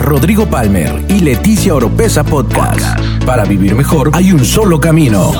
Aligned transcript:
Rodrigo 0.00 0.46
Palmer 0.46 1.04
y 1.08 1.20
Leticia 1.20 1.74
Oropesa 1.74 2.24
Podcast. 2.24 2.98
Para 3.26 3.44
vivir 3.44 3.74
mejor 3.74 4.10
hay 4.14 4.32
un 4.32 4.44
solo 4.44 4.80
camino. 4.80 5.30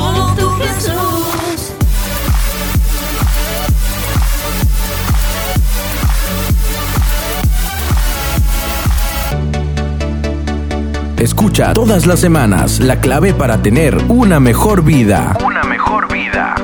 Escucha 11.16 11.72
todas 11.72 12.06
las 12.06 12.20
semanas 12.20 12.80
la 12.80 13.00
clave 13.00 13.32
para 13.32 13.62
tener 13.62 13.96
una 14.08 14.40
mejor 14.40 14.84
vida. 14.84 15.36
Una 15.44 15.62
mejor 15.64 16.12
vida. 16.12 16.54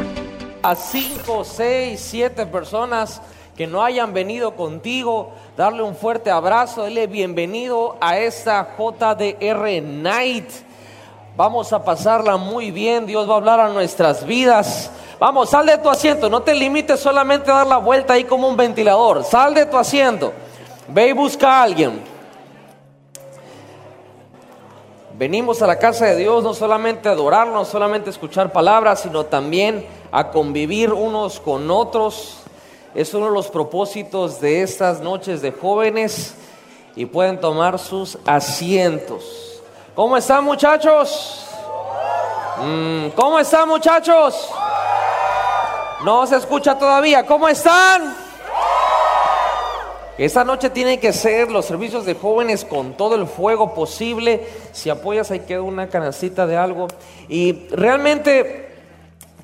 a 0.62 0.74
cinco, 0.74 1.44
seis, 1.44 2.00
siete 2.00 2.44
personas 2.44 3.22
que 3.56 3.66
no 3.66 3.82
hayan 3.82 4.12
venido 4.12 4.54
contigo, 4.54 5.32
darle 5.56 5.82
un 5.82 5.96
fuerte 5.96 6.30
abrazo, 6.30 6.82
dale 6.82 7.06
bienvenido 7.06 7.96
a 8.02 8.18
esta 8.18 8.76
JDR 8.76 9.82
Night. 9.82 10.50
Vamos 11.36 11.72
a 11.72 11.82
pasarla 11.82 12.36
muy 12.36 12.70
bien, 12.70 13.06
Dios 13.06 13.28
va 13.28 13.34
a 13.34 13.36
hablar 13.38 13.60
a 13.60 13.68
nuestras 13.70 14.26
vidas. 14.26 14.90
Vamos, 15.18 15.48
sal 15.48 15.64
de 15.64 15.78
tu 15.78 15.88
asiento, 15.88 16.28
no 16.28 16.42
te 16.42 16.54
limites 16.54 17.00
solamente 17.00 17.50
a 17.50 17.54
dar 17.54 17.66
la 17.66 17.78
vuelta 17.78 18.12
ahí 18.12 18.24
como 18.24 18.46
un 18.46 18.58
ventilador, 18.58 19.24
sal 19.24 19.54
de 19.54 19.64
tu 19.64 19.78
asiento, 19.78 20.34
ve 20.88 21.08
y 21.08 21.12
busca 21.12 21.48
a 21.48 21.62
alguien. 21.62 22.02
Venimos 25.14 25.62
a 25.62 25.66
la 25.66 25.78
casa 25.78 26.04
de 26.04 26.16
Dios 26.16 26.44
no 26.44 26.52
solamente 26.52 27.08
a 27.08 27.12
adorar, 27.12 27.48
no 27.48 27.64
solamente 27.64 28.10
a 28.10 28.12
escuchar 28.12 28.52
palabras, 28.52 29.00
sino 29.00 29.24
también 29.24 29.86
a 30.12 30.28
convivir 30.28 30.92
unos 30.92 31.40
con 31.40 31.70
otros. 31.70 32.45
Es 32.96 33.12
uno 33.12 33.26
de 33.26 33.32
los 33.32 33.48
propósitos 33.48 34.40
de 34.40 34.62
estas 34.62 35.00
noches 35.00 35.42
de 35.42 35.52
jóvenes 35.52 36.34
y 36.94 37.04
pueden 37.04 37.38
tomar 37.38 37.78
sus 37.78 38.16
asientos. 38.24 39.60
¿Cómo 39.94 40.16
están 40.16 40.42
muchachos? 40.42 41.46
Mm, 42.58 43.08
¿Cómo 43.08 43.38
están 43.38 43.68
muchachos? 43.68 44.48
No 46.06 46.26
se 46.26 46.36
escucha 46.36 46.78
todavía. 46.78 47.26
¿Cómo 47.26 47.46
están? 47.48 48.16
Esta 50.16 50.42
noche 50.42 50.70
tienen 50.70 50.98
que 50.98 51.12
ser 51.12 51.50
los 51.50 51.66
servicios 51.66 52.06
de 52.06 52.14
jóvenes 52.14 52.64
con 52.64 52.96
todo 52.96 53.16
el 53.16 53.26
fuego 53.26 53.74
posible. 53.74 54.48
Si 54.72 54.88
apoyas, 54.88 55.30
ahí 55.30 55.40
queda 55.40 55.60
una 55.60 55.90
canacita 55.90 56.46
de 56.46 56.56
algo. 56.56 56.88
Y 57.28 57.68
realmente 57.68 58.65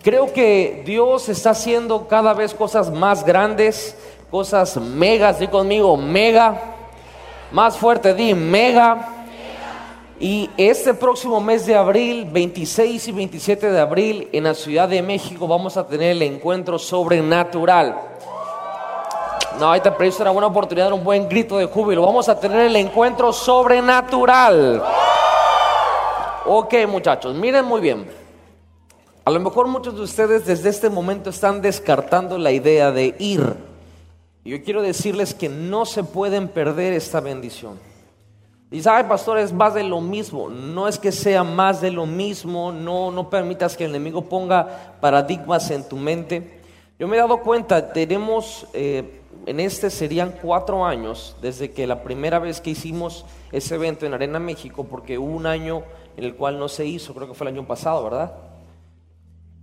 creo 0.03 0.33
que 0.33 0.83
Dios 0.84 1.28
está 1.28 1.50
haciendo 1.50 2.08
cada 2.08 2.34
vez 2.34 2.53
cosas 2.53 2.91
más 2.91 3.25
grandes, 3.25 3.97
cosas 4.31 4.77
megas. 4.77 5.39
Di 5.39 5.48
conmigo, 5.48 5.97
mega. 5.97 6.61
Más 7.53 7.77
fuerte, 7.77 8.14
di 8.14 8.34
mega. 8.34 9.08
Y 10.19 10.50
este 10.56 10.95
próximo 10.95 11.41
mes 11.41 11.67
de 11.67 11.75
abril, 11.75 12.28
26 12.30 13.08
y 13.08 13.12
27 13.12 13.73
de 13.73 13.80
abril, 13.80 14.28
en 14.33 14.45
la 14.45 14.55
Ciudad 14.55 14.89
de 14.89 15.03
México, 15.03 15.48
vamos 15.48 15.77
a 15.77 15.86
tener 15.86 16.12
el 16.12 16.23
encuentro 16.23 16.78
sobrenatural. 16.78 17.98
No, 19.58 19.70
ahí 19.70 19.80
te 19.80 19.91
previsto 19.91 20.23
una 20.23 20.30
buena 20.30 20.47
oportunidad 20.47 20.92
un 20.92 21.05
buen 21.05 21.28
grito 21.28 21.58
de 21.58 21.67
júbilo. 21.67 22.03
Vamos 22.03 22.28
a 22.28 22.39
tener 22.39 22.61
el 22.61 22.77
encuentro 22.77 23.33
sobrenatural. 23.33 24.83
Ok, 26.47 26.75
muchachos, 26.89 27.34
miren 27.34 27.64
muy 27.64 27.80
bien. 27.80 28.22
A 29.25 29.31
lo 29.31 29.39
mejor 29.39 29.69
muchos 29.69 29.95
de 29.95 30.03
ustedes 30.03 30.47
desde 30.47 30.69
este 30.69 30.91
momento 30.91 31.31
están 31.31 31.62
descartando 31.62 32.39
la 32.39 32.51
idea 32.51 32.91
de 32.91 33.15
ir. 33.20 33.55
Yo 34.45 34.64
quiero 34.64 34.83
decirles 34.83 35.33
que 35.33 35.48
no 35.48 35.87
se 35.87 36.03
pueden 36.03 36.48
perder 36.48 36.92
esta 36.92 37.20
bendición. 37.20 37.79
Y 38.73 38.81
ay, 38.89 39.05
pastor, 39.05 39.39
es 39.39 39.53
más 39.53 39.75
de 39.75 39.84
lo 39.84 40.01
mismo. 40.01 40.48
No 40.48 40.89
es 40.89 40.98
que 40.98 41.12
sea 41.12 41.45
más 41.45 41.81
de 41.81 41.92
lo 41.92 42.05
mismo. 42.05 42.73
No, 42.73 43.12
no 43.12 43.31
permitas 43.31 43.77
que 43.77 43.84
el 43.84 43.91
enemigo 43.91 44.23
ponga 44.23 44.97
paradigmas 45.01 45.70
en 45.70 45.89
tu 45.89 45.97
mente. 45.97 46.61
Yo 46.98 47.07
me 47.07 47.17
he 47.17 47.20
dado 47.20 47.42
cuenta, 47.42 47.92
tenemos, 47.92 48.67
eh, 48.73 49.20
en 49.47 49.61
este 49.61 49.89
serían 49.91 50.35
cuatro 50.42 50.85
años 50.85 51.36
desde 51.41 51.70
que 51.70 51.86
la 51.86 52.02
primera 52.02 52.41
vez 52.41 52.61
que 52.61 52.70
hicimos 52.70 53.24
ese 53.52 53.77
evento 53.77 54.05
en 54.05 54.14
Arena 54.14 54.41
México, 54.41 54.85
porque 54.85 55.17
hubo 55.17 55.33
un 55.33 55.47
año 55.47 55.85
en 56.17 56.24
el 56.24 56.35
cual 56.35 56.58
no 56.58 56.68
se 56.68 56.86
hizo, 56.86 57.14
creo 57.14 57.29
que 57.29 57.35
fue 57.35 57.47
el 57.48 57.55
año 57.55 57.67
pasado, 57.67 58.05
¿verdad? 58.05 58.52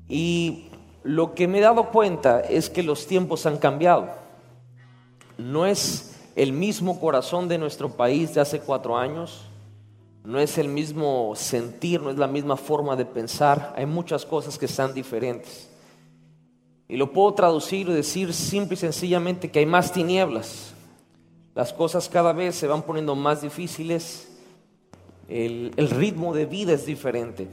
Y 0.09 0.65
lo 1.03 1.33
que 1.35 1.47
me 1.47 1.59
he 1.59 1.61
dado 1.61 1.89
cuenta 1.91 2.41
es 2.41 2.69
que 2.69 2.83
los 2.83 3.07
tiempos 3.07 3.45
han 3.45 3.57
cambiado. 3.57 4.09
No 5.37 5.65
es 5.65 6.17
el 6.35 6.51
mismo 6.51 6.99
corazón 6.99 7.47
de 7.47 7.57
nuestro 7.57 7.89
país 7.91 8.33
de 8.33 8.41
hace 8.41 8.59
cuatro 8.59 8.97
años, 8.97 9.45
no 10.23 10.39
es 10.39 10.57
el 10.57 10.67
mismo 10.67 11.33
sentir, 11.35 12.01
no 12.01 12.09
es 12.09 12.17
la 12.17 12.27
misma 12.27 12.57
forma 12.57 12.95
de 12.95 13.05
pensar, 13.05 13.73
hay 13.77 13.85
muchas 13.85 14.25
cosas 14.25 14.57
que 14.57 14.65
están 14.65 14.93
diferentes. 14.93 15.69
Y 16.87 16.97
lo 16.97 17.13
puedo 17.13 17.33
traducir 17.33 17.87
y 17.87 17.93
decir 17.93 18.33
simple 18.33 18.73
y 18.73 18.77
sencillamente 18.77 19.49
que 19.49 19.59
hay 19.59 19.65
más 19.65 19.93
tinieblas. 19.93 20.73
Las 21.55 21.71
cosas 21.71 22.09
cada 22.09 22.33
vez 22.33 22.55
se 22.55 22.67
van 22.67 22.81
poniendo 22.81 23.15
más 23.15 23.41
difíciles, 23.41 24.27
el, 25.27 25.71
ritmo 25.91 26.33
de 26.33 26.45
vida 26.45 26.73
es 26.73 26.85
diferente. 26.85 27.47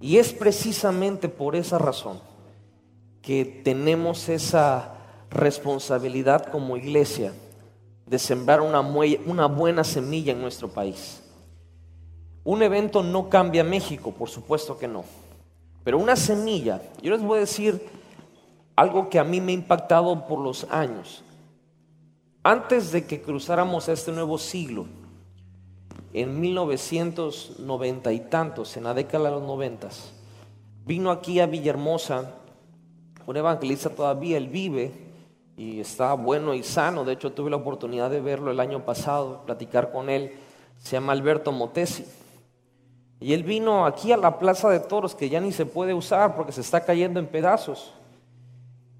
Y 0.00 0.18
es 0.18 0.32
precisamente 0.32 1.28
por 1.28 1.56
esa 1.56 1.78
razón 1.78 2.20
que 3.22 3.44
tenemos 3.64 4.28
esa 4.28 4.94
responsabilidad 5.30 6.46
como 6.46 6.76
iglesia 6.76 7.32
de 8.06 8.18
sembrar 8.18 8.60
una, 8.60 8.80
una 8.80 9.46
buena 9.46 9.82
semilla 9.84 10.32
en 10.32 10.40
nuestro 10.40 10.68
país. 10.68 11.22
Un 12.44 12.62
evento 12.62 13.02
no 13.02 13.28
cambia 13.28 13.64
México, 13.64 14.12
por 14.12 14.28
supuesto 14.28 14.78
que 14.78 14.86
no. 14.86 15.04
Pero 15.82 15.98
una 15.98 16.14
semilla, 16.14 16.80
yo 17.02 17.10
les 17.12 17.22
voy 17.22 17.38
a 17.38 17.40
decir 17.40 17.80
algo 18.76 19.08
que 19.08 19.18
a 19.18 19.24
mí 19.24 19.40
me 19.40 19.52
ha 19.52 19.54
impactado 19.56 20.26
por 20.26 20.38
los 20.38 20.64
años. 20.70 21.24
Antes 22.44 22.92
de 22.92 23.06
que 23.06 23.20
cruzáramos 23.20 23.88
este 23.88 24.12
nuevo 24.12 24.38
siglo, 24.38 24.86
en 26.20 26.40
1990 26.40 28.12
y 28.12 28.20
tantos, 28.20 28.76
en 28.76 28.84
la 28.84 28.94
década 28.94 29.24
de 29.24 29.30
los 29.32 29.42
noventas, 29.42 30.12
vino 30.84 31.10
aquí 31.10 31.40
a 31.40 31.46
Villahermosa 31.46 32.32
un 33.26 33.36
evangelista 33.36 33.90
todavía, 33.90 34.36
él 34.36 34.48
vive 34.48 34.92
y 35.56 35.80
está 35.80 36.14
bueno 36.14 36.54
y 36.54 36.62
sano. 36.62 37.04
De 37.04 37.12
hecho, 37.12 37.32
tuve 37.32 37.50
la 37.50 37.56
oportunidad 37.56 38.08
de 38.08 38.20
verlo 38.20 38.52
el 38.52 38.60
año 38.60 38.84
pasado, 38.84 39.42
platicar 39.44 39.90
con 39.90 40.08
él. 40.08 40.32
Se 40.78 40.92
llama 40.92 41.12
Alberto 41.12 41.50
Motesi. 41.50 42.04
Y 43.18 43.32
él 43.32 43.42
vino 43.42 43.84
aquí 43.84 44.12
a 44.12 44.16
la 44.16 44.38
Plaza 44.38 44.68
de 44.70 44.78
Toros, 44.78 45.14
que 45.14 45.28
ya 45.28 45.40
ni 45.40 45.50
se 45.50 45.66
puede 45.66 45.92
usar 45.92 46.36
porque 46.36 46.52
se 46.52 46.60
está 46.60 46.84
cayendo 46.84 47.18
en 47.18 47.26
pedazos. 47.26 47.92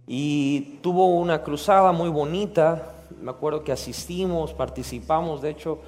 Y 0.09 0.79
tuvo 0.83 1.07
una 1.15 1.43
cruzada 1.43 1.93
muy 1.93 2.09
bonita. 2.09 2.95
Me 3.21 3.31
acuerdo 3.31 3.63
que 3.63 3.71
asistimos, 3.71 4.53
participamos, 4.55 5.41
de 5.41 5.51
hecho, 5.51 5.79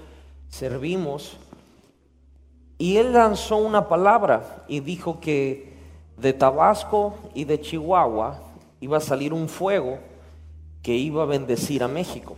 servimos. 0.49 1.37
Y 2.79 2.97
él 2.97 3.13
lanzó 3.13 3.57
una 3.57 3.89
palabra 3.89 4.65
y 4.69 4.81
dijo 4.81 5.21
que 5.21 5.75
de 6.17 6.33
Tabasco 6.33 7.15
y 7.35 7.45
de 7.45 7.61
Chihuahua 7.61 8.41
iba 8.81 8.99
a 8.99 9.01
salir 9.01 9.33
un 9.33 9.49
fuego 9.49 9.99
que 10.83 10.95
iba 10.95 11.23
a 11.23 11.27
bendecir 11.27 11.83
a 11.83 11.89
México. 11.89 12.37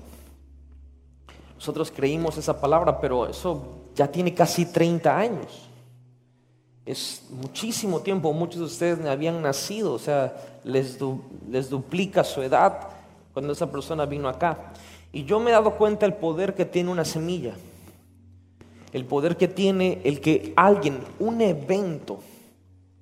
Nosotros 1.57 1.91
creímos 1.91 2.39
esa 2.39 2.59
palabra, 2.59 3.01
pero 3.01 3.27
eso 3.27 3.81
ya 3.95 4.11
tiene 4.11 4.33
casi 4.33 4.65
30 4.65 5.19
años. 5.19 5.69
Es 6.87 7.27
muchísimo 7.31 8.01
tiempo, 8.01 8.33
muchos 8.33 8.61
de 8.61 8.65
ustedes 8.65 9.07
habían 9.07 9.43
nacido, 9.43 9.93
o 9.93 9.99
sea, 9.99 10.35
les, 10.65 10.99
les 11.49 11.69
duplica 11.69 12.25
su 12.25 12.43
edad 12.43 12.89
cuando 13.35 13.53
esa 13.53 13.71
persona 13.71 14.07
vino 14.07 14.29
acá. 14.29 14.73
Y 15.13 15.25
yo 15.25 15.39
me 15.39 15.51
he 15.51 15.53
dado 15.53 15.77
cuenta 15.77 16.07
el 16.07 16.15
poder 16.15 16.55
que 16.55 16.65
tiene 16.65 16.91
una 16.91 17.05
semilla, 17.05 17.55
el 18.93 19.05
poder 19.05 19.37
que 19.37 19.49
tiene 19.49 20.01
el 20.05 20.21
que 20.21 20.53
alguien, 20.57 21.01
un 21.19 21.41
evento, 21.41 22.21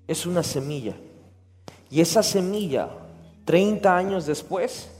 es 0.06 0.26
una 0.26 0.42
semilla. 0.42 0.94
Y 1.90 2.00
esa 2.00 2.22
semilla, 2.22 2.88
30 3.44 3.96
años 3.96 4.26
después, 4.26 4.90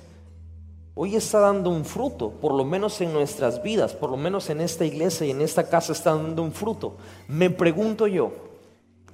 hoy 0.94 1.16
está 1.16 1.40
dando 1.40 1.70
un 1.70 1.84
fruto, 1.84 2.30
por 2.30 2.54
lo 2.54 2.64
menos 2.64 3.00
en 3.00 3.12
nuestras 3.12 3.62
vidas, 3.62 3.94
por 3.94 4.10
lo 4.10 4.16
menos 4.16 4.50
en 4.50 4.60
esta 4.60 4.84
iglesia 4.84 5.26
y 5.26 5.30
en 5.30 5.42
esta 5.42 5.68
casa 5.68 5.92
está 5.92 6.14
dando 6.14 6.42
un 6.42 6.52
fruto. 6.52 6.96
Me 7.28 7.50
pregunto 7.50 8.06
yo, 8.06 8.32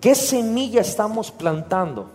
¿qué 0.00 0.14
semilla 0.14 0.80
estamos 0.80 1.30
plantando 1.30 2.10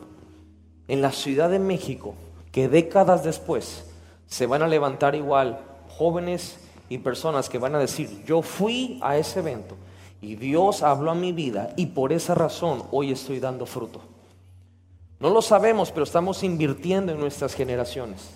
en 0.88 1.02
la 1.02 1.12
Ciudad 1.12 1.50
de 1.50 1.60
México 1.60 2.16
que 2.52 2.68
décadas 2.68 3.24
después 3.24 3.86
se 4.28 4.46
van 4.46 4.62
a 4.62 4.68
levantar 4.68 5.16
igual 5.16 5.60
jóvenes 5.90 6.58
y 6.90 6.98
personas 6.98 7.48
que 7.50 7.58
van 7.58 7.76
a 7.76 7.80
decir, 7.80 8.24
yo 8.26 8.42
fui 8.42 9.00
a 9.02 9.18
ese 9.18 9.40
evento 9.40 9.76
y 10.22 10.36
Dios 10.36 10.84
habló 10.84 11.12
a 11.12 11.16
mi 11.16 11.32
vida 11.32 11.74
y 11.78 11.88
por 11.88 12.12
esa 12.12 12.36
razón 12.36 12.84
hoy 12.92 13.12
estoy 13.12 13.40
dando 13.40 13.66
fruto? 13.66 14.02
No 15.20 15.30
lo 15.30 15.42
sabemos, 15.42 15.92
pero 15.92 16.04
estamos 16.04 16.44
invirtiendo 16.44 17.12
en 17.12 17.20
nuestras 17.20 17.54
generaciones. 17.54 18.30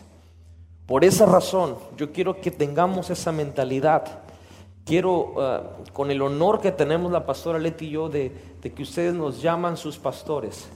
Por 0.85 1.03
esa 1.03 1.25
razón, 1.25 1.77
yo 1.97 2.11
quiero 2.11 2.39
que 2.41 2.51
tengamos 2.51 3.09
esa 3.09 3.31
mentalidad 3.31 4.23
quiero, 4.85 5.33
ah, 5.37 5.63
con 5.91 6.11
el 6.11 6.21
honor 6.21 6.59
que 6.61 6.71
tenemos 6.71 7.11
la 7.11 7.25
pastora 7.25 7.59
Leti 7.59 7.85
y 7.85 7.91
yo 7.91 8.09
de, 8.09 8.31
de 8.61 8.71
que 8.71 8.83
ustedes 8.83 9.13
nos 9.13 9.41
llaman 9.41 9.77
sus 9.77 9.97
pastores, 9.97 10.67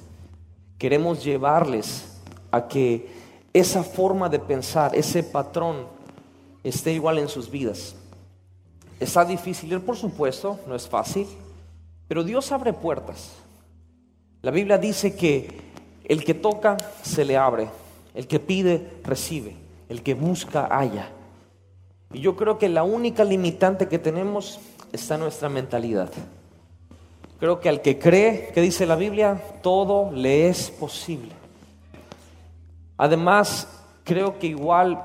queremos 0.78 1.24
llevarles 1.24 2.20
a 2.52 2.68
que 2.68 3.08
esa 3.54 3.84
forma 3.84 4.30
de 4.30 4.40
pensar, 4.40 4.96
ese 4.96 5.24
patrón, 5.24 5.88
esté 6.70 6.94
igual 6.94 7.18
en 7.18 7.28
sus 7.28 7.50
vidas. 7.50 7.96
Está 9.00 9.26
difícil, 9.26 9.80
por 9.82 9.96
supuesto, 9.96 10.60
no 10.68 10.76
es 10.76 10.88
fácil, 10.88 11.28
pero 12.08 12.24
Dios 12.24 12.52
abre 12.52 12.74
puertas. 12.74 13.34
La 14.42 14.52
Biblia 14.52 14.78
dice 14.78 15.16
que 15.16 15.62
el 16.06 16.24
que 16.24 16.34
toca 16.34 16.78
se 17.04 17.26
le 17.26 17.38
abre, 17.38 17.68
el 18.14 18.28
que 18.28 18.40
pide 18.40 19.02
recibe, 19.04 19.56
el 19.90 20.02
que 20.02 20.14
busca 20.14 20.66
halla. 20.66 21.10
Y 22.14 22.22
yo 22.22 22.36
creo 22.36 22.58
que 22.58 22.70
la 22.70 22.84
única 22.84 23.24
limitante 23.24 23.88
que 23.88 24.00
tenemos 24.00 24.60
está 24.92 25.18
nuestra 25.18 25.50
mentalidad. 25.50 26.10
Creo 27.40 27.60
que 27.60 27.70
al 27.70 27.82
que 27.82 28.00
cree, 28.00 28.52
que 28.54 28.62
dice 28.62 28.86
la 28.88 28.96
Biblia, 28.96 29.44
todo 29.62 30.12
le 30.12 30.48
es 30.48 30.72
posible. 30.72 31.34
Además, 32.98 33.68
creo 34.04 34.40
que 34.40 34.48
igual 34.48 35.04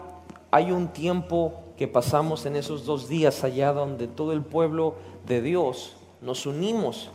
hay 0.53 0.71
un 0.71 0.89
tiempo 0.89 1.55
que 1.79 1.89
pasamos 1.89 2.45
en 2.45 2.57
esos 2.57 2.85
dos 2.85 3.09
días 3.09 3.43
allá 3.43 3.73
donde 3.73 4.07
todo 4.07 4.33
el 4.33 4.43
pueblo 4.43 4.95
de 5.27 5.41
Dios 5.41 5.97
nos 6.21 6.45
unimos. 6.47 7.11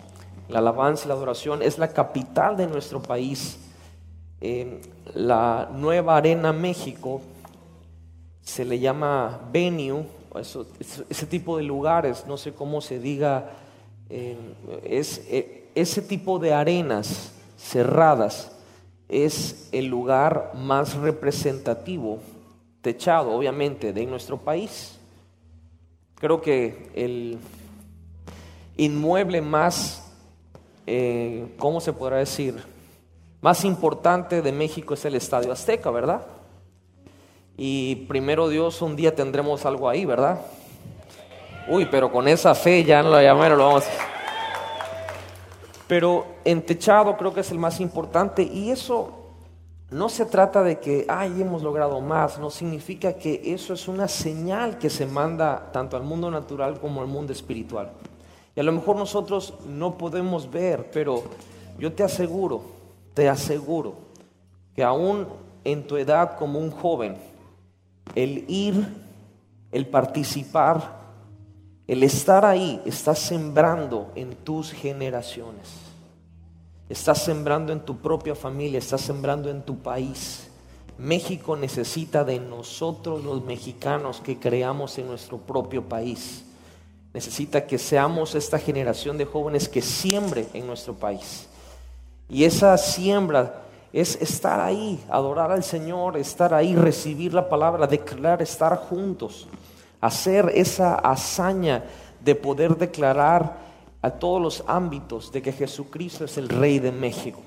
La 0.50 0.60
alabanza 0.60 1.06
y 1.06 1.08
la 1.10 1.14
adoración 1.14 1.62
es 1.62 1.78
la 1.78 1.90
capital 1.90 2.58
de 2.58 2.68
nuestro 2.68 3.02
país. 3.02 3.60
la 5.14 5.70
nueva 5.72 6.18
Arena 6.18 6.52
México 6.52 7.22
se 8.42 8.66
le 8.66 8.80
llama 8.80 9.40
venue, 9.52 10.06
ese 11.10 11.26
tipo 11.28 11.58
de 11.58 11.64
lugares, 11.64 12.26
no 12.28 12.38
sé 12.38 12.54
cómo 12.54 12.82
se 12.82 13.00
diga, 13.00 13.52
es, 14.10 15.22
e, 15.30 15.70
ese 15.76 16.02
tipo 16.02 16.40
de 16.40 16.54
arenas 16.54 17.34
cerradas 17.56 18.52
es 19.10 19.70
el 19.72 19.86
lugar 19.86 20.54
más 20.56 20.96
representativo, 20.96 22.20
techado 22.88 23.34
obviamente, 23.34 23.92
de 23.92 24.06
nuestro 24.06 24.38
país. 24.38 24.98
Creo 26.16 26.40
que 26.40 26.90
el 26.96 27.38
inmueble 28.78 29.42
más, 29.42 30.10
eh, 30.86 31.54
¿cómo 31.60 31.82
se 31.82 31.92
podrá 31.92 32.16
decir? 32.16 32.64
Más 33.42 33.66
importante 33.66 34.42
de 34.42 34.54
México 34.54 34.94
es 34.94 35.04
el 35.04 35.16
Estadio 35.16 35.52
Azteca, 35.52 35.92
¿verdad? 35.92 36.22
Y 37.58 38.08
primero 38.08 38.48
Dios, 38.48 38.82
un 38.82 38.96
día 38.96 39.14
tendremos 39.14 39.66
algo 39.66 39.90
ahí, 39.90 40.06
¿verdad? 40.06 40.40
Uy, 41.68 41.90
pero 41.92 42.10
con 42.10 42.30
esa 42.30 42.56
fe 42.56 42.86
ya 42.86 43.04
no 43.04 43.10
lo 43.10 43.22
llamamos, 43.22 43.58
lo 43.58 43.66
vamos 43.66 43.84
Pero 45.90 46.26
en 46.46 46.62
techado 46.62 47.18
creo 47.18 47.34
que 47.34 47.42
es 47.42 47.52
el 47.52 47.60
más 47.60 47.82
importante 47.82 48.44
y 48.44 48.72
eso 48.72 49.27
no 49.90 50.10
se 50.10 50.26
trata 50.26 50.64
de 50.64 50.80
que, 50.80 51.06
ay, 51.08 51.42
hemos 51.42 51.64
logrado 51.64 52.02
más, 52.02 52.40
no 52.40 52.50
significa 52.50 53.14
que 53.14 53.54
eso 53.54 53.74
es 53.74 53.88
una 53.88 54.10
señal 54.10 54.78
que 54.78 54.90
se 54.90 55.06
manda 55.06 55.72
tanto 55.72 55.96
al 55.96 56.04
mundo 56.04 56.30
natural 56.30 56.80
como 56.80 57.02
al 57.02 57.08
mundo 57.08 57.32
espiritual. 57.32 57.92
Y 58.54 58.60
a 58.60 58.64
lo 58.64 58.74
mejor 58.74 58.98
nosotros 58.98 59.54
no 59.66 59.98
podemos 59.98 60.52
ver, 60.52 60.92
pero 60.92 61.24
yo 61.80 61.94
te 61.94 62.04
aseguro, 62.04 62.64
te 63.14 63.30
aseguro 63.30 63.96
que 64.76 64.84
aún 64.84 65.26
en 65.64 65.88
tu 65.88 65.96
edad 65.96 66.38
como 66.38 66.60
un 66.60 66.72
joven, 66.72 67.16
el 68.14 68.44
ir, 68.50 68.94
el 69.72 69.88
participar, 69.88 70.98
el 71.88 72.04
estar 72.04 72.44
ahí, 72.44 72.82
está 72.86 73.16
sembrando 73.16 74.12
en 74.16 74.36
tus 74.36 74.74
generaciones. 74.74 75.87
Estás 76.90 77.22
sembrando 77.24 77.74
en 77.74 77.82
tu 77.82 77.98
propia 77.98 78.34
familia, 78.34 78.80
estás 78.80 79.02
sembrando 79.02 79.50
en 79.50 79.62
tu 79.62 79.78
país. 79.78 80.48
México 80.98 81.58
necesita 81.58 82.24
de 82.24 82.40
nosotros 82.40 83.24
los 83.24 83.44
mexicanos 83.44 84.22
que 84.22 84.40
creamos 84.40 84.98
en 84.98 85.08
nuestro 85.08 85.38
propio 85.38 85.84
país. 85.84 86.46
Necesita 87.14 87.68
que 87.68 87.78
seamos 87.78 88.36
esta 88.36 88.58
generación 88.58 89.18
de 89.18 89.26
jóvenes 89.26 89.68
que 89.68 89.82
siembre 89.82 90.48
en 90.54 90.66
nuestro 90.66 90.94
país. 90.94 91.48
Y 92.30 92.46
esa 92.46 92.78
siembra 92.78 93.64
es 93.92 94.22
estar 94.22 94.62
ahí, 94.62 95.04
adorar 95.10 95.52
al 95.52 95.64
Señor, 95.64 96.16
estar 96.16 96.54
ahí, 96.54 96.74
recibir 96.74 97.34
la 97.34 97.50
palabra, 97.50 97.86
declarar, 97.86 98.42
estar 98.42 98.78
juntos, 98.78 99.48
hacer 100.00 100.52
esa 100.56 100.96
hazaña 100.96 101.84
de 102.24 102.36
poder 102.36 102.78
declarar 102.78 103.67
a 104.02 104.12
todos 104.12 104.42
los 104.42 104.64
ámbitos 104.68 105.32
de 105.32 105.42
que 105.42 105.52
Jesucristo 105.52 106.26
es 106.26 106.38
el 106.38 106.50
Rey 106.50 106.80
de 106.80 106.92
México, 106.92 107.40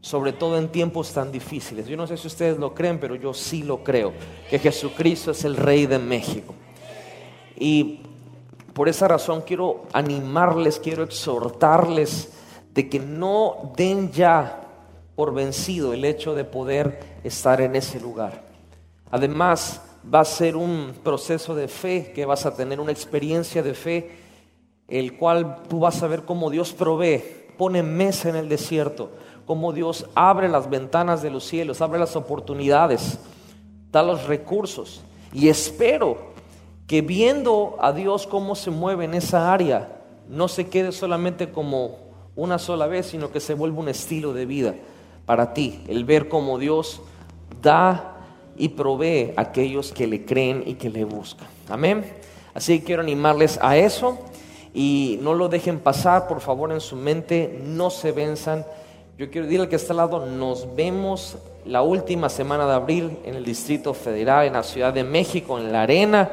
sobre 0.00 0.32
todo 0.32 0.58
en 0.58 0.68
tiempos 0.68 1.12
tan 1.12 1.32
difíciles. 1.32 1.86
Yo 1.86 1.96
no 1.96 2.06
sé 2.06 2.16
si 2.16 2.26
ustedes 2.26 2.58
lo 2.58 2.74
creen, 2.74 2.98
pero 3.00 3.14
yo 3.14 3.34
sí 3.34 3.62
lo 3.62 3.82
creo, 3.82 4.12
que 4.48 4.58
Jesucristo 4.58 5.30
es 5.30 5.44
el 5.44 5.56
Rey 5.56 5.86
de 5.86 5.98
México. 5.98 6.54
Y 7.56 8.00
por 8.72 8.88
esa 8.88 9.08
razón 9.08 9.42
quiero 9.42 9.86
animarles, 9.92 10.78
quiero 10.78 11.02
exhortarles 11.02 12.32
de 12.72 12.88
que 12.88 12.98
no 13.00 13.72
den 13.76 14.12
ya 14.12 14.68
por 15.16 15.34
vencido 15.34 15.92
el 15.92 16.04
hecho 16.04 16.34
de 16.34 16.44
poder 16.44 17.00
estar 17.24 17.60
en 17.60 17.76
ese 17.76 18.00
lugar. 18.00 18.42
Además, 19.10 19.82
va 20.02 20.20
a 20.20 20.24
ser 20.24 20.56
un 20.56 20.94
proceso 21.02 21.54
de 21.54 21.68
fe, 21.68 22.12
que 22.14 22.24
vas 22.24 22.46
a 22.46 22.54
tener 22.54 22.80
una 22.80 22.92
experiencia 22.92 23.62
de 23.62 23.74
fe, 23.74 24.10
el 24.90 25.16
cual 25.16 25.62
tú 25.68 25.80
vas 25.80 26.02
a 26.02 26.08
ver 26.08 26.24
cómo 26.24 26.50
Dios 26.50 26.72
provee, 26.72 27.22
pone 27.56 27.82
mesa 27.82 28.28
en 28.28 28.36
el 28.36 28.48
desierto, 28.48 29.10
cómo 29.46 29.72
Dios 29.72 30.06
abre 30.14 30.48
las 30.48 30.68
ventanas 30.68 31.22
de 31.22 31.30
los 31.30 31.44
cielos, 31.44 31.80
abre 31.80 31.98
las 31.98 32.16
oportunidades, 32.16 33.18
da 33.92 34.02
los 34.02 34.26
recursos. 34.26 35.02
Y 35.32 35.48
espero 35.48 36.30
que 36.86 37.02
viendo 37.02 37.76
a 37.80 37.92
Dios 37.92 38.26
cómo 38.26 38.56
se 38.56 38.70
mueve 38.70 39.04
en 39.04 39.14
esa 39.14 39.52
área, 39.52 40.00
no 40.28 40.48
se 40.48 40.68
quede 40.68 40.92
solamente 40.92 41.50
como 41.50 41.98
una 42.34 42.58
sola 42.58 42.86
vez, 42.86 43.06
sino 43.06 43.30
que 43.30 43.40
se 43.40 43.54
vuelva 43.54 43.80
un 43.80 43.88
estilo 43.88 44.32
de 44.32 44.46
vida 44.46 44.74
para 45.26 45.54
ti, 45.54 45.84
el 45.86 46.04
ver 46.04 46.28
cómo 46.28 46.58
Dios 46.58 47.00
da 47.62 48.16
y 48.56 48.70
provee 48.70 49.32
a 49.36 49.42
aquellos 49.42 49.92
que 49.92 50.06
le 50.06 50.24
creen 50.24 50.64
y 50.66 50.74
que 50.74 50.90
le 50.90 51.04
buscan. 51.04 51.46
Amén. 51.68 52.04
Así 52.54 52.80
que 52.80 52.86
quiero 52.86 53.02
animarles 53.02 53.58
a 53.62 53.76
eso 53.76 54.18
y 54.72 55.18
no 55.22 55.34
lo 55.34 55.48
dejen 55.48 55.80
pasar, 55.80 56.28
por 56.28 56.40
favor, 56.40 56.72
en 56.72 56.80
su 56.80 56.96
mente, 56.96 57.60
no 57.64 57.90
se 57.90 58.12
venzan. 58.12 58.64
Yo 59.18 59.30
quiero 59.30 59.46
decirle 59.46 59.68
que 59.68 59.76
está 59.76 59.92
al 59.92 59.98
lado, 59.98 60.26
nos 60.26 60.74
vemos 60.74 61.36
la 61.64 61.82
última 61.82 62.28
semana 62.28 62.66
de 62.66 62.74
abril 62.74 63.18
en 63.24 63.34
el 63.34 63.44
Distrito 63.44 63.92
Federal, 63.92 64.46
en 64.46 64.52
la 64.52 64.62
Ciudad 64.62 64.92
de 64.92 65.04
México, 65.04 65.58
en 65.58 65.72
la 65.72 65.82
arena. 65.82 66.30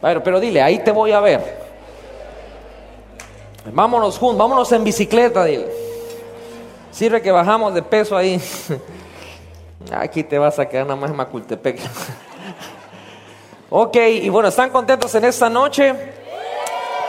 Pero, 0.00 0.22
pero 0.22 0.38
dile, 0.38 0.62
ahí 0.62 0.78
te 0.80 0.92
voy 0.92 1.12
a 1.12 1.20
ver. 1.20 1.68
Vámonos 3.72 4.18
juntos, 4.18 4.38
vámonos 4.38 4.70
en 4.72 4.84
bicicleta, 4.84 5.44
dile. 5.44 5.68
Sirve 6.90 7.20
que 7.22 7.30
bajamos 7.30 7.74
de 7.74 7.82
peso 7.82 8.16
ahí. 8.16 8.40
Aquí 9.92 10.22
te 10.22 10.38
vas 10.38 10.58
a 10.58 10.68
quedar 10.68 10.86
nada 10.86 11.00
más 11.00 11.10
en 11.10 11.16
Macultepec. 11.16 11.80
ok, 13.70 13.96
y 14.22 14.28
bueno, 14.28 14.48
¿están 14.48 14.70
contentos 14.70 15.14
en 15.14 15.24
esta 15.24 15.48
noche? 15.48 16.17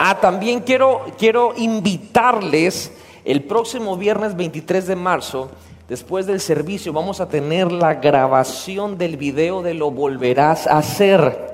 Ah, 0.02 0.18
también 0.18 0.60
quiero, 0.60 1.02
quiero 1.18 1.52
invitarles 1.54 2.90
el 3.22 3.42
próximo 3.42 3.98
viernes 3.98 4.34
23 4.34 4.86
de 4.86 4.96
marzo, 4.96 5.50
después 5.90 6.24
del 6.24 6.40
servicio, 6.40 6.94
vamos 6.94 7.20
a 7.20 7.28
tener 7.28 7.70
la 7.70 7.92
grabación 7.92 8.96
del 8.96 9.18
video 9.18 9.60
de 9.60 9.74
Lo 9.74 9.90
Volverás 9.90 10.66
a 10.66 10.78
Hacer. 10.78 11.52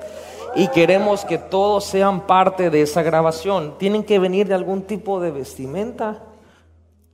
Y 0.55 0.69
queremos 0.69 1.25
que 1.25 1.37
todos 1.37 1.83
sean 1.83 2.21
parte 2.21 2.69
de 2.69 2.83
esa 2.83 3.03
grabación. 3.03 3.77
Tienen 3.77 4.05
que 4.05 4.17
venir 4.17 4.47
de 4.47 4.53
algún 4.53 4.83
tipo 4.83 5.19
de 5.19 5.31
vestimenta. 5.31 6.23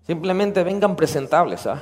Simplemente 0.06 0.64
vengan 0.64 0.96
presentables, 0.96 1.66
¿ah? 1.66 1.82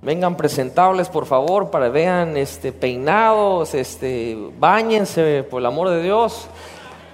Vengan 0.00 0.34
presentables, 0.34 1.10
por 1.10 1.26
favor, 1.26 1.70
para 1.70 1.90
vean 1.90 2.38
este 2.38 2.72
peinados, 2.72 3.74
este 3.74 4.34
bañense 4.58 5.42
por 5.42 5.60
el 5.60 5.66
amor 5.66 5.90
de 5.90 6.02
Dios 6.02 6.48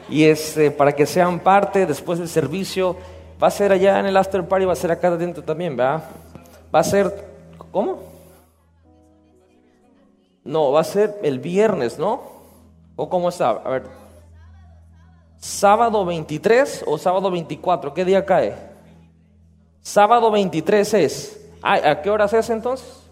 y 0.08 0.24
este 0.24 0.70
para 0.70 0.92
que 0.92 1.06
sean 1.06 1.40
parte 1.40 1.86
después 1.86 2.18
del 2.18 2.28
servicio. 2.28 2.96
Va 3.42 3.48
a 3.48 3.50
ser 3.50 3.72
allá 3.72 4.00
en 4.00 4.06
el 4.06 4.16
after 4.16 4.46
party, 4.46 4.64
va 4.64 4.72
a 4.72 4.76
ser 4.76 4.90
acá 4.90 5.08
adentro 5.08 5.42
también, 5.42 5.76
¿verdad? 5.76 6.04
Va 6.74 6.80
a 6.80 6.84
ser 6.84 7.12
¿cómo? 7.70 7.98
No, 10.44 10.72
va 10.72 10.80
a 10.80 10.84
ser 10.84 11.18
el 11.22 11.40
viernes, 11.40 11.98
¿no? 11.98 12.22
¿O 12.94 13.08
cómo 13.08 13.28
está? 13.28 13.50
A 13.50 13.68
ver. 13.68 13.84
¿Sábado 15.38 16.04
23 16.04 16.84
o 16.86 16.96
sábado 16.96 17.30
24? 17.30 17.92
¿Qué 17.92 18.04
día 18.04 18.24
cae? 18.24 18.54
Sábado 19.82 20.30
23 20.30 20.94
es. 20.94 21.48
¿A 21.62 22.00
qué 22.00 22.10
horas 22.10 22.32
es 22.32 22.48
entonces? 22.48 23.05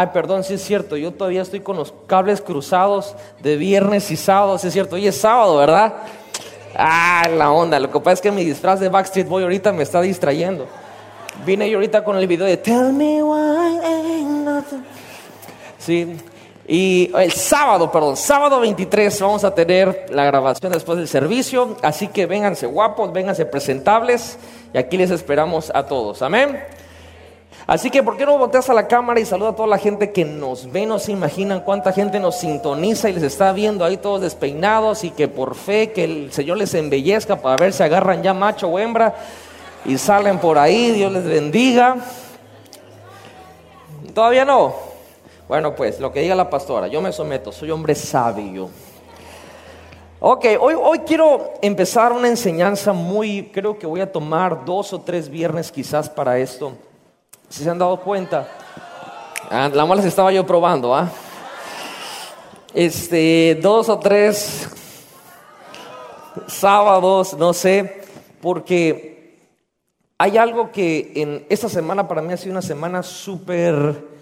Ay, 0.00 0.10
perdón, 0.12 0.44
sí 0.44 0.54
es 0.54 0.62
cierto, 0.62 0.96
yo 0.96 1.10
todavía 1.10 1.42
estoy 1.42 1.58
con 1.58 1.76
los 1.76 1.92
cables 2.06 2.40
cruzados 2.40 3.16
de 3.42 3.56
viernes 3.56 4.12
y 4.12 4.16
sábado, 4.16 4.56
sí 4.56 4.68
es 4.68 4.72
cierto, 4.72 4.94
hoy 4.94 5.08
es 5.08 5.20
sábado, 5.20 5.56
¿verdad? 5.56 5.92
Ah, 6.76 7.26
la 7.36 7.50
onda, 7.50 7.80
lo 7.80 7.90
que 7.90 7.98
pasa 7.98 8.12
es 8.12 8.20
que 8.20 8.30
mi 8.30 8.44
disfraz 8.44 8.78
de 8.78 8.90
Backstreet 8.90 9.26
Boy 9.26 9.42
ahorita 9.42 9.72
me 9.72 9.82
está 9.82 10.00
distrayendo. 10.00 10.68
Vine 11.44 11.68
yo 11.68 11.78
ahorita 11.78 12.04
con 12.04 12.16
el 12.16 12.28
video 12.28 12.46
de 12.46 12.56
Tell 12.58 12.92
me 12.92 13.24
why 13.24 13.80
ain't 13.84 14.44
nothing. 14.44 14.84
Sí, 15.78 16.16
y 16.68 17.10
el 17.18 17.32
sábado, 17.32 17.90
perdón, 17.90 18.16
sábado 18.16 18.60
23 18.60 19.20
vamos 19.20 19.42
a 19.42 19.52
tener 19.52 20.06
la 20.10 20.24
grabación 20.24 20.70
después 20.70 20.96
del 20.96 21.08
servicio, 21.08 21.76
así 21.82 22.06
que 22.06 22.26
vénganse 22.26 22.66
guapos, 22.66 23.12
vénganse 23.12 23.46
presentables 23.46 24.38
y 24.72 24.78
aquí 24.78 24.96
les 24.96 25.10
esperamos 25.10 25.72
a 25.74 25.86
todos. 25.86 26.22
Amén. 26.22 26.56
Así 27.68 27.90
que, 27.90 28.02
¿por 28.02 28.16
qué 28.16 28.24
no 28.24 28.38
volteas 28.38 28.70
a 28.70 28.72
la 28.72 28.88
cámara 28.88 29.20
y 29.20 29.26
saluda 29.26 29.50
a 29.50 29.54
toda 29.54 29.68
la 29.68 29.76
gente 29.76 30.10
que 30.10 30.24
nos 30.24 30.72
ve? 30.72 30.86
No 30.86 30.98
se 30.98 31.12
imaginan 31.12 31.60
cuánta 31.60 31.92
gente 31.92 32.18
nos 32.18 32.36
sintoniza 32.36 33.10
y 33.10 33.12
les 33.12 33.22
está 33.22 33.52
viendo 33.52 33.84
ahí 33.84 33.98
todos 33.98 34.22
despeinados 34.22 35.04
y 35.04 35.10
que 35.10 35.28
por 35.28 35.54
fe 35.54 35.92
que 35.92 36.04
el 36.04 36.32
Señor 36.32 36.56
les 36.56 36.72
embellezca 36.72 37.36
para 37.36 37.58
ver 37.58 37.74
si 37.74 37.82
agarran 37.82 38.22
ya 38.22 38.32
macho 38.32 38.68
o 38.68 38.78
hembra 38.78 39.14
y 39.84 39.98
salen 39.98 40.38
por 40.38 40.56
ahí. 40.56 40.92
Dios 40.92 41.12
les 41.12 41.24
bendiga. 41.24 41.96
Todavía 44.14 44.46
no. 44.46 44.74
Bueno, 45.46 45.74
pues 45.74 46.00
lo 46.00 46.10
que 46.10 46.22
diga 46.22 46.34
la 46.34 46.48
pastora, 46.48 46.88
yo 46.88 47.02
me 47.02 47.12
someto, 47.12 47.52
soy 47.52 47.70
hombre 47.70 47.94
sabio. 47.94 48.70
Ok, 50.20 50.46
hoy, 50.58 50.74
hoy 50.74 51.00
quiero 51.00 51.52
empezar 51.60 52.12
una 52.12 52.28
enseñanza 52.28 52.94
muy, 52.94 53.50
creo 53.52 53.78
que 53.78 53.86
voy 53.86 54.00
a 54.00 54.10
tomar 54.10 54.64
dos 54.64 54.94
o 54.94 55.02
tres 55.02 55.28
viernes 55.28 55.70
quizás 55.70 56.08
para 56.08 56.38
esto. 56.38 56.72
Si 57.48 57.64
se 57.64 57.70
han 57.70 57.78
dado 57.78 57.98
cuenta, 58.00 58.46
ah, 59.50 59.70
la 59.72 59.86
mala 59.86 60.02
estaba 60.02 60.30
yo 60.30 60.44
probando, 60.44 60.94
¿ah? 60.94 61.10
Este, 62.74 63.58
dos 63.62 63.88
o 63.88 63.98
tres 63.98 64.68
sábados, 66.46 67.34
no 67.38 67.54
sé, 67.54 68.02
porque 68.42 69.48
hay 70.18 70.36
algo 70.36 70.70
que 70.70 71.12
en 71.14 71.46
esta 71.48 71.70
semana 71.70 72.06
para 72.06 72.20
mí 72.20 72.34
ha 72.34 72.36
sido 72.36 72.52
una 72.52 72.62
semana 72.62 73.02
súper... 73.02 74.18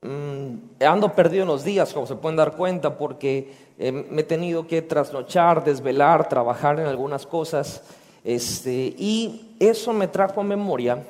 Mm, 0.00 0.82
ando 0.84 1.12
perdido 1.12 1.42
en 1.42 1.48
los 1.48 1.62
días, 1.62 1.92
como 1.92 2.08
se 2.08 2.16
pueden 2.16 2.36
dar 2.36 2.56
cuenta, 2.56 2.98
porque 2.98 3.54
eh, 3.78 3.92
me 3.92 4.22
he 4.22 4.24
tenido 4.24 4.66
que 4.66 4.82
trasnochar, 4.82 5.62
desvelar, 5.62 6.28
trabajar 6.28 6.80
en 6.80 6.86
algunas 6.86 7.24
cosas. 7.24 7.82
Este, 8.24 8.72
y 8.98 9.54
eso 9.60 9.92
me 9.92 10.08
trajo 10.08 10.40
a 10.40 10.44
memoria 10.44 11.04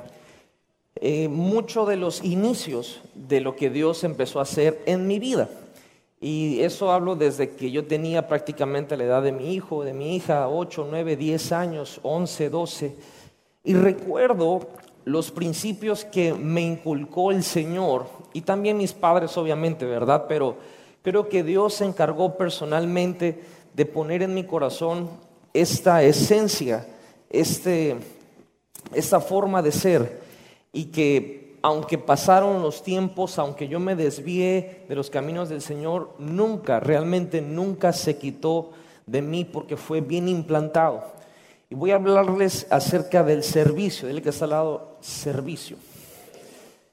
eh, 1.04 1.26
mucho 1.26 1.84
de 1.84 1.96
los 1.96 2.22
inicios 2.22 3.00
de 3.16 3.40
lo 3.40 3.56
que 3.56 3.70
Dios 3.70 4.04
empezó 4.04 4.38
a 4.38 4.42
hacer 4.42 4.80
en 4.86 5.08
mi 5.08 5.18
vida. 5.18 5.48
Y 6.20 6.60
eso 6.60 6.92
hablo 6.92 7.16
desde 7.16 7.56
que 7.56 7.72
yo 7.72 7.86
tenía 7.86 8.28
prácticamente 8.28 8.96
la 8.96 9.02
edad 9.02 9.22
de 9.24 9.32
mi 9.32 9.52
hijo, 9.52 9.82
de 9.82 9.94
mi 9.94 10.14
hija, 10.14 10.48
8, 10.48 10.86
9, 10.88 11.16
10 11.16 11.50
años, 11.50 11.98
11, 12.04 12.50
12. 12.50 12.96
Y 13.64 13.74
recuerdo 13.74 14.68
los 15.04 15.32
principios 15.32 16.04
que 16.04 16.34
me 16.34 16.60
inculcó 16.60 17.32
el 17.32 17.42
Señor 17.42 18.06
y 18.32 18.42
también 18.42 18.76
mis 18.78 18.92
padres, 18.92 19.36
obviamente, 19.36 19.84
¿verdad? 19.84 20.26
Pero 20.28 20.54
creo 21.02 21.28
que 21.28 21.42
Dios 21.42 21.74
se 21.74 21.84
encargó 21.84 22.36
personalmente 22.36 23.42
de 23.74 23.86
poner 23.86 24.22
en 24.22 24.34
mi 24.34 24.44
corazón 24.44 25.10
esta 25.52 26.04
esencia, 26.04 26.86
este, 27.28 27.96
esta 28.94 29.18
forma 29.18 29.62
de 29.62 29.72
ser 29.72 30.21
y 30.72 30.86
que 30.86 31.42
aunque 31.62 31.96
pasaron 31.96 32.60
los 32.60 32.82
tiempos, 32.82 33.38
aunque 33.38 33.68
yo 33.68 33.78
me 33.78 33.94
desvié 33.94 34.84
de 34.88 34.94
los 34.96 35.10
caminos 35.10 35.48
del 35.48 35.62
Señor, 35.62 36.14
nunca, 36.18 36.80
realmente 36.80 37.40
nunca 37.40 37.92
se 37.92 38.18
quitó 38.18 38.72
de 39.06 39.22
mí 39.22 39.44
porque 39.44 39.76
fue 39.76 40.00
bien 40.00 40.28
implantado. 40.28 41.04
Y 41.70 41.74
voy 41.74 41.92
a 41.92 41.96
hablarles 41.96 42.66
acerca 42.70 43.22
del 43.22 43.44
servicio, 43.44 44.08
dile 44.08 44.22
que 44.22 44.30
está 44.30 44.44
al 44.44 44.50
lado, 44.50 44.96
servicio. 45.00 45.76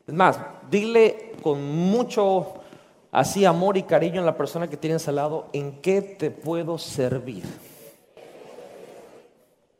Es 0.08 0.14
más, 0.14 0.40
dile 0.70 1.34
con 1.42 1.64
mucho 1.64 2.54
así 3.12 3.46
amor 3.46 3.76
y 3.76 3.84
cariño 3.84 4.22
a 4.22 4.26
la 4.26 4.38
persona 4.38 4.70
que 4.70 4.78
tienes 4.78 5.08
al 5.08 5.16
lado, 5.16 5.48
¿en 5.52 5.82
qué 5.82 6.02
te 6.02 6.30
puedo 6.30 6.78
servir? 6.78 7.44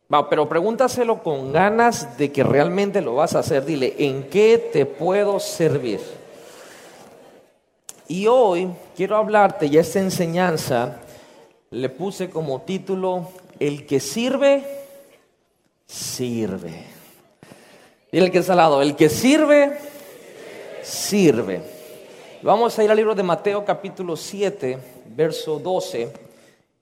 Pero 0.10 0.50
pregúntaselo 0.50 1.22
con 1.22 1.54
ganas 1.54 2.18
de 2.18 2.32
que 2.32 2.44
realmente 2.44 3.00
lo 3.02 3.16
vas 3.16 3.36
a 3.36 3.40
hacer. 3.40 3.64
Dile, 3.64 3.94
¿en 4.00 4.24
qué 4.24 4.58
te 4.74 4.88
puedo 4.88 5.40
servir? 5.40 6.00
Y 8.08 8.26
hoy 8.26 8.70
quiero 8.96 9.18
hablarte, 9.18 9.68
y 9.68 9.78
esta 9.78 10.00
enseñanza 10.00 10.98
le 11.70 11.90
puse 11.90 12.32
como 12.32 12.62
título, 12.62 13.30
El 13.60 13.86
que 13.86 14.00
sirve, 14.00 14.64
sirve. 15.86 16.86
Dile 18.12 18.26
el 18.26 18.32
que 18.32 18.40
está 18.40 18.54
al 18.54 18.58
lado, 18.58 18.82
el 18.82 18.96
que 18.96 19.10
sirve, 19.10 19.78
sirve. 20.82 21.62
Vamos 22.42 22.80
a 22.80 22.84
ir 22.84 22.90
al 22.90 22.98
libro 22.98 23.14
de 23.14 23.22
Mateo 23.22 23.64
capítulo 23.64 24.16
7, 24.16 24.80
verso 25.16 25.60
12. 25.60 26.29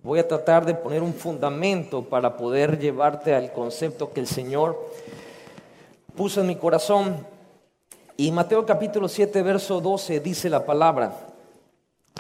Voy 0.08 0.20
a 0.20 0.28
tratar 0.28 0.66
de 0.66 0.74
poner 0.74 1.04
un 1.04 1.14
fundamento 1.14 2.02
para 2.02 2.38
poder 2.38 2.80
llevarte 2.80 3.36
al 3.36 3.52
concepto 3.52 4.14
que 4.14 4.22
el 4.22 4.28
Señor 4.28 4.90
puso 6.16 6.40
en 6.40 6.48
mi 6.48 6.56
corazón. 6.56 7.28
Y 8.16 8.32
Mateo 8.32 8.66
capítulo 8.66 9.10
7, 9.10 9.42
verso 9.42 9.82
12 9.82 10.22
dice 10.22 10.50
la 10.50 10.66
palabra, 10.66 11.14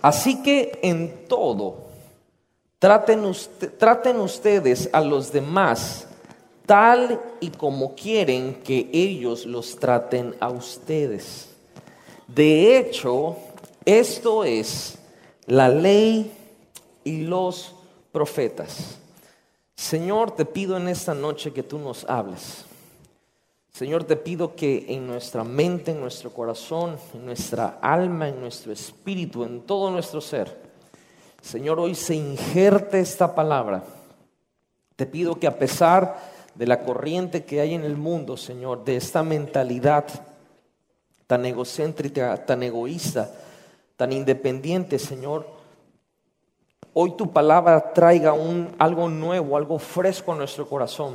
así 0.01 0.44
que 0.44 0.77
en 0.84 1.27
todo, 1.29 1.86
traten, 2.77 3.24
traten 3.77 4.20
ustedes 4.20 4.89
a 4.91 5.00
los 5.00 5.32
demás 5.32 6.10
tal 6.65 7.22
y 7.39 7.51
como 7.51 7.96
quieren 7.96 8.56
que 8.65 8.89
ellos 8.91 9.46
los 9.46 9.77
traten 9.77 10.36
a 10.41 10.50
ustedes. 10.50 11.56
De 12.27 12.77
hecho, 12.77 13.38
esto 13.86 14.44
es 14.44 15.00
la 15.46 15.70
ley 15.70 16.34
y 17.06 17.22
los 17.22 17.76
profetas. 18.17 18.97
Señor, 19.75 20.31
te 20.31 20.43
pido 20.43 20.75
en 20.75 20.88
esta 20.88 21.13
noche 21.13 21.53
que 21.53 21.62
tú 21.62 21.77
nos 21.77 22.03
hables. 22.05 22.65
Señor, 23.71 24.05
te 24.05 24.15
pido 24.15 24.55
que 24.55 24.88
en 24.89 25.05
nuestra 25.05 25.43
mente, 25.43 25.91
en 25.91 26.01
nuestro 26.01 26.31
corazón, 26.31 26.97
en 27.13 27.27
nuestra 27.27 27.77
alma, 27.79 28.27
en 28.27 28.41
nuestro 28.41 28.74
espíritu, 28.74 29.43
en 29.43 29.62
todo 29.62 29.91
nuestro 29.91 30.19
ser, 30.19 30.59
Señor, 31.43 31.79
hoy 31.79 31.93
se 31.93 32.15
injerte 32.15 33.00
esta 33.00 33.36
palabra. 33.36 33.83
Te 34.95 35.05
pido 35.05 35.36
que 35.36 35.45
a 35.45 35.59
pesar 35.59 36.17
de 36.55 36.65
la 36.65 36.83
corriente 36.83 37.45
que 37.45 37.62
hay 37.62 37.75
en 37.75 37.83
el 37.83 37.97
mundo, 37.97 38.36
Señor, 38.36 38.83
de 38.83 38.95
esta 38.95 39.21
mentalidad 39.21 40.05
tan 41.27 41.45
egocéntrica, 41.45 42.47
tan 42.47 42.63
egoísta, 42.63 43.29
tan 43.95 44.12
independiente, 44.12 44.97
Señor, 44.97 45.56
hoy 47.00 47.12
tu 47.12 47.32
palabra 47.32 47.94
traiga 47.94 48.34
un, 48.34 48.74
algo 48.80 49.08
nuevo, 49.08 49.56
algo 49.56 49.77
fresco 49.77 50.32
a 50.32 50.36
nuestro 50.36 50.68
corazón. 50.68 51.13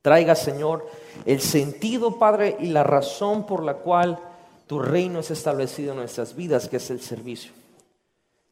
Traiga, 0.00 0.34
Señor, 0.34 0.86
el 1.26 1.42
sentido, 1.42 2.18
Padre, 2.18 2.56
y 2.58 2.68
la 2.68 2.82
razón 2.82 3.44
por 3.44 3.62
la 3.62 3.74
cual 3.74 4.18
tu 4.66 4.78
reino 4.78 5.20
es 5.20 5.30
establecido 5.30 5.92
en 5.92 5.98
nuestras 5.98 6.34
vidas, 6.34 6.68
que 6.68 6.78
es 6.78 6.88
el 6.88 7.02
servicio. 7.02 7.52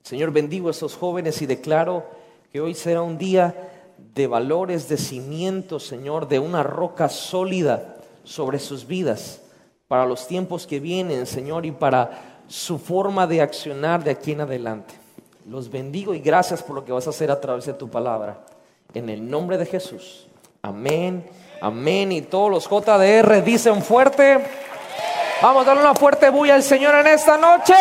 Señor, 0.03 0.31
bendigo 0.31 0.69
a 0.69 0.73
esos 0.73 0.95
jóvenes 0.95 1.41
y 1.41 1.47
declaro 1.47 2.05
que 2.53 2.61
hoy 2.61 2.75
será 2.75 3.00
un 3.00 3.17
día 3.17 3.71
de 4.15 4.27
valores, 4.27 4.91
de 4.91 4.99
cimientos, 4.99 5.87
Señor, 5.87 6.29
de 6.29 6.39
una 6.39 6.62
roca 6.62 7.09
sólida 7.09 7.97
sobre 8.25 8.59
sus 8.59 8.87
vidas 8.87 9.41
para 9.89 10.05
los 10.05 10.27
tiempos 10.27 10.67
que 10.67 10.81
vienen, 10.81 11.25
Señor, 11.25 11.65
y 11.65 11.71
para 11.71 12.43
su 12.47 12.79
forma 12.79 13.27
de 13.27 13.41
accionar 13.41 14.05
de 14.05 14.11
aquí 14.11 14.33
en 14.33 14.43
adelante. 14.43 15.00
Los 15.47 15.70
bendigo 15.70 16.14
y 16.14 16.20
gracias 16.20 16.62
por 16.62 16.76
lo 16.76 16.85
que 16.85 16.92
vas 16.92 17.06
a 17.06 17.11
hacer 17.11 17.30
a 17.30 17.40
través 17.40 17.66
de 17.66 17.73
tu 17.73 17.88
palabra. 17.88 18.38
En 18.92 19.09
el 19.09 19.28
nombre 19.28 19.56
de 19.56 19.66
Jesús. 19.66 20.26
Amén, 20.62 21.26
amén. 21.61 22.12
Y 22.12 22.23
todos 22.23 22.50
los 22.50 22.68
JDR 22.68 23.42
dicen 23.42 23.82
fuerte. 23.82 24.44
Vamos 25.40 25.62
a 25.62 25.66
darle 25.66 25.82
una 25.82 25.94
fuerte 25.94 26.28
bulla 26.28 26.54
al 26.54 26.62
Señor 26.62 26.94
en 26.97 27.06
esta 27.06 27.38
noche. 27.38 27.75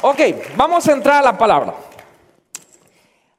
Ok, 0.00 0.20
vamos 0.56 0.88
a 0.88 0.92
entrar 0.92 1.16
a 1.16 1.22
la 1.22 1.36
palabra. 1.36 1.74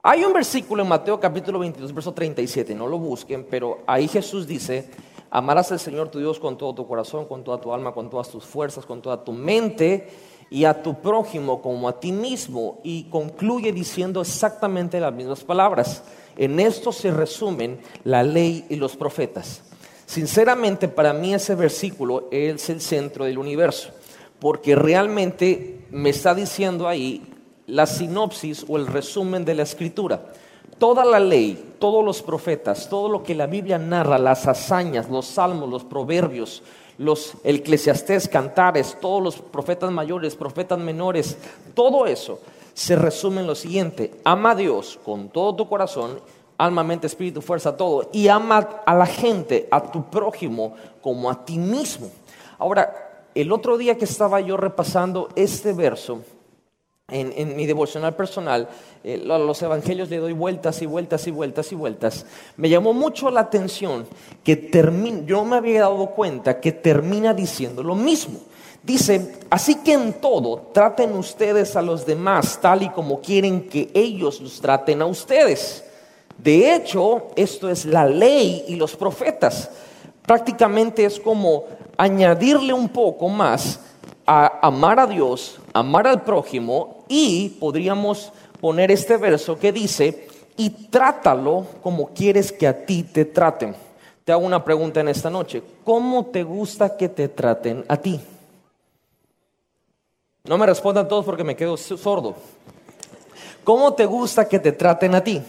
Hay 0.03 0.23
un 0.23 0.33
versículo 0.33 0.83
en 0.83 0.89
Mateo 0.89 1.19
capítulo 1.19 1.59
22, 1.59 1.93
verso 1.93 2.13
37, 2.13 2.73
no 2.75 2.87
lo 2.87 2.97
busquen, 2.99 3.45
pero 3.49 3.79
ahí 3.85 4.07
Jesús 4.07 4.47
dice, 4.47 4.89
amarás 5.29 5.71
al 5.71 5.79
Señor 5.79 6.09
tu 6.09 6.19
Dios 6.19 6.39
con 6.39 6.57
todo 6.57 6.73
tu 6.73 6.87
corazón, 6.87 7.25
con 7.25 7.43
toda 7.43 7.59
tu 7.59 7.73
alma, 7.73 7.93
con 7.93 8.09
todas 8.09 8.29
tus 8.29 8.45
fuerzas, 8.45 8.85
con 8.85 9.01
toda 9.01 9.23
tu 9.23 9.33
mente 9.33 10.09
y 10.51 10.65
a 10.65 10.81
tu 10.81 10.95
prójimo 10.95 11.61
como 11.61 11.87
a 11.87 11.99
ti 11.99 12.11
mismo. 12.11 12.79
Y 12.83 13.03
concluye 13.05 13.71
diciendo 13.71 14.21
exactamente 14.21 14.99
las 14.99 15.13
mismas 15.13 15.43
palabras. 15.43 16.03
En 16.37 16.59
esto 16.59 16.91
se 16.91 17.11
resumen 17.11 17.79
la 18.03 18.23
ley 18.23 18.65
y 18.69 18.75
los 18.75 18.95
profetas. 18.95 19.61
Sinceramente, 20.05 20.87
para 20.87 21.13
mí 21.13 21.33
ese 21.33 21.53
versículo 21.53 22.27
es 22.31 22.69
el 22.69 22.81
centro 22.81 23.25
del 23.25 23.37
universo, 23.37 23.91
porque 24.39 24.75
realmente 24.75 25.81
me 25.91 26.09
está 26.09 26.33
diciendo 26.33 26.87
ahí 26.87 27.21
la 27.67 27.85
sinopsis 27.85 28.65
o 28.67 28.77
el 28.77 28.87
resumen 28.87 29.45
de 29.45 29.53
la 29.53 29.63
escritura. 29.63 30.31
Toda 30.79 31.05
la 31.05 31.19
ley, 31.19 31.73
todos 31.77 32.03
los 32.03 32.23
profetas, 32.23 32.89
todo 32.89 33.09
lo 33.09 33.21
que 33.21 33.35
la 33.35 33.45
Biblia 33.45 33.77
narra, 33.77 34.17
las 34.17 34.47
hazañas, 34.47 35.09
los 35.09 35.27
salmos, 35.27 35.69
los 35.69 35.83
proverbios, 35.83 36.63
los 36.99 37.33
eclesiastés, 37.45 38.27
cantares, 38.27 38.97
todos 38.99 39.23
los 39.23 39.37
profetas 39.37 39.89
mayores, 39.89 40.35
profetas 40.35 40.77
menores, 40.77 41.37
todo 41.73 42.05
eso 42.05 42.39
se 42.73 42.95
resume 42.95 43.41
en 43.41 43.47
lo 43.47 43.55
siguiente, 43.55 44.13
ama 44.25 44.51
a 44.51 44.55
Dios 44.55 44.99
con 45.03 45.29
todo 45.29 45.55
tu 45.55 45.67
corazón, 45.67 46.19
alma, 46.57 46.83
mente, 46.83 47.07
espíritu, 47.07 47.41
fuerza, 47.41 47.75
todo, 47.77 48.09
y 48.11 48.27
ama 48.27 48.81
a 48.85 48.93
la 48.93 49.05
gente, 49.05 49.67
a 49.71 49.81
tu 49.81 50.09
prójimo, 50.09 50.75
como 51.01 51.29
a 51.29 51.45
ti 51.45 51.57
mismo. 51.57 52.11
Ahora, 52.57 53.27
el 53.33 53.53
otro 53.53 53.77
día 53.77 53.97
que 53.97 54.03
estaba 54.03 54.41
yo 54.41 54.57
repasando 54.57 55.29
este 55.35 55.71
verso, 55.71 56.21
en, 57.11 57.55
mi 57.55 57.65
devocional 57.65 58.15
personal, 58.15 58.67
eh, 59.03 59.17
los 59.25 59.61
evangelios 59.61 60.09
le 60.09 60.17
doy 60.17 60.33
vueltas 60.33 60.81
y 60.81 60.85
vueltas 60.85 61.27
y 61.27 61.31
vueltas 61.31 61.71
y 61.71 61.75
vueltas, 61.75 62.25
me 62.57 62.69
llamó 62.69 62.93
mucho 62.93 63.29
la 63.29 63.41
atención 63.41 64.05
que 64.43 64.55
termina, 64.55 65.21
yo 65.25 65.43
me 65.45 65.57
había 65.57 65.81
dado 65.81 66.07
cuenta 66.07 66.59
que 66.59 66.71
termina 66.71 67.33
diciendo 67.33 67.83
lo 67.83 67.95
mismo. 67.95 68.39
Dice, 68.81 69.39
así 69.49 69.75
que 69.75 69.93
en 69.93 70.13
todo 70.13 70.69
traten 70.73 71.13
ustedes 71.13 71.75
a 71.75 71.81
los 71.81 72.05
demás 72.05 72.59
tal 72.61 72.83
y 72.83 72.89
como 72.89 73.19
quieren 73.19 73.67
que 73.67 73.89
ellos 73.93 74.39
los 74.39 74.61
traten 74.61 75.01
a 75.01 75.05
ustedes. 75.05 75.83
De 76.37 76.73
hecho, 76.73 77.27
esto 77.35 77.69
es 77.69 77.85
la 77.85 78.05
ley 78.05 78.63
y 78.67 78.75
los 78.75 78.95
profetas. 78.95 79.69
Prácticamente 80.25 81.03
es 81.03 81.19
como 81.19 81.65
añadirle 81.97 82.71
un 82.71 82.87
poco 82.87 83.27
más 83.27 83.81
a 84.25 84.59
amar 84.61 84.99
a 84.99 85.07
Dios, 85.07 85.59
amar 85.73 86.07
al 86.07 86.23
prójimo 86.23 86.98
y 87.09 87.49
podríamos 87.59 88.31
poner 88.61 88.91
este 88.91 89.17
verso 89.17 89.59
que 89.59 89.73
dice, 89.73 90.27
y 90.55 90.69
trátalo 90.69 91.65
como 91.81 92.13
quieres 92.13 92.51
que 92.51 92.67
a 92.67 92.85
ti 92.85 93.03
te 93.03 93.25
traten. 93.25 93.75
Te 94.23 94.31
hago 94.31 94.45
una 94.45 94.63
pregunta 94.63 94.99
en 94.99 95.07
esta 95.07 95.29
noche. 95.29 95.63
¿Cómo 95.83 96.27
te 96.27 96.43
gusta 96.43 96.95
que 96.95 97.09
te 97.09 97.27
traten 97.27 97.83
a 97.87 97.97
ti? 97.97 98.19
No 100.43 100.57
me 100.57 100.65
respondan 100.65 101.07
todos 101.07 101.25
porque 101.25 101.43
me 101.43 101.55
quedo 101.55 101.77
sordo. 101.77 102.35
¿Cómo 103.63 103.93
te 103.93 104.05
gusta 104.05 104.47
que 104.47 104.59
te 104.59 104.71
traten 104.71 105.15
a 105.15 105.23
ti? 105.23 105.41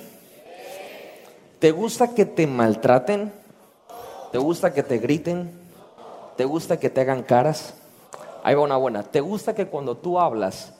¿Te 1.59 1.73
gusta 1.73 2.14
que 2.14 2.25
te 2.25 2.47
maltraten? 2.47 3.33
¿Te 4.33 4.38
gusta 4.38 4.73
que 4.73 4.83
te 4.83 4.99
griten? 4.99 5.50
¿Te 6.37 6.45
gusta 6.45 6.79
que 6.79 6.88
te 6.88 7.00
hagan 7.02 7.23
caras? 7.23 7.75
Ahí 8.43 8.55
va 8.55 8.62
una 8.62 8.76
buena. 8.76 9.02
¿Te 9.02 9.21
gusta 9.21 9.55
que 9.55 9.67
cuando 9.67 9.97
tú 9.97 10.19
hablas 10.19 10.73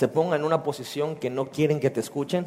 se 0.00 0.08
ponga 0.08 0.34
en 0.34 0.44
una 0.44 0.62
posición 0.62 1.14
que 1.14 1.28
no 1.28 1.50
quieren 1.50 1.78
que 1.78 1.90
te 1.90 2.00
escuchen? 2.00 2.46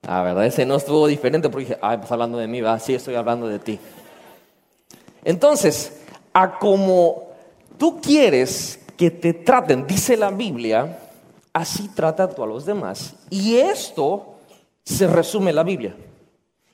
La 0.00 0.22
verdad, 0.22 0.46
ese 0.46 0.64
no 0.64 0.76
estuvo 0.76 1.06
diferente 1.06 1.50
porque 1.50 1.66
dije, 1.66 1.78
ah, 1.82 1.98
pues 1.98 2.10
hablando 2.10 2.38
de 2.38 2.48
mí, 2.48 2.62
va, 2.62 2.78
sí 2.78 2.94
estoy 2.94 3.14
hablando 3.14 3.46
de 3.46 3.58
ti. 3.58 3.78
Entonces, 5.22 6.00
a 6.32 6.58
como 6.58 7.24
tú 7.76 8.00
quieres 8.00 8.80
que 8.96 9.10
te 9.10 9.34
traten, 9.34 9.86
dice 9.86 10.16
la 10.16 10.30
Biblia, 10.30 10.98
así 11.52 11.90
trata 11.90 12.26
tú 12.26 12.42
a 12.42 12.46
los 12.46 12.64
demás. 12.64 13.14
Y 13.28 13.56
esto 13.56 14.36
se 14.82 15.06
resume 15.06 15.52
la 15.52 15.62
Biblia. 15.62 15.94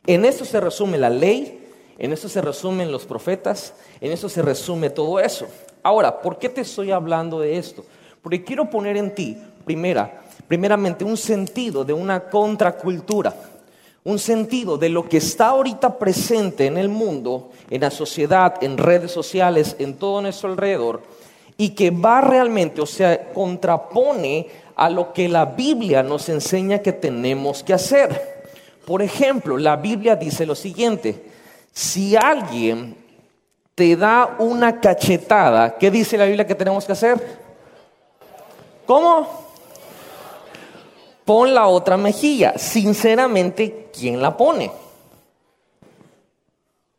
En 0.06 0.24
esto 0.24 0.44
se 0.44 0.60
resume 0.60 0.96
la 0.96 1.10
ley, 1.10 1.68
en 1.98 2.12
esto 2.12 2.28
se 2.28 2.40
resumen 2.40 2.92
los 2.92 3.04
profetas, 3.04 3.74
en 4.00 4.12
esto 4.12 4.28
se 4.28 4.42
resume 4.42 4.90
todo 4.90 5.18
eso. 5.18 5.48
Ahora, 5.82 6.20
¿por 6.22 6.38
qué 6.38 6.48
te 6.48 6.60
estoy 6.60 6.92
hablando 6.92 7.40
de 7.40 7.58
esto? 7.58 7.84
Porque 8.22 8.44
quiero 8.44 8.68
poner 8.68 8.96
en 8.96 9.14
ti, 9.14 9.36
primera, 9.64 10.22
primeramente, 10.46 11.04
un 11.04 11.16
sentido 11.16 11.84
de 11.84 11.92
una 11.92 12.20
contracultura, 12.28 13.34
un 14.04 14.18
sentido 14.18 14.78
de 14.78 14.88
lo 14.88 15.08
que 15.08 15.18
está 15.18 15.48
ahorita 15.48 15.98
presente 15.98 16.66
en 16.66 16.78
el 16.78 16.88
mundo, 16.88 17.50
en 17.70 17.82
la 17.82 17.90
sociedad, 17.90 18.54
en 18.62 18.78
redes 18.78 19.12
sociales, 19.12 19.76
en 19.78 19.94
todo 19.94 20.22
nuestro 20.22 20.50
alrededor, 20.50 21.02
y 21.56 21.70
que 21.70 21.90
va 21.90 22.20
realmente, 22.20 22.80
o 22.80 22.86
sea, 22.86 23.32
contrapone 23.32 24.46
a 24.76 24.88
lo 24.88 25.12
que 25.12 25.28
la 25.28 25.44
Biblia 25.44 26.02
nos 26.02 26.28
enseña 26.28 26.78
que 26.78 26.92
tenemos 26.92 27.62
que 27.62 27.74
hacer. 27.74 28.38
Por 28.86 29.02
ejemplo, 29.02 29.58
la 29.58 29.76
Biblia 29.76 30.16
dice 30.16 30.46
lo 30.46 30.54
siguiente, 30.54 31.26
si 31.72 32.16
alguien 32.16 32.96
te 33.74 33.96
da 33.96 34.36
una 34.38 34.80
cachetada, 34.80 35.76
¿qué 35.76 35.90
dice 35.90 36.16
la 36.16 36.24
Biblia 36.24 36.46
que 36.46 36.54
tenemos 36.54 36.84
que 36.84 36.92
hacer? 36.92 37.47
¿Cómo? 38.88 39.28
Pon 41.26 41.52
la 41.52 41.66
otra 41.66 41.98
mejilla. 41.98 42.56
Sinceramente, 42.56 43.90
¿quién 43.92 44.22
la 44.22 44.34
pone? 44.34 44.72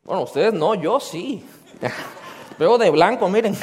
Bueno, 0.04 0.22
ustedes 0.22 0.54
no, 0.54 0.76
yo 0.76 1.00
sí. 1.00 1.44
Veo 2.60 2.78
de 2.78 2.92
blanco, 2.92 3.28
miren. 3.28 3.58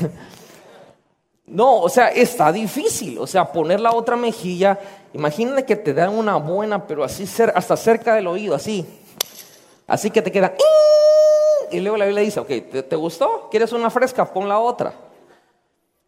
No, 1.46 1.76
o 1.76 1.88
sea, 1.88 2.08
está 2.08 2.50
difícil. 2.50 3.16
O 3.20 3.28
sea, 3.28 3.52
poner 3.52 3.78
la 3.78 3.92
otra 3.92 4.16
mejilla. 4.16 4.76
Imagínate 5.12 5.64
que 5.64 5.76
te 5.76 5.94
dan 5.94 6.12
una 6.12 6.34
buena, 6.34 6.84
pero 6.84 7.04
así 7.04 7.28
hasta 7.54 7.76
cerca 7.76 8.16
del 8.16 8.26
oído, 8.26 8.56
así. 8.56 8.84
Así 9.86 10.10
que 10.10 10.20
te 10.20 10.32
queda 10.32 10.52
y 11.70 11.78
luego 11.78 11.96
la 11.96 12.06
Biblia 12.06 12.24
dice, 12.24 12.40
ok, 12.40 12.48
¿te, 12.88 12.96
gustó? 12.96 13.48
¿Quieres 13.52 13.72
una 13.72 13.88
fresca? 13.88 14.24
Pon 14.24 14.48
la 14.48 14.58
otra. 14.58 15.05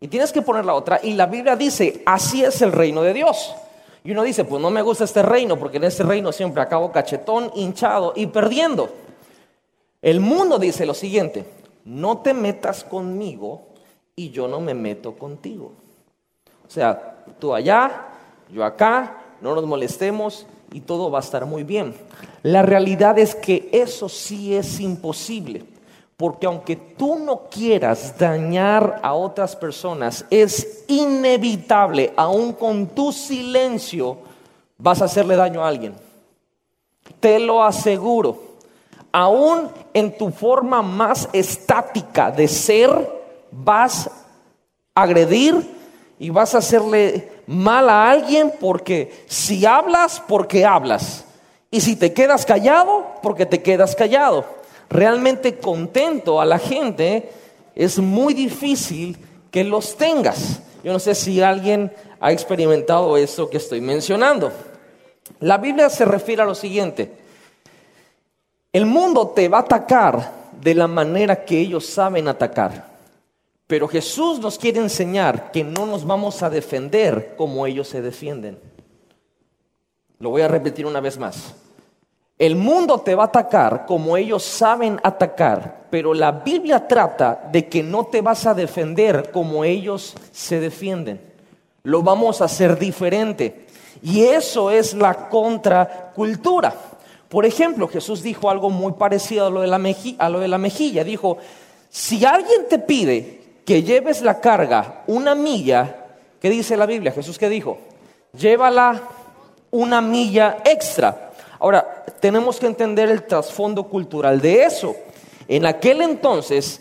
Y 0.01 0.09
tienes 0.09 0.33
que 0.33 0.43
poner 0.43 0.65
la 0.65 0.75
otra. 0.75 1.01
Y 1.03 1.15
la 1.15 1.27
Biblia 1.27 1.57
dice, 1.57 2.03
así 2.07 2.45
es 2.45 2.63
el 2.63 2.73
reino 2.73 3.03
de 3.03 3.15
Dios. 3.15 3.55
Y 4.05 4.13
uno 4.13 4.23
dice, 4.23 4.45
pues 4.45 4.63
no 4.63 4.71
me 4.71 4.83
gusta 4.83 5.05
este 5.05 5.23
reino, 5.23 5.59
porque 5.59 5.79
en 5.79 5.85
este 5.85 6.03
reino 6.03 6.33
siempre 6.33 6.63
acabo 6.63 6.93
cachetón, 6.93 7.51
hinchado 7.55 8.13
y 8.15 8.27
perdiendo. 8.27 8.91
El 10.01 10.21
mundo 10.21 10.59
dice 10.59 10.87
lo 10.87 10.95
siguiente, 10.95 11.45
no 11.85 12.19
te 12.19 12.33
metas 12.33 12.85
conmigo 12.85 13.63
y 14.15 14.31
yo 14.31 14.47
no 14.47 14.61
me 14.61 14.75
meto 14.75 15.15
contigo. 15.15 15.73
O 16.67 16.71
sea, 16.71 17.25
tú 17.39 17.53
allá, 17.55 18.07
yo 18.51 18.65
acá, 18.65 19.23
no 19.41 19.55
nos 19.55 19.65
molestemos, 19.67 20.47
y 20.73 20.81
todo 20.81 21.11
va 21.11 21.19
a 21.19 21.23
estar 21.23 21.47
muy 21.47 21.65
bien. 21.65 21.95
La 22.43 22.63
realidad 22.63 23.19
es 23.19 23.35
que 23.35 23.69
eso 23.73 24.09
sí 24.09 24.55
es 24.55 24.81
imposible, 24.81 25.65
porque 26.19 26.49
aunque 26.49 26.75
tú 26.75 27.17
no 27.17 27.49
quieras 27.49 28.19
dañar 28.19 28.99
a 29.05 29.15
otras 29.15 29.55
personas, 29.55 30.25
es 30.31 30.83
inevitable, 30.89 32.13
aún 32.17 32.53
con 32.55 32.89
tu 32.89 33.13
silencio, 33.13 34.19
vas 34.77 35.01
a 35.01 35.05
hacerle 35.05 35.37
daño 35.37 35.63
a 35.65 35.69
alguien. 35.69 35.95
Te 37.21 37.39
lo 37.39 37.63
aseguro. 37.63 38.37
Aún 39.13 39.69
en 39.95 40.19
tu 40.19 40.33
forma 40.33 40.83
más 40.83 41.29
estática 41.33 42.33
de 42.33 42.49
ser, 42.49 42.91
vas 43.53 44.11
a 44.97 45.03
agredir 45.03 45.73
y 46.19 46.31
vas 46.31 46.53
a 46.53 46.59
hacerle 46.59 47.31
mal 47.47 47.89
a 47.89 48.11
alguien 48.11 48.53
porque 48.59 49.25
si 49.29 49.65
hablas, 49.65 50.21
porque 50.27 50.67
hablas. 50.67 51.25
Y 51.71 51.81
si 51.81 51.95
te 51.95 52.13
quedas 52.13 52.45
callado, 52.45 53.07
porque 53.23 53.47
te 53.47 53.63
quedas 53.63 53.95
callado. 53.95 54.58
Realmente 54.91 55.59
contento 55.59 56.41
a 56.41 56.45
la 56.45 56.59
gente 56.59 57.31
es 57.75 57.99
muy 57.99 58.35
difícil 58.35 59.19
que 59.51 59.65
los 59.65 59.97
tengas. 59.97 60.63
Yo 60.83 60.93
no 60.93 60.99
sé 60.99 61.15
si 61.15 61.43
alguien 61.43 61.93
ha 62.21 62.33
experimentado 62.33 63.17
eso 63.17 63.51
que 63.51 63.59
estoy 63.59 63.81
mencionando. 63.81 64.53
La 65.41 65.59
Biblia 65.59 65.91
se 65.91 66.05
refiere 66.05 66.43
a 66.43 66.47
lo 66.47 66.55
siguiente. 66.55 67.13
El 68.73 68.87
mundo 68.87 69.29
te 69.29 69.49
va 69.49 69.59
a 69.59 69.63
atacar 69.63 70.33
de 70.61 70.75
la 70.75 70.87
manera 70.87 71.45
que 71.45 71.59
ellos 71.59 71.87
saben 71.87 72.29
atacar. 72.29 72.89
Pero 73.67 73.87
Jesús 73.87 74.39
nos 74.39 74.59
quiere 74.59 74.81
enseñar 74.81 75.53
que 75.53 75.63
no 75.63 75.85
nos 75.85 76.07
vamos 76.07 76.43
a 76.43 76.51
defender 76.51 77.35
como 77.37 77.67
ellos 77.67 77.89
se 77.89 78.01
defienden. 78.01 78.59
Lo 80.19 80.31
voy 80.31 80.43
a 80.43 80.49
repetir 80.49 80.87
una 80.87 81.01
vez 81.01 81.19
más. 81.19 81.55
El 82.39 82.55
mundo 82.55 83.01
te 83.01 83.17
va 83.17 83.25
a 83.25 83.27
atacar 83.27 83.85
como 83.85 84.17
ellos 84.17 84.45
saben 84.45 85.01
atacar, 85.03 85.87
pero 85.91 86.15
la 86.15 86.31
Biblia 86.31 86.87
trata 86.87 87.49
de 87.51 87.69
que 87.69 87.83
no 87.83 88.05
te 88.07 88.21
vas 88.21 88.47
a 88.47 88.55
defender 88.55 89.33
como 89.33 89.65
ellos 89.65 90.15
se 90.31 90.61
defienden. 90.61 91.21
Lo 91.83 92.03
vamos 92.03 92.41
a 92.41 92.45
hacer 92.45 92.79
diferente. 92.79 93.67
Y 94.03 94.23
eso 94.23 94.71
es 94.71 94.95
la 94.95 95.29
contracultura. 95.29 96.73
Por 97.29 97.45
ejemplo, 97.45 97.89
Jesús 97.89 98.23
dijo 98.23 98.49
algo 98.49 98.71
muy 98.71 98.93
parecido 98.93 99.47
a 99.47 99.51
lo 99.51 99.61
de 99.61 99.67
la. 99.67 99.81
A 100.19 100.29
lo 100.29 100.39
de 100.39 100.49
la 100.49 100.59
mejilla. 100.59 101.03
Dijo, 101.03 101.39
si 101.89 102.25
alguien 102.25 102.69
te 102.69 102.79
pide 102.79 103.41
que 103.65 103.83
lleves 103.83 104.23
la 104.23 104.41
carga 104.41 105.03
una 105.09 105.35
milla, 105.35 106.07
¿qué 106.41 106.51
dice 106.51 106.77
la 106.77 106.87
Biblia? 106.87 107.13
Jesús 107.13 107.37
qué 107.37 107.49
dijo? 107.49 107.79
Llévala 108.33 109.03
una 109.71 110.01
milla 110.01 110.59
extra. 110.65 111.28
Ahora, 111.59 112.05
tenemos 112.21 112.59
que 112.59 112.67
entender 112.67 113.09
el 113.09 113.25
trasfondo 113.25 113.85
cultural 113.85 114.41
de 114.41 114.65
eso. 114.65 114.95
En 115.49 115.67
aquel 115.67 116.03
entonces, 116.03 116.81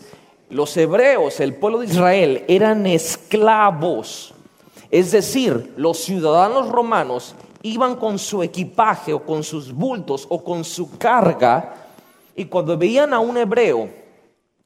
los 0.50 0.76
hebreos, 0.76 1.40
el 1.40 1.54
pueblo 1.54 1.80
de 1.80 1.86
Israel, 1.86 2.44
eran 2.48 2.86
esclavos. 2.86 4.34
Es 4.90 5.10
decir, 5.10 5.74
los 5.76 5.98
ciudadanos 5.98 6.68
romanos 6.68 7.34
iban 7.62 7.96
con 7.96 8.18
su 8.18 8.42
equipaje 8.42 9.12
o 9.12 9.24
con 9.24 9.42
sus 9.42 9.72
bultos 9.72 10.26
o 10.28 10.42
con 10.42 10.64
su 10.64 10.96
carga 10.96 11.74
y 12.34 12.44
cuando 12.44 12.78
veían 12.78 13.12
a 13.12 13.18
un 13.18 13.36
hebreo, 13.36 13.90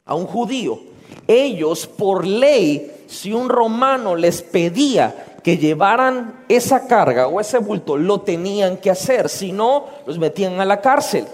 a 0.04 0.14
un 0.14 0.26
judío, 0.26 0.78
ellos 1.26 1.86
por 1.86 2.26
ley, 2.26 3.04
si 3.06 3.32
un 3.32 3.48
romano 3.48 4.14
les 4.14 4.42
pedía 4.42 5.31
que 5.42 5.58
llevaran 5.58 6.44
esa 6.48 6.86
carga 6.86 7.26
o 7.26 7.40
ese 7.40 7.58
bulto, 7.58 7.96
lo 7.96 8.20
tenían 8.20 8.76
que 8.76 8.90
hacer, 8.90 9.28
si 9.28 9.52
no, 9.52 9.86
los 10.06 10.18
metían 10.18 10.60
a 10.60 10.64
la 10.64 10.80
cárcel. 10.80 11.26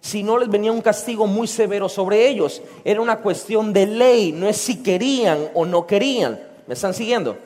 Si 0.00 0.22
no, 0.22 0.38
les 0.38 0.48
venía 0.48 0.70
un 0.70 0.82
castigo 0.82 1.26
muy 1.26 1.48
severo 1.48 1.88
sobre 1.88 2.28
ellos. 2.28 2.62
Era 2.84 3.00
una 3.00 3.16
cuestión 3.16 3.72
de 3.72 3.86
ley, 3.86 4.30
no 4.30 4.48
es 4.48 4.56
si 4.56 4.82
querían 4.82 5.48
o 5.52 5.66
no 5.66 5.84
querían. 5.84 6.38
¿Me 6.68 6.74
están 6.74 6.94
siguiendo? 6.94 7.36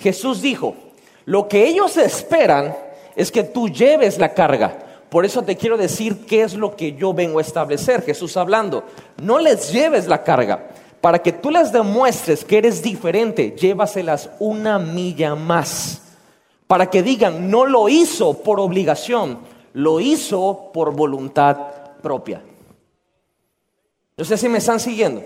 Jesús 0.00 0.42
dijo, 0.42 0.74
lo 1.26 1.46
que 1.46 1.64
ellos 1.64 1.96
esperan 1.96 2.74
es 3.14 3.30
que 3.30 3.44
tú 3.44 3.68
lleves 3.68 4.18
la 4.18 4.34
carga. 4.34 4.78
Por 5.10 5.24
eso 5.24 5.42
te 5.42 5.56
quiero 5.56 5.76
decir 5.76 6.26
qué 6.26 6.42
es 6.42 6.54
lo 6.54 6.74
que 6.74 6.94
yo 6.94 7.12
vengo 7.12 7.38
a 7.38 7.42
establecer. 7.42 8.02
Jesús 8.02 8.36
hablando, 8.36 8.82
no 9.22 9.38
les 9.38 9.70
lleves 9.70 10.08
la 10.08 10.24
carga. 10.24 10.70
Para 11.02 11.18
que 11.18 11.32
tú 11.32 11.50
les 11.50 11.72
demuestres 11.72 12.44
que 12.44 12.58
eres 12.58 12.80
diferente, 12.80 13.56
llévaselas 13.58 14.30
una 14.38 14.78
milla 14.78 15.34
más. 15.34 16.00
Para 16.68 16.88
que 16.88 17.02
digan, 17.02 17.50
no 17.50 17.66
lo 17.66 17.88
hizo 17.88 18.34
por 18.34 18.60
obligación, 18.60 19.40
lo 19.72 19.98
hizo 19.98 20.70
por 20.72 20.94
voluntad 20.94 21.56
propia. 22.00 22.40
No 24.16 24.24
sé 24.24 24.36
si 24.36 24.48
me 24.48 24.58
están 24.58 24.78
siguiendo. 24.78 25.24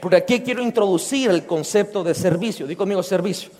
Porque 0.00 0.16
aquí 0.16 0.40
quiero 0.42 0.62
introducir 0.62 1.28
el 1.28 1.44
concepto 1.44 2.04
de 2.04 2.14
servicio. 2.14 2.64
Digo 2.64 2.78
conmigo 2.78 3.02
servicio. 3.02 3.50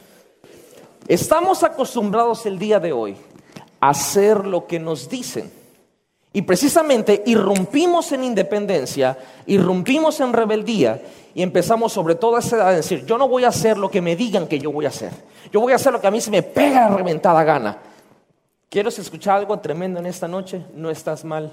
Estamos 1.08 1.64
acostumbrados 1.64 2.46
el 2.46 2.60
día 2.60 2.78
de 2.78 2.92
hoy 2.92 3.16
a 3.80 3.88
hacer 3.88 4.46
lo 4.46 4.68
que 4.68 4.78
nos 4.78 5.08
dicen. 5.08 5.50
Y 6.32 6.42
precisamente 6.42 7.24
irrumpimos 7.26 8.12
en 8.12 8.22
independencia, 8.22 9.18
irrumpimos 9.46 10.20
en 10.20 10.32
rebeldía 10.32 11.02
y 11.34 11.42
empezamos 11.42 11.92
sobre 11.92 12.14
todo 12.14 12.36
a 12.36 12.72
decir, 12.72 13.04
yo 13.04 13.18
no 13.18 13.28
voy 13.28 13.44
a 13.44 13.48
hacer 13.48 13.76
lo 13.76 13.90
que 13.90 14.00
me 14.00 14.14
digan 14.14 14.46
que 14.46 14.58
yo 14.58 14.70
voy 14.70 14.84
a 14.84 14.88
hacer. 14.88 15.12
Yo 15.52 15.60
voy 15.60 15.72
a 15.72 15.76
hacer 15.76 15.92
lo 15.92 16.00
que 16.00 16.06
a 16.06 16.10
mí 16.10 16.20
se 16.20 16.30
me 16.30 16.42
pega 16.42 16.88
la 16.88 16.96
reventada 16.96 17.42
gana. 17.42 17.78
¿Quieres 18.68 18.98
escuchar 18.98 19.38
algo 19.38 19.58
tremendo 19.58 19.98
en 19.98 20.06
esta 20.06 20.28
noche? 20.28 20.62
No 20.74 20.90
estás 20.90 21.24
mal. 21.24 21.52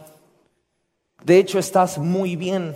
De 1.24 1.38
hecho, 1.38 1.60
estás 1.60 1.98
muy 1.98 2.36
bien. 2.36 2.76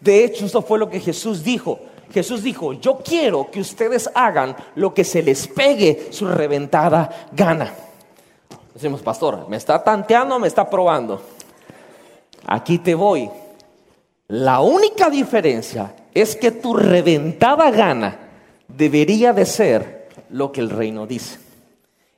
De 0.00 0.24
hecho, 0.24 0.46
esto 0.46 0.62
fue 0.62 0.78
lo 0.78 0.88
que 0.88 1.00
Jesús 1.00 1.42
dijo. 1.42 1.80
Jesús 2.12 2.42
dijo, 2.42 2.72
yo 2.72 2.98
quiero 2.98 3.50
que 3.50 3.60
ustedes 3.60 4.08
hagan 4.14 4.56
lo 4.76 4.94
que 4.94 5.04
se 5.04 5.22
les 5.22 5.46
pegue 5.48 6.08
su 6.10 6.26
reventada 6.26 7.28
gana. 7.32 7.74
Decimos, 8.74 9.02
pastor, 9.02 9.48
¿me 9.48 9.56
está 9.56 9.82
tanteando 9.82 10.38
me 10.38 10.46
está 10.46 10.68
probando? 10.68 11.20
Aquí 12.46 12.78
te 12.78 12.94
voy. 12.94 13.28
La 14.28 14.60
única 14.60 15.10
diferencia 15.10 15.94
es 16.20 16.36
que 16.36 16.50
tu 16.50 16.74
reventada 16.74 17.70
gana 17.70 18.18
debería 18.68 19.32
de 19.32 19.46
ser 19.46 20.08
lo 20.30 20.52
que 20.52 20.60
el 20.60 20.68
reino 20.70 21.06
dice. 21.06 21.38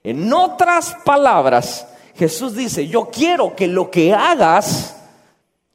En 0.03 0.33
otras 0.33 0.97
palabras, 1.05 1.87
Jesús 2.15 2.57
dice, 2.57 2.89
yo 2.89 3.11
quiero 3.11 3.55
que 3.55 3.67
lo 3.67 3.91
que 3.91 4.15
hagas, 4.15 4.97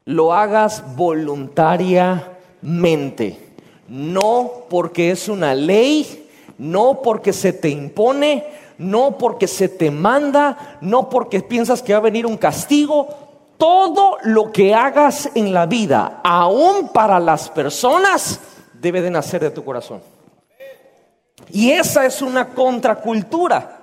lo 0.06 0.34
hagas 0.34 0.96
voluntariamente 0.96 3.46
no 3.88 4.52
porque 4.70 5.12
es 5.12 5.30
una 5.30 5.54
ley, 5.54 6.28
no 6.58 7.02
porque 7.02 7.34
se 7.34 7.54
te 7.54 7.70
impone, 7.70 8.46
no 8.78 9.18
porque 9.18 9.48
se 9.48 9.70
te 9.70 9.92
manda, 9.92 10.78
no 10.82 11.10
porque 11.10 11.42
piensas 11.42 11.82
que 11.82 11.94
va 11.94 12.00
a 12.00 12.04
venir 12.04 12.26
un 12.26 12.38
castigo. 12.38 13.08
Todo 13.58 14.18
lo 14.24 14.52
que 14.52 14.74
hagas 14.74 15.30
en 15.36 15.54
la 15.54 15.66
vida, 15.66 16.22
aún 16.24 16.90
para 16.90 17.20
las 17.20 17.50
personas, 17.50 18.40
debe 18.74 19.02
de 19.02 19.12
nacer 19.12 19.42
de 19.42 19.52
tu 19.52 19.64
corazón. 19.64 20.02
Y 21.52 21.72
esa 21.72 22.06
es 22.06 22.22
una 22.22 22.50
contracultura, 22.50 23.82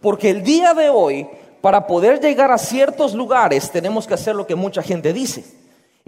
porque 0.00 0.30
el 0.30 0.42
día 0.42 0.74
de 0.74 0.88
hoy, 0.88 1.28
para 1.60 1.86
poder 1.86 2.20
llegar 2.20 2.52
a 2.52 2.58
ciertos 2.58 3.14
lugares, 3.14 3.70
tenemos 3.70 4.06
que 4.06 4.14
hacer 4.14 4.36
lo 4.36 4.46
que 4.46 4.54
mucha 4.54 4.82
gente 4.82 5.12
dice. 5.12 5.44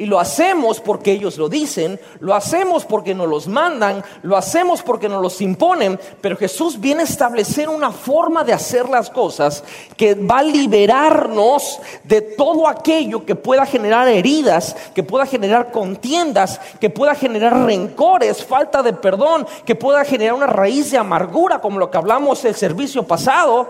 Y 0.01 0.07
lo 0.07 0.19
hacemos 0.19 0.81
porque 0.81 1.13
ellos 1.13 1.37
lo 1.37 1.51
dicen, 1.51 2.01
lo 2.21 2.35
hacemos 2.35 2.87
porque 2.87 3.15
nos 3.15 3.29
los 3.29 3.47
mandan, 3.49 4.03
lo 4.23 4.35
hacemos 4.35 4.81
porque 4.81 5.11
nos 5.11 5.21
los 5.21 5.43
imponen, 5.43 6.01
pero 6.23 6.39
Jesús 6.39 6.81
viene 6.81 7.03
a 7.03 7.05
establecer 7.05 7.69
una 7.69 7.93
forma 7.93 8.43
de 8.43 8.55
hacer 8.55 8.89
las 8.89 9.11
cosas 9.11 9.63
que 9.99 10.15
va 10.15 10.39
a 10.39 10.43
liberarnos 10.43 11.81
de 12.03 12.23
todo 12.23 12.67
aquello 12.67 13.27
que 13.27 13.35
pueda 13.35 13.67
generar 13.67 14.09
heridas, 14.09 14.75
que 14.95 15.03
pueda 15.03 15.27
generar 15.27 15.71
contiendas, 15.71 16.63
que 16.81 16.89
pueda 16.89 17.15
generar 17.15 17.67
rencores, 17.67 18.43
falta 18.43 18.83
de 18.83 18.95
perdón, 18.95 19.47
que 19.67 19.75
pueda 19.75 20.03
generar 20.07 20.33
una 20.33 20.47
raíz 20.47 20.91
de 20.91 20.97
amargura, 20.97 21.61
como 21.61 21.79
lo 21.79 21.91
que 21.91 21.99
hablamos 21.99 22.43
el 22.47 22.55
servicio 22.55 23.03
pasado 23.03 23.69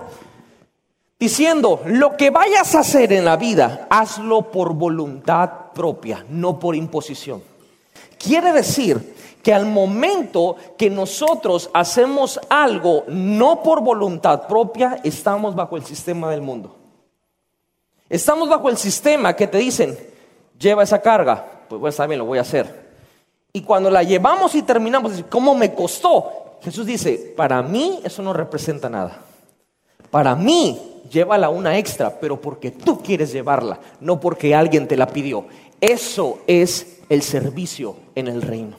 diciendo, 1.20 1.83
lo 1.85 2.16
que 2.16 2.30
vayas 2.30 2.74
a 2.74 2.80
hacer 2.80 3.12
en 3.12 3.26
la 3.26 3.37
vida, 3.37 3.87
hazlo 3.90 4.50
por 4.50 4.72
voluntad 4.72 5.50
propia, 5.74 6.24
no 6.30 6.59
por 6.59 6.74
imposición. 6.74 7.42
Quiere 8.18 8.52
decir 8.52 9.14
que 9.42 9.52
al 9.52 9.66
momento 9.66 10.56
que 10.78 10.88
nosotros 10.88 11.70
hacemos 11.74 12.40
algo 12.48 13.04
no 13.09 13.62
por 13.62 13.83
voluntad 13.83 14.46
propia, 14.46 14.98
estamos 15.04 15.54
bajo 15.54 15.76
el 15.76 15.85
sistema 15.85 16.30
del 16.30 16.40
mundo. 16.40 16.74
Estamos 18.09 18.48
bajo 18.48 18.70
el 18.70 18.78
sistema 18.78 19.37
que 19.37 19.46
te 19.46 19.59
dicen, 19.59 19.96
lleva 20.59 20.83
esa 20.83 21.00
carga, 21.00 21.46
pues 21.68 21.78
bueno, 21.80 21.90
está 21.90 22.06
bien, 22.06 22.18
lo 22.18 22.24
voy 22.24 22.38
a 22.38 22.42
hacer. 22.42 22.90
Y 23.52 23.61
cuando 23.62 23.90
la 23.90 24.02
llevamos 24.02 24.54
y 24.54 24.62
terminamos, 24.62 25.24
¿cómo 25.28 25.54
me 25.54 25.74
costó? 25.74 26.59
Jesús 26.62 26.87
dice, 26.87 27.35
para 27.37 27.62
mí 27.62 28.00
eso 28.04 28.22
no 28.22 28.33
representa 28.33 28.88
nada. 28.88 29.29
Para 30.11 30.35
mí 30.35 30.79
llévala 31.11 31.49
una 31.49 31.79
extra, 31.79 32.18
pero 32.18 32.40
porque 32.40 32.70
tú 32.70 33.01
quieres 33.01 33.33
llevarla, 33.33 33.79
no 34.01 34.20
porque 34.20 34.55
alguien 34.55 34.88
te 34.88 34.96
la 34.96 35.07
pidió. 35.07 35.46
Eso 35.81 36.40
es 36.46 37.01
el 37.09 37.23
servicio 37.23 37.96
en 38.14 38.29
el 38.29 38.42
reino. 38.42 38.77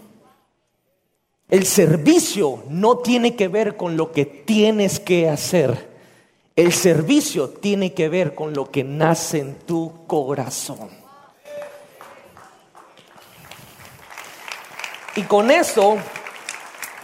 El 1.50 1.66
servicio 1.66 2.64
no 2.70 3.00
tiene 3.00 3.36
que 3.36 3.50
ver 3.50 3.76
con 3.76 3.98
lo 3.98 4.12
que 4.12 4.26
tienes 4.26 5.00
que 5.00 5.30
hacer. 5.30 5.90
El 6.56 6.72
servicio 6.72 7.50
tiene 7.50 7.94
que 7.94 8.08
ver 8.08 8.36
con 8.36 8.54
lo 8.54 8.72
que 8.72 8.84
nace 8.84 9.40
en 9.40 9.56
tu 9.56 10.06
corazón. 10.08 10.90
Y 15.16 15.24
con 15.24 15.52
eso 15.52 15.98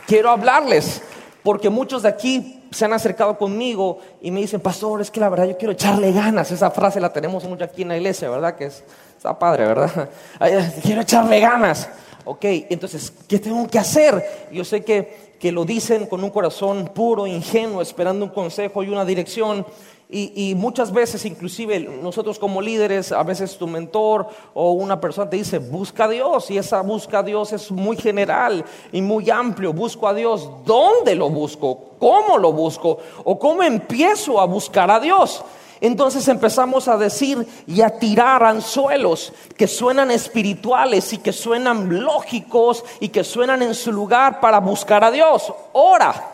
quiero 0.05 0.29
hablarles, 0.29 1.01
porque 1.43 1.69
muchos 1.69 2.03
de 2.03 2.09
aquí 2.09 2.56
se 2.71 2.85
han 2.85 2.93
acercado 2.93 3.37
conmigo 3.37 3.99
y 4.21 4.31
me 4.31 4.41
dicen, 4.41 4.59
pastor, 4.59 5.01
es 5.01 5.11
que 5.11 5.19
la 5.19 5.29
verdad 5.29 5.45
yo 5.45 5.57
quiero 5.57 5.73
echarle 5.73 6.11
ganas. 6.11 6.51
Esa 6.51 6.71
frase 6.71 6.99
la 6.99 7.11
tenemos 7.11 7.43
mucho 7.45 7.63
aquí 7.63 7.81
en 7.81 7.89
la 7.89 7.97
iglesia, 7.97 8.29
¿verdad? 8.29 8.55
Que 8.55 8.65
es, 8.65 8.83
está 9.15 9.37
padre, 9.37 9.65
¿verdad? 9.65 10.09
quiero 10.83 11.01
echarle 11.01 11.39
ganas. 11.39 11.89
Ok, 12.25 12.43
entonces, 12.69 13.13
¿qué 13.27 13.39
tengo 13.39 13.65
que 13.67 13.79
hacer? 13.79 14.47
Yo 14.51 14.65
sé 14.65 14.83
que, 14.83 15.35
que 15.39 15.51
lo 15.51 15.63
dicen 15.63 16.07
con 16.07 16.23
un 16.23 16.29
corazón 16.29 16.91
puro, 16.93 17.25
ingenuo, 17.25 17.81
esperando 17.81 18.25
un 18.25 18.31
consejo 18.31 18.83
y 18.83 18.89
una 18.89 19.05
dirección. 19.05 19.65
Y, 20.09 20.55
muchas 20.55 20.93
veces, 20.93 21.25
inclusive 21.25 21.81
nosotros 21.81 22.39
como 22.39 22.61
líderes, 22.61 23.11
a 23.11 23.23
veces 23.23 23.57
tu 23.57 23.67
mentor 23.67 24.29
o 24.53 24.71
una 24.71 25.01
persona 25.01 25.29
te 25.29 25.35
dice, 25.35 25.59
busca 25.59 26.05
a 26.05 26.07
Dios. 26.07 26.49
Y 26.49 26.57
esa 26.57 26.81
busca 26.81 27.19
a 27.19 27.23
Dios 27.23 27.51
es 27.51 27.69
muy 27.71 27.97
general 27.97 28.63
y 28.93 29.01
muy 29.01 29.29
amplio. 29.29 29.73
Busco 29.73 30.07
a 30.07 30.13
Dios. 30.13 30.49
¿Dónde 30.65 31.13
lo 31.13 31.29
busco? 31.29 31.89
¿Cómo 31.99 32.37
lo 32.37 32.53
busco? 32.53 32.99
¿O 33.25 33.37
cómo 33.37 33.63
empiezo 33.63 34.39
a 34.39 34.45
buscar 34.45 34.89
a 34.89 35.01
Dios? 35.01 35.43
Entonces 35.81 36.25
empezamos 36.29 36.87
a 36.87 36.97
decir 36.97 37.45
y 37.67 37.81
a 37.81 37.89
tirar 37.89 38.43
anzuelos 38.43 39.33
que 39.57 39.67
suenan 39.67 40.09
espirituales 40.09 41.11
y 41.11 41.17
que 41.17 41.33
suenan 41.33 42.01
lógicos 42.01 42.85
y 43.01 43.09
que 43.09 43.25
suenan 43.25 43.61
en 43.61 43.75
su 43.75 43.91
lugar 43.91 44.39
para 44.39 44.61
buscar 44.61 45.03
a 45.03 45.11
Dios. 45.11 45.53
Ora, 45.73 46.31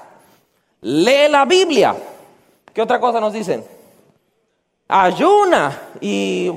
lee 0.82 1.28
la 1.28 1.44
Biblia 1.46 1.96
¿Qué 2.74 2.82
otra 2.82 3.00
cosa 3.00 3.20
nos 3.20 3.34
dicen? 3.34 3.64
Ayuna 4.88 5.90
y 6.02 6.52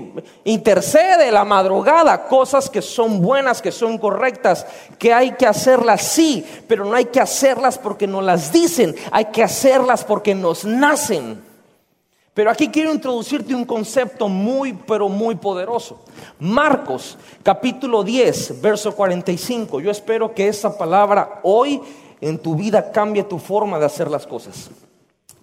intercede 0.44 1.30
la 1.30 1.44
madrugada, 1.44 2.26
cosas 2.26 2.68
que 2.68 2.82
son 2.82 3.22
buenas, 3.22 3.62
que 3.62 3.70
son 3.70 3.98
correctas, 3.98 4.66
que 4.98 5.12
hay 5.12 5.32
que 5.32 5.46
hacerlas 5.46 6.02
sí, 6.02 6.44
pero 6.66 6.84
no 6.84 6.94
hay 6.94 7.06
que 7.06 7.20
hacerlas 7.20 7.78
porque 7.78 8.06
nos 8.06 8.24
las 8.24 8.52
dicen, 8.52 8.94
hay 9.12 9.26
que 9.26 9.42
hacerlas 9.42 10.04
porque 10.04 10.34
nos 10.34 10.64
nacen. 10.64 11.42
Pero 12.34 12.50
aquí 12.50 12.68
quiero 12.68 12.92
introducirte 12.92 13.54
un 13.54 13.64
concepto 13.64 14.28
muy, 14.28 14.74
pero 14.74 15.08
muy 15.08 15.36
poderoso. 15.36 16.04
Marcos, 16.38 17.16
capítulo 17.42 18.02
10, 18.02 18.60
verso 18.60 18.94
45. 18.94 19.80
Yo 19.80 19.90
espero 19.90 20.34
que 20.34 20.48
esa 20.48 20.76
palabra 20.76 21.40
hoy 21.42 21.80
en 22.20 22.38
tu 22.38 22.54
vida 22.54 22.90
cambie 22.90 23.24
tu 23.24 23.38
forma 23.38 23.78
de 23.78 23.86
hacer 23.86 24.10
las 24.10 24.26
cosas. 24.26 24.70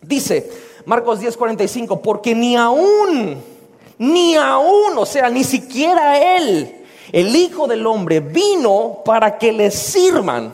Dice 0.04 0.50
Marcos 0.86 1.20
10, 1.20 1.38
45, 1.38 2.02
porque 2.02 2.36
ni 2.36 2.56
aún, 2.56 3.42
ni 3.98 4.36
aún, 4.36 4.98
o 4.98 5.06
sea, 5.06 5.30
ni 5.30 5.44
siquiera 5.44 6.38
Él, 6.38 6.84
el 7.12 7.36
Hijo 7.36 7.68
del 7.68 7.86
Hombre, 7.88 8.20
vino 8.20 9.02
para 9.06 9.38
que 9.38 9.52
le 9.52 9.72
sirvan, 9.72 10.54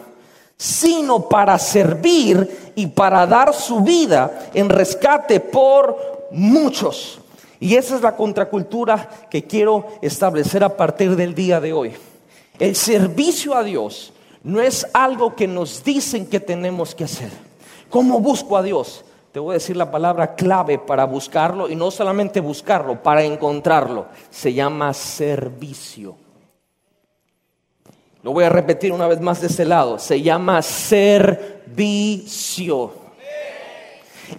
sino 0.56 1.28
para 1.28 1.58
servir 1.58 2.74
y 2.76 2.88
para 2.88 3.26
dar 3.26 3.54
su 3.54 3.82
vida 3.82 4.50
en 4.54 4.70
rescate 4.70 5.40
por 5.40 6.28
muchos. 6.32 7.20
Y 7.60 7.76
esa 7.76 7.96
es 7.96 8.02
la 8.02 8.16
contracultura 8.16 9.10
que 9.30 9.44
quiero 9.44 9.88
establecer 10.02 10.64
a 10.64 10.78
partir 10.78 11.16
del 11.16 11.34
día 11.34 11.60
de 11.60 11.74
hoy. 11.74 11.94
El 12.60 12.76
servicio 12.76 13.56
a 13.56 13.64
Dios 13.64 14.14
no 14.44 14.62
es 14.62 14.88
algo 14.94 15.36
que 15.36 15.48
nos 15.48 15.84
dicen 15.84 16.26
que 16.26 16.40
tenemos 16.40 16.94
que 16.94 17.06
hacer. 17.06 17.30
¿Cómo 17.90 18.20
busco 18.20 18.56
a 18.56 18.64
Dios? 18.64 19.04
Te 19.32 19.40
voy 19.40 19.52
a 19.52 19.54
decir 19.56 19.78
la 19.78 19.92
palabra 19.92 20.34
clave 20.34 20.80
para 20.80 21.06
buscarlo 21.06 21.70
y 21.70 21.76
no 21.76 21.92
solamente 21.92 22.40
buscarlo, 22.40 23.04
para 23.04 23.24
encontrarlo. 23.24 24.08
Se 24.32 24.54
llama 24.54 24.92
servicio. 24.94 26.16
Lo 28.24 28.34
voy 28.34 28.44
a 28.44 28.50
repetir 28.50 28.92
una 28.92 29.08
vez 29.08 29.22
más 29.22 29.40
de 29.40 29.48
este 29.48 29.66
lado. 29.66 30.00
Se 30.00 30.22
llama 30.22 30.62
servicio. 30.64 32.12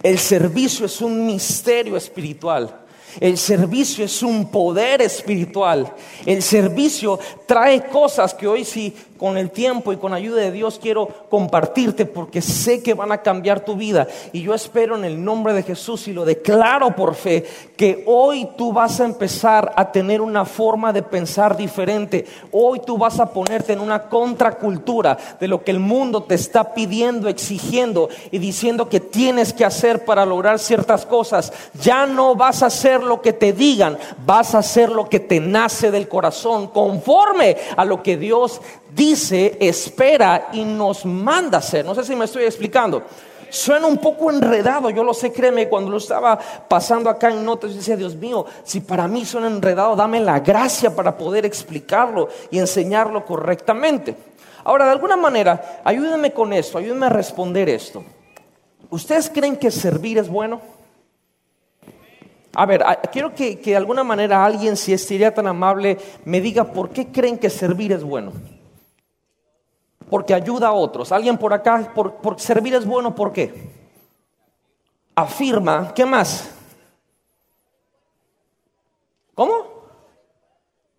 El 0.03 0.19
servicio 0.19 0.85
es 0.85 1.01
un 1.01 1.25
misterio 1.25 1.95
espiritual. 1.95 2.77
El 3.19 3.37
servicio 3.37 4.05
es 4.05 4.23
un 4.23 4.49
poder 4.51 5.01
espiritual. 5.01 5.93
El 6.25 6.41
servicio 6.41 7.19
trae 7.45 7.85
cosas 7.87 8.33
que 8.33 8.47
hoy 8.47 8.63
sí 8.63 8.95
con 9.21 9.37
el 9.37 9.51
tiempo 9.51 9.93
y 9.93 9.97
con 9.97 10.15
ayuda 10.15 10.41
de 10.41 10.51
Dios 10.51 10.79
quiero 10.81 11.07
compartirte 11.29 12.07
porque 12.07 12.41
sé 12.41 12.81
que 12.81 12.95
van 12.95 13.11
a 13.11 13.21
cambiar 13.21 13.63
tu 13.63 13.75
vida. 13.75 14.07
Y 14.33 14.41
yo 14.41 14.55
espero 14.55 14.95
en 14.95 15.05
el 15.05 15.23
nombre 15.23 15.53
de 15.53 15.61
Jesús 15.61 16.07
y 16.07 16.11
lo 16.11 16.25
declaro 16.25 16.95
por 16.95 17.13
fe 17.13 17.45
que 17.77 18.03
hoy 18.07 18.49
tú 18.57 18.73
vas 18.73 18.99
a 18.99 19.05
empezar 19.05 19.73
a 19.75 19.91
tener 19.91 20.21
una 20.21 20.43
forma 20.43 20.91
de 20.91 21.03
pensar 21.03 21.55
diferente. 21.55 22.25
Hoy 22.51 22.81
tú 22.83 22.97
vas 22.97 23.19
a 23.19 23.31
ponerte 23.31 23.73
en 23.73 23.79
una 23.79 24.09
contracultura 24.09 25.15
de 25.39 25.47
lo 25.47 25.63
que 25.63 25.69
el 25.69 25.79
mundo 25.79 26.23
te 26.23 26.33
está 26.33 26.73
pidiendo, 26.73 27.29
exigiendo 27.29 28.09
y 28.31 28.39
diciendo 28.39 28.89
que 28.89 28.99
tienes 28.99 29.53
que 29.53 29.65
hacer 29.65 30.03
para 30.03 30.25
lograr 30.25 30.57
ciertas 30.57 31.05
cosas. 31.05 31.53
Ya 31.79 32.07
no 32.07 32.33
vas 32.33 32.63
a 32.63 32.67
hacer 32.67 33.03
lo 33.03 33.21
que 33.21 33.33
te 33.33 33.53
digan, 33.53 33.99
vas 34.25 34.55
a 34.55 34.59
hacer 34.59 34.89
lo 34.89 35.07
que 35.07 35.19
te 35.19 35.39
nace 35.39 35.91
del 35.91 36.07
corazón 36.07 36.69
conforme 36.69 37.57
a 37.77 37.85
lo 37.85 38.01
que 38.01 38.17
Dios 38.17 38.61
dice, 38.95 39.57
espera 39.59 40.49
y 40.53 40.63
nos 40.63 41.05
manda 41.05 41.59
hacer. 41.59 41.85
No 41.85 41.95
sé 41.95 42.03
si 42.03 42.15
me 42.15 42.25
estoy 42.25 42.43
explicando. 42.43 43.03
Suena 43.49 43.85
un 43.85 43.97
poco 43.97 44.31
enredado, 44.31 44.89
yo 44.89 45.03
lo 45.03 45.13
sé, 45.13 45.33
créeme, 45.33 45.67
cuando 45.67 45.91
lo 45.91 45.97
estaba 45.97 46.39
pasando 46.69 47.09
acá 47.09 47.29
en 47.29 47.43
notas, 47.43 47.71
yo 47.71 47.77
decía, 47.77 47.97
Dios 47.97 48.15
mío, 48.15 48.45
si 48.63 48.79
para 48.79 49.09
mí 49.09 49.25
suena 49.25 49.47
enredado, 49.47 49.93
dame 49.93 50.21
la 50.21 50.39
gracia 50.39 50.95
para 50.95 51.17
poder 51.17 51.45
explicarlo 51.45 52.29
y 52.49 52.59
enseñarlo 52.59 53.25
correctamente. 53.25 54.15
Ahora, 54.63 54.85
de 54.85 54.91
alguna 54.91 55.17
manera, 55.17 55.81
ayúdenme 55.83 56.31
con 56.31 56.53
esto, 56.53 56.77
ayúdenme 56.77 57.07
a 57.07 57.09
responder 57.09 57.67
esto. 57.67 58.05
¿Ustedes 58.89 59.29
creen 59.29 59.57
que 59.57 59.69
servir 59.69 60.17
es 60.17 60.29
bueno? 60.29 60.61
A 62.53 62.65
ver, 62.65 62.85
quiero 63.11 63.35
que, 63.35 63.59
que 63.59 63.71
de 63.71 63.77
alguna 63.77 64.05
manera 64.05 64.45
alguien, 64.45 64.77
si 64.77 64.97
sería 64.97 65.33
tan 65.33 65.47
amable, 65.47 65.97
me 66.23 66.39
diga 66.39 66.71
por 66.71 66.91
qué 66.91 67.07
creen 67.07 67.37
que 67.37 67.49
servir 67.49 67.91
es 67.91 68.03
bueno 68.03 68.31
porque 70.11 70.33
ayuda 70.33 70.67
a 70.67 70.73
otros. 70.73 71.13
Alguien 71.13 71.37
por 71.37 71.53
acá, 71.53 71.89
por, 71.95 72.37
servir 72.37 72.75
es 72.75 72.85
bueno, 72.85 73.15
¿por 73.15 73.31
qué? 73.31 73.71
Afirma, 75.15 75.93
¿qué 75.93 76.05
más? 76.05 76.51
¿Cómo? 79.33 79.53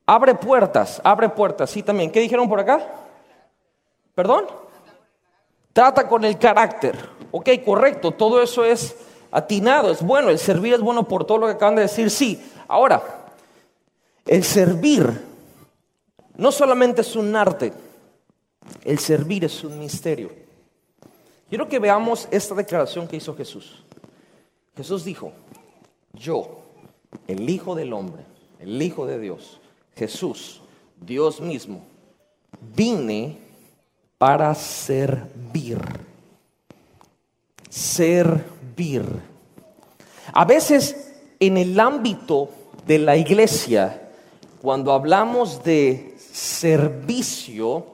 Abre 0.06 0.34
puertas, 0.34 0.98
abre 1.04 1.28
puertas, 1.28 1.68
sí 1.68 1.82
también. 1.82 2.10
¿Qué 2.10 2.20
dijeron 2.20 2.48
por 2.48 2.58
acá? 2.58 2.88
¿Perdón? 4.14 4.46
Trata 5.74 6.08
con 6.08 6.24
el 6.24 6.38
carácter. 6.38 7.10
Ok, 7.32 7.50
correcto, 7.62 8.12
todo 8.12 8.40
eso 8.40 8.64
es 8.64 8.96
atinado, 9.30 9.90
es 9.90 10.00
bueno, 10.00 10.30
el 10.30 10.38
servir 10.38 10.72
es 10.72 10.80
bueno 10.80 11.06
por 11.06 11.26
todo 11.26 11.36
lo 11.36 11.46
que 11.48 11.52
acaban 11.52 11.76
de 11.76 11.82
decir, 11.82 12.10
sí. 12.10 12.42
Ahora, 12.66 13.02
el 14.24 14.42
servir 14.42 15.22
no 16.34 16.50
solamente 16.50 17.02
es 17.02 17.14
un 17.14 17.36
arte, 17.36 17.74
el 18.84 18.98
servir 18.98 19.44
es 19.44 19.62
un 19.64 19.78
misterio. 19.78 20.30
Quiero 21.48 21.68
que 21.68 21.78
veamos 21.78 22.28
esta 22.30 22.54
declaración 22.54 23.06
que 23.06 23.16
hizo 23.16 23.36
Jesús. 23.36 23.84
Jesús 24.76 25.04
dijo, 25.04 25.32
yo, 26.14 26.62
el 27.26 27.48
Hijo 27.48 27.74
del 27.74 27.92
Hombre, 27.92 28.24
el 28.58 28.80
Hijo 28.80 29.06
de 29.06 29.18
Dios, 29.18 29.60
Jesús, 29.94 30.62
Dios 31.00 31.40
mismo, 31.40 31.84
vine 32.74 33.38
para 34.18 34.54
servir. 34.54 35.78
Servir. 37.68 39.04
A 40.32 40.44
veces 40.44 41.12
en 41.38 41.56
el 41.56 41.78
ámbito 41.78 42.48
de 42.86 42.98
la 42.98 43.16
iglesia, 43.16 44.10
cuando 44.60 44.92
hablamos 44.92 45.62
de 45.64 46.14
servicio, 46.16 47.86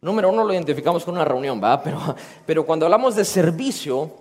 Número 0.00 0.28
uno 0.30 0.44
lo 0.44 0.52
identificamos 0.52 1.04
con 1.04 1.14
una 1.14 1.24
reunión, 1.24 1.60
¿va? 1.62 1.82
Pero, 1.82 1.98
pero 2.46 2.64
cuando 2.64 2.86
hablamos 2.86 3.16
de 3.16 3.24
servicio, 3.24 4.12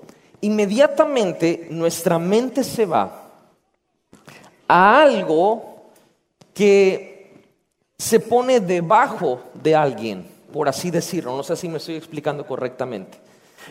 inmediatamente 0.41 1.67
nuestra 1.69 2.17
mente 2.17 2.63
se 2.63 2.85
va 2.85 3.29
a 4.67 5.01
algo 5.01 5.91
que 6.53 7.43
se 7.97 8.19
pone 8.19 8.59
debajo 8.59 9.41
de 9.53 9.75
alguien, 9.75 10.27
por 10.51 10.67
así 10.67 10.91
decirlo. 10.91 11.35
No 11.35 11.43
sé 11.43 11.55
si 11.55 11.69
me 11.69 11.77
estoy 11.77 11.95
explicando 11.95 12.45
correctamente. 12.45 13.19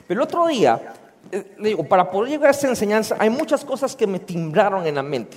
Pero 0.06 0.20
el 0.20 0.24
otro 0.24 0.46
día, 0.46 0.94
eh, 1.30 1.54
le 1.58 1.70
digo, 1.70 1.84
para 1.84 2.10
poder 2.10 2.30
llegar 2.30 2.48
a 2.48 2.50
esta 2.52 2.68
enseñanza, 2.68 3.16
hay 3.18 3.30
muchas 3.30 3.64
cosas 3.64 3.96
que 3.96 4.06
me 4.06 4.18
timbraron 4.18 4.86
en 4.86 4.94
la 4.94 5.02
mente. 5.02 5.36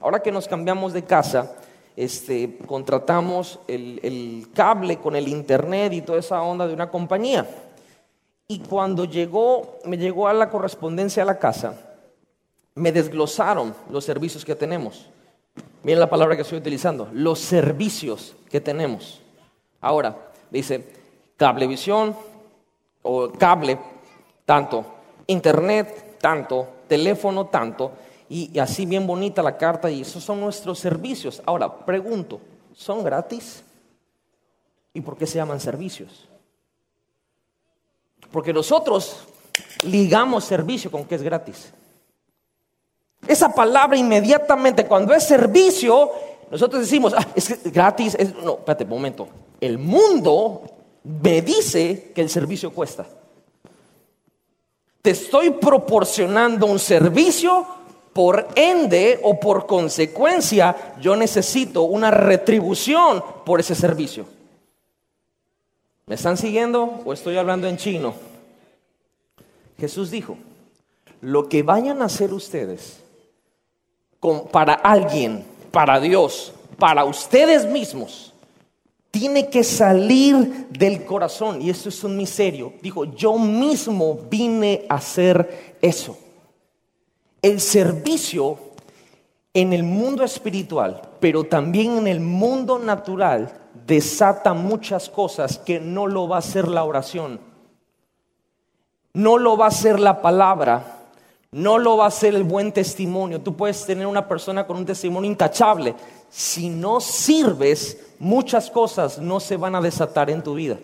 Ahora 0.00 0.20
que 0.20 0.32
nos 0.32 0.48
cambiamos 0.48 0.92
de 0.92 1.04
casa, 1.04 1.54
este, 1.96 2.58
contratamos 2.66 3.60
el, 3.66 4.48
cable 4.54 4.98
con 4.98 5.16
el 5.16 5.28
internet 5.28 5.92
y 5.92 6.02
toda 6.02 6.18
esa 6.18 6.42
onda 6.42 6.66
de 6.66 6.74
una 6.74 6.90
compañía. 6.90 7.48
Y 8.48 8.60
cuando 8.60 9.04
llegó, 9.04 9.78
me 9.84 9.96
llegó 9.96 10.28
a 10.28 10.32
la 10.32 10.50
correspondencia 10.50 11.22
a 11.22 11.26
la 11.26 11.38
casa, 11.38 11.78
me 12.74 12.92
desglosaron 12.92 13.74
los 13.90 14.04
servicios 14.04 14.44
que 14.44 14.54
tenemos. 14.54 15.08
Miren 15.82 16.00
la 16.00 16.10
palabra 16.10 16.36
que 16.36 16.42
estoy 16.42 16.58
utilizando, 16.58 17.08
los 17.12 17.38
servicios 17.38 18.34
que 18.48 18.60
tenemos. 18.60 19.20
Ahora, 19.80 20.16
dice 20.50 20.86
cablevisión 21.36 22.14
o 23.02 23.30
cable, 23.30 23.78
tanto, 24.44 24.84
internet, 25.26 26.18
tanto, 26.20 26.68
teléfono, 26.86 27.46
tanto, 27.46 27.92
y, 28.32 28.56
así 28.60 28.86
bien 28.86 29.08
bonita 29.08 29.42
la 29.42 29.58
carta 29.58 29.90
y 29.90 30.02
esos 30.02 30.22
son 30.22 30.40
nuestros 30.40 30.78
servicios. 30.78 31.42
Ahora, 31.44 31.84
pregunto, 31.84 32.40
¿son 32.72 33.02
gratis? 33.02 33.64
¿Y 34.94 35.00
por 35.00 35.16
qué 35.16 35.26
se 35.26 35.34
llaman 35.34 35.58
servicios? 35.58 36.28
Porque 38.30 38.52
nosotros 38.52 39.24
ligamos 39.82 40.44
servicio 40.44 40.92
con 40.92 41.04
que 41.06 41.16
es 41.16 41.22
gratis. 41.22 41.72
Esa 43.26 43.52
palabra 43.52 43.96
inmediatamente, 43.96 44.86
cuando 44.86 45.12
es 45.12 45.24
servicio, 45.24 46.12
nosotros 46.52 46.82
decimos, 46.82 47.12
ah, 47.16 47.26
es 47.34 47.72
gratis. 47.72 48.16
No, 48.44 48.58
espérate 48.58 48.84
un 48.84 48.90
momento. 48.90 49.28
El 49.60 49.76
mundo 49.76 50.62
me 51.02 51.42
dice 51.42 52.12
que 52.14 52.20
el 52.20 52.30
servicio 52.30 52.72
cuesta. 52.72 53.04
Te 55.02 55.10
estoy 55.10 55.50
proporcionando 55.50 56.66
un 56.66 56.78
servicio 56.78 57.79
por 58.12 58.48
ende 58.56 59.20
o 59.22 59.38
por 59.38 59.66
consecuencia, 59.66 60.94
yo 61.00 61.16
necesito 61.16 61.82
una 61.82 62.10
retribución 62.10 63.22
por 63.44 63.60
ese 63.60 63.74
servicio. 63.74 64.26
¿Me 66.06 66.16
están 66.16 66.36
siguiendo 66.36 67.02
o 67.04 67.12
estoy 67.12 67.36
hablando 67.36 67.68
en 67.68 67.76
chino? 67.76 68.14
Jesús 69.78 70.10
dijo, 70.10 70.36
lo 71.20 71.48
que 71.48 71.62
vayan 71.62 72.02
a 72.02 72.06
hacer 72.06 72.32
ustedes 72.32 73.00
para 74.50 74.74
alguien, 74.74 75.44
para 75.70 76.00
Dios, 76.00 76.52
para 76.78 77.04
ustedes 77.04 77.64
mismos, 77.66 78.34
tiene 79.10 79.48
que 79.48 79.64
salir 79.64 80.66
del 80.70 81.04
corazón. 81.04 81.62
Y 81.62 81.70
esto 81.70 81.88
es 81.88 82.04
un 82.04 82.16
misterio. 82.16 82.72
Dijo, 82.82 83.04
yo 83.04 83.38
mismo 83.38 84.18
vine 84.30 84.84
a 84.88 84.96
hacer 84.96 85.76
eso. 85.80 86.16
El 87.42 87.60
servicio 87.60 88.58
en 89.54 89.72
el 89.72 89.82
mundo 89.82 90.24
espiritual, 90.24 91.00
pero 91.20 91.44
también 91.44 91.98
en 91.98 92.06
el 92.06 92.20
mundo 92.20 92.78
natural, 92.78 93.52
desata 93.86 94.54
muchas 94.54 95.08
cosas 95.08 95.58
que 95.58 95.80
no 95.80 96.06
lo 96.06 96.28
va 96.28 96.36
a 96.36 96.40
hacer 96.40 96.68
la 96.68 96.84
oración, 96.84 97.40
no 99.12 99.38
lo 99.38 99.56
va 99.56 99.64
a 99.66 99.68
hacer 99.68 99.98
la 99.98 100.22
palabra, 100.22 101.00
no 101.52 101.78
lo 101.78 101.96
va 101.96 102.04
a 102.04 102.08
hacer 102.08 102.34
el 102.34 102.44
buen 102.44 102.72
testimonio. 102.72 103.40
Tú 103.40 103.56
puedes 103.56 103.84
tener 103.84 104.06
una 104.06 104.28
persona 104.28 104.66
con 104.66 104.76
un 104.76 104.86
testimonio 104.86 105.28
intachable. 105.28 105.96
Si 106.28 106.68
no 106.68 107.00
sirves, 107.00 108.14
muchas 108.20 108.70
cosas 108.70 109.18
no 109.18 109.40
se 109.40 109.56
van 109.56 109.74
a 109.74 109.80
desatar 109.80 110.30
en 110.30 110.42
tu 110.42 110.54
vida. 110.54 110.78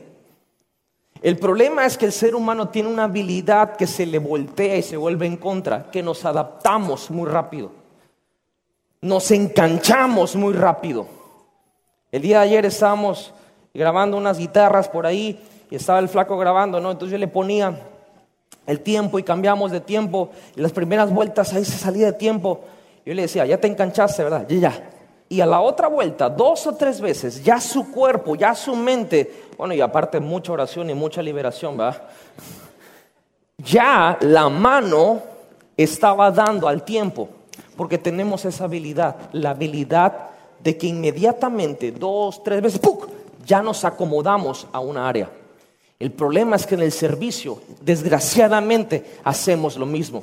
El 1.27 1.39
problema 1.39 1.85
es 1.85 1.99
que 1.99 2.07
el 2.07 2.12
ser 2.12 2.37
humano 2.37 2.69
tiene 2.69 2.89
una 2.89 3.03
habilidad 3.03 3.75
que 3.75 3.89
se 3.89 4.07
le 4.07 4.21
voltea 4.21 4.77
y 4.77 4.83
se 4.85 4.97
vuelve 4.97 5.27
en 5.27 5.37
contra, 5.37 5.91
que 5.91 6.01
nos 6.01 6.25
adaptamos 6.25 7.11
muy 7.11 7.29
rápido. 7.29 7.73
Nos 9.01 9.33
enganchamos 9.33 10.37
muy 10.37 10.55
rápido. 10.55 11.09
El 12.12 12.23
día 12.23 12.39
de 12.39 12.45
ayer 12.45 12.67
estábamos 12.67 13.35
grabando 13.75 14.17
unas 14.17 14.39
guitarras 14.39 14.89
por 14.89 15.05
ahí 15.05 15.43
y 15.69 15.75
estaba 15.75 15.99
el 15.99 16.09
flaco 16.09 16.39
grabando, 16.39 16.81
¿no? 16.81 16.93
Entonces 16.93 17.11
yo 17.11 17.19
le 17.19 17.27
ponía 17.27 17.77
el 18.65 18.79
tiempo 18.79 19.19
y 19.19 19.25
cambiamos 19.25 19.73
de 19.73 19.81
tiempo. 19.81 20.31
Y 20.55 20.61
las 20.61 20.71
primeras 20.71 21.12
vueltas 21.12 21.53
ahí 21.55 21.65
se 21.65 21.77
salía 21.77 22.07
de 22.07 22.12
tiempo. 22.12 22.61
Yo 23.05 23.12
le 23.15 23.23
decía, 23.23 23.45
ya 23.47 23.59
te 23.59 23.67
enganchaste, 23.67 24.23
¿verdad? 24.23 24.47
Ya, 24.49 24.57
ya. 24.59 24.91
Y 25.29 25.41
a 25.41 25.47
la 25.47 25.61
otra 25.61 25.89
vuelta, 25.89 26.29
dos 26.29 26.67
o 26.67 26.75
tres 26.75 27.01
veces, 27.01 27.43
ya 27.43 27.61
su 27.61 27.91
cuerpo, 27.91 28.37
ya 28.37 28.55
su 28.55 28.77
mente, 28.77 29.49
bueno, 29.59 29.75
y 29.75 29.81
aparte 29.81 30.21
mucha 30.21 30.53
oración 30.53 30.89
y 30.91 30.95
mucha 30.95 31.21
liberación, 31.21 31.77
¿verdad? 31.77 32.03
Ya 33.59 34.17
la 34.21 34.49
mano 34.49 35.23
estaba 35.77 36.31
dando 36.31 36.69
al 36.69 36.85
tiempo, 36.85 37.29
porque 37.77 37.99
tenemos 37.99 38.45
esa 38.45 38.65
habilidad, 38.65 39.17
la 39.33 39.51
habilidad 39.51 40.31
de 40.62 40.77
que 40.77 40.87
inmediatamente, 40.87 41.91
dos, 41.91 42.43
tres 42.45 42.62
veces, 42.62 42.79
¡puc! 42.79 43.09
ya 43.47 43.62
nos 43.62 43.85
acomodamos 43.85 44.67
a 44.73 44.81
una 44.81 45.09
área. 45.09 45.31
El 45.99 46.12
problema 46.12 46.57
es 46.57 46.67
que 46.67 46.75
en 46.75 46.83
el 46.83 46.93
servicio, 46.93 47.62
desgraciadamente, 47.81 49.19
hacemos 49.25 49.77
lo 49.77 49.87
mismo. 49.87 50.23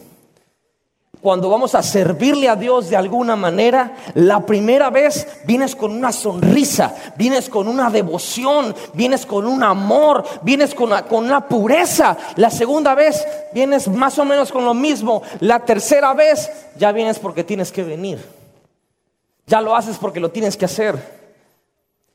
Cuando 1.23 1.49
vamos 1.49 1.73
a 1.73 1.81
servirle 1.81 2.49
a 2.49 2.57
Dios 2.57 2.89
de 2.89 2.97
alguna 2.97 3.37
manera, 3.37 3.95
la 4.13 4.45
primera 4.45 4.89
vez 4.89 5.25
vienes 5.45 5.73
con 5.73 5.93
una 5.93 6.11
sonrisa, 6.11 6.93
vienes 7.15 7.47
con 7.47 7.69
una 7.69 7.89
devoción, 7.89 8.75
vienes 8.93 9.25
con 9.25 9.47
un 9.47 9.63
amor, 9.63 10.25
vienes 10.41 10.75
con 10.75 10.87
una, 10.87 11.05
con 11.05 11.23
una 11.23 11.47
pureza. 11.47 12.17
La 12.35 12.49
segunda 12.49 12.93
vez 12.93 13.25
vienes 13.53 13.87
más 13.87 14.19
o 14.19 14.25
menos 14.25 14.51
con 14.51 14.65
lo 14.65 14.73
mismo. 14.73 15.23
La 15.39 15.61
tercera 15.61 16.13
vez 16.13 16.51
ya 16.75 16.91
vienes 16.91 17.19
porque 17.19 17.45
tienes 17.45 17.71
que 17.71 17.83
venir. 17.83 18.19
Ya 19.47 19.61
lo 19.61 19.77
haces 19.77 19.97
porque 19.97 20.19
lo 20.19 20.29
tienes 20.29 20.57
que 20.57 20.65
hacer. 20.65 21.23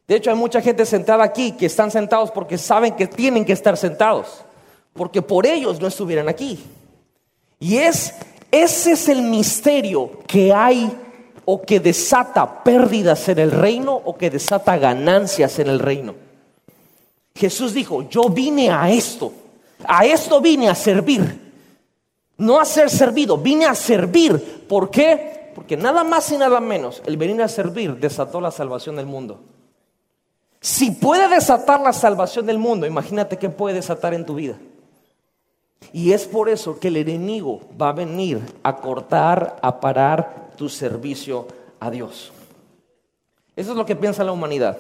De 0.07 0.17
hecho, 0.17 0.29
hay 0.29 0.37
mucha 0.37 0.61
gente 0.61 0.85
sentada 0.85 1.25
aquí 1.25 1.53
que 1.53 1.65
están 1.65 1.91
sentados 1.91 2.31
porque 2.31 2.59
saben 2.59 2.95
que 2.95 3.07
tienen 3.07 3.47
que 3.47 3.55
estar 3.55 3.79
sentados, 3.79 4.45
porque 4.93 5.23
por 5.23 5.47
ellos 5.47 5.81
no 5.81 5.87
estuvieran 5.87 6.29
aquí. 6.29 6.63
Y 7.59 7.79
es 7.79 8.15
ese 8.51 8.93
es 8.93 9.09
el 9.09 9.23
misterio 9.23 10.11
que 10.27 10.53
hay 10.53 10.91
o 11.45 11.63
que 11.63 11.81
desata 11.81 12.63
pérdidas 12.63 13.29
en 13.29 13.39
el 13.39 13.51
reino 13.51 13.95
o 13.95 14.17
que 14.17 14.31
desata 14.31 14.77
ganancias 14.77 15.59
en 15.59 15.69
el 15.69 15.79
reino. 15.79 16.15
Jesús 17.35 17.73
dijo, 17.73 18.09
yo 18.09 18.25
vine 18.25 18.71
a 18.71 18.91
esto, 18.91 19.33
a 19.85 20.05
esto 20.05 20.41
vine 20.41 20.69
a 20.69 20.75
servir, 20.75 21.53
no 22.37 22.61
a 22.61 22.65
ser 22.65 22.91
servido, 22.91 23.39
vine 23.39 23.67
a 23.67 23.75
servir. 23.75 24.67
¿Por 24.69 24.91
qué? 24.91 25.53
Porque 25.55 25.77
nada 25.77 26.05
más 26.05 26.31
y 26.33 26.37
nada 26.37 26.61
menos, 26.61 27.03
el 27.07 27.17
venir 27.17 27.43
a 27.43 27.49
servir 27.49 27.97
desató 27.97 28.41
la 28.41 28.51
salvación 28.51 28.97
del 28.97 29.07
mundo. 29.07 29.41
Si 30.61 30.91
puede 30.91 31.29
desatar 31.29 31.81
la 31.81 31.93
salvación 31.93 32.47
del 32.47 32.59
mundo, 32.59 32.87
imagínate 32.87 33.39
qué 33.39 33.49
puede 33.49 33.77
desatar 33.77 34.15
en 34.15 34.27
tu 34.27 34.35
vida. 34.35 34.57
Y 35.93 36.13
es 36.13 36.27
por 36.27 36.49
eso 36.49 36.79
que 36.79 36.89
el 36.89 36.97
enemigo 36.99 37.61
va 37.81 37.91
a 37.91 37.95
venir 37.95 38.41
a 38.63 38.77
cortar, 38.77 39.59
a 39.63 39.81
parar 39.81 40.53
tu 40.57 40.69
servicio 40.69 41.47
a 41.81 41.91
Dios. 41.91 42.33
Eso 43.57 43.71
es 43.71 43.77
lo 43.77 43.87
que 43.87 43.97
piensa 43.97 44.25
la 44.25 44.33
humanidad, 44.33 44.79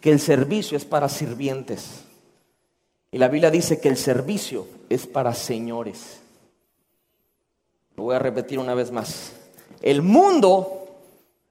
que 0.00 0.10
el 0.10 0.20
servicio 0.20 0.76
es 0.76 0.84
para 0.84 1.08
sirvientes. 1.08 2.02
Y 3.10 3.18
la 3.18 3.28
Biblia 3.28 3.50
dice 3.50 3.80
que 3.80 3.88
el 3.88 3.96
servicio 3.96 4.66
es 4.88 5.06
para 5.06 5.32
señores. 5.32 6.20
Lo 7.96 8.04
voy 8.04 8.16
a 8.16 8.18
repetir 8.18 8.58
una 8.58 8.74
vez 8.74 8.90
más. 8.90 9.32
El 9.80 10.02
mundo 10.02 10.86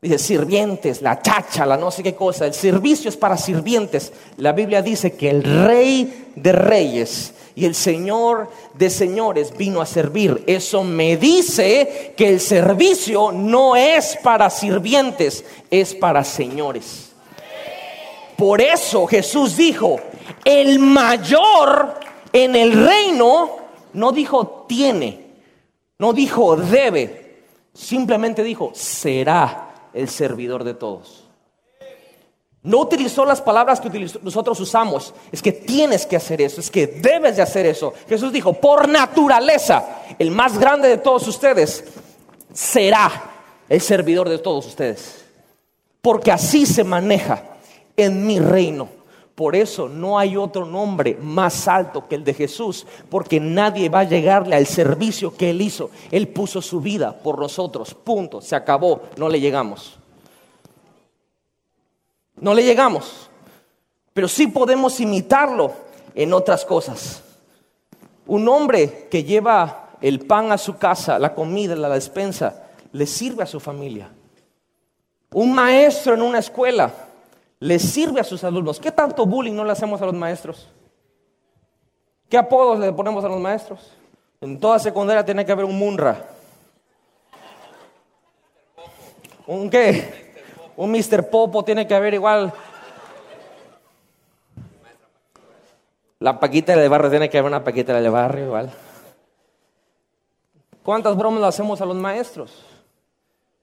Dice 0.06 0.19
sirvientes, 0.19 1.01
la 1.01 1.19
chacha, 1.19 1.65
la 1.65 1.78
no 1.78 1.89
sé 1.89 2.04
qué 2.04 2.13
cosa. 2.13 2.45
El 2.45 2.54
servicio 2.54 3.10
es 3.10 3.17
para 3.17 3.38
sirvientes. 3.38 4.13
La 4.38 4.51
Biblia 4.51 4.84
dice 4.84 5.13
que 5.13 5.32
el 5.32 5.43
rey 5.43 6.32
de 6.36 6.51
reyes 6.51 7.34
y 7.55 7.65
el 7.65 7.73
señor 7.73 8.49
de 8.73 8.89
señores 8.89 9.55
vino 9.57 9.81
a 9.81 9.85
servir. 9.85 10.43
Eso 10.45 10.83
me 10.83 11.15
dice 11.15 12.13
que 12.17 12.27
el 12.27 12.41
servicio 12.41 13.31
no 13.31 13.75
es 13.75 14.17
para 14.21 14.49
sirvientes, 14.49 15.45
es 15.71 15.95
para 15.95 16.23
señores. 16.23 17.13
Por 18.37 18.61
eso 18.61 19.07
Jesús 19.07 19.55
dijo, 19.55 19.97
el 20.43 20.79
mayor 20.79 21.93
en 22.33 22.55
el 22.55 22.73
reino 22.85 23.57
no 23.93 24.11
dijo 24.11 24.65
tiene, 24.67 25.25
no 25.97 26.11
dijo 26.11 26.57
debe, 26.57 27.43
simplemente 27.73 28.43
dijo 28.43 28.71
será 28.73 29.89
el 29.93 30.09
servidor 30.09 30.65
de 30.65 30.73
todos. 30.73 31.24
No 32.65 32.80
utilizó 32.80 33.25
las 33.25 33.41
palabras 33.41 33.80
que 33.80 34.10
nosotros 34.23 34.60
usamos. 34.60 35.13
Es 35.32 35.39
que 35.39 35.51
tienes 35.51 36.06
que 36.08 36.15
hacer 36.15 36.41
eso, 36.41 36.60
es 36.60 36.71
que 36.71 36.88
debes 36.88 37.36
de 37.36 37.43
hacer 37.43 37.67
eso. 37.67 37.93
Jesús 38.10 38.34
dijo, 38.34 38.54
por 38.54 38.89
naturaleza, 38.89 39.86
el 40.17 40.32
más 40.32 40.58
grande 40.58 40.89
de 40.89 40.97
todos 40.97 41.28
ustedes 41.28 41.86
será 42.51 43.12
el 43.69 43.80
servidor 43.82 44.28
de 44.30 44.39
todos 44.39 44.65
ustedes. 44.65 45.23
Porque 46.01 46.32
así 46.32 46.65
se 46.65 46.84
maneja 46.84 47.43
en 47.95 48.25
mi 48.25 48.39
reino. 48.39 48.89
Por 49.36 49.56
eso 49.56 49.88
no 49.88 50.17
hay 50.17 50.36
otro 50.36 50.65
nombre 50.65 51.19
más 51.21 51.67
alto 51.67 52.08
que 52.08 52.15
el 52.15 52.23
de 52.23 52.34
Jesús, 52.34 52.88
porque 53.10 53.39
nadie 53.39 53.89
va 53.89 53.99
a 53.99 54.06
llegarle 54.06 54.56
al 54.56 54.65
servicio 54.65 55.36
que 55.38 55.51
Él 55.51 55.62
hizo. 55.62 55.91
Él 56.10 56.30
puso 56.30 56.63
su 56.63 56.82
vida 56.82 57.15
por 57.21 57.38
nosotros, 57.38 57.93
punto, 57.93 58.41
se 58.41 58.56
acabó, 58.56 59.01
no 59.17 59.30
le 59.30 59.39
llegamos. 59.39 59.99
No 62.37 62.53
le 62.53 62.63
llegamos, 62.63 63.29
pero 64.13 64.27
sí 64.27 64.47
podemos 64.47 64.99
imitarlo 64.99 65.73
en 66.13 66.33
otras 66.33 66.65
cosas. 66.65 67.23
Un 68.27 68.47
hombre 68.47 69.07
que 69.09 69.23
lleva 69.23 69.89
el 70.01 70.25
pan 70.25 70.51
a 70.51 70.57
su 70.57 70.77
casa, 70.77 71.19
la 71.19 71.33
comida, 71.33 71.75
la 71.75 71.89
despensa, 71.89 72.63
le 72.91 73.05
sirve 73.05 73.43
a 73.43 73.47
su 73.47 73.59
familia. 73.59 74.09
Un 75.31 75.53
maestro 75.53 76.13
en 76.13 76.21
una 76.21 76.39
escuela 76.39 76.91
le 77.59 77.79
sirve 77.79 78.19
a 78.19 78.23
sus 78.23 78.43
alumnos. 78.43 78.79
¿Qué 78.79 78.91
tanto 78.91 79.25
bullying 79.25 79.53
no 79.53 79.63
le 79.63 79.71
hacemos 79.71 80.01
a 80.01 80.05
los 80.05 80.13
maestros? 80.13 80.67
¿Qué 82.29 82.37
apodos 82.37 82.79
le 82.79 82.91
ponemos 82.91 83.23
a 83.23 83.29
los 83.29 83.39
maestros? 83.39 83.91
En 84.41 84.59
toda 84.59 84.79
secundaria 84.79 85.23
tiene 85.23 85.45
que 85.45 85.51
haber 85.51 85.65
un 85.65 85.77
Munra. 85.77 86.25
¿Un 89.47 89.69
qué? 89.69 90.24
Un 90.77 90.91
Mr. 90.91 91.29
Popo 91.29 91.63
tiene 91.63 91.88
que 91.88 91.95
haber 91.95 92.13
igual. 92.13 92.53
La 96.19 96.39
Paquita 96.39 96.75
de 96.75 96.88
barrio 96.88 97.09
tiene 97.09 97.29
que 97.29 97.38
haber 97.38 97.51
una 97.51 97.63
Paquita 97.63 97.99
de 97.99 98.09
barrio 98.09 98.45
igual. 98.45 98.73
¿Cuántas 100.83 101.15
bromas 101.15 101.41
le 101.41 101.47
hacemos 101.47 101.81
a 101.81 101.85
los 101.85 101.95
maestros? 101.95 102.63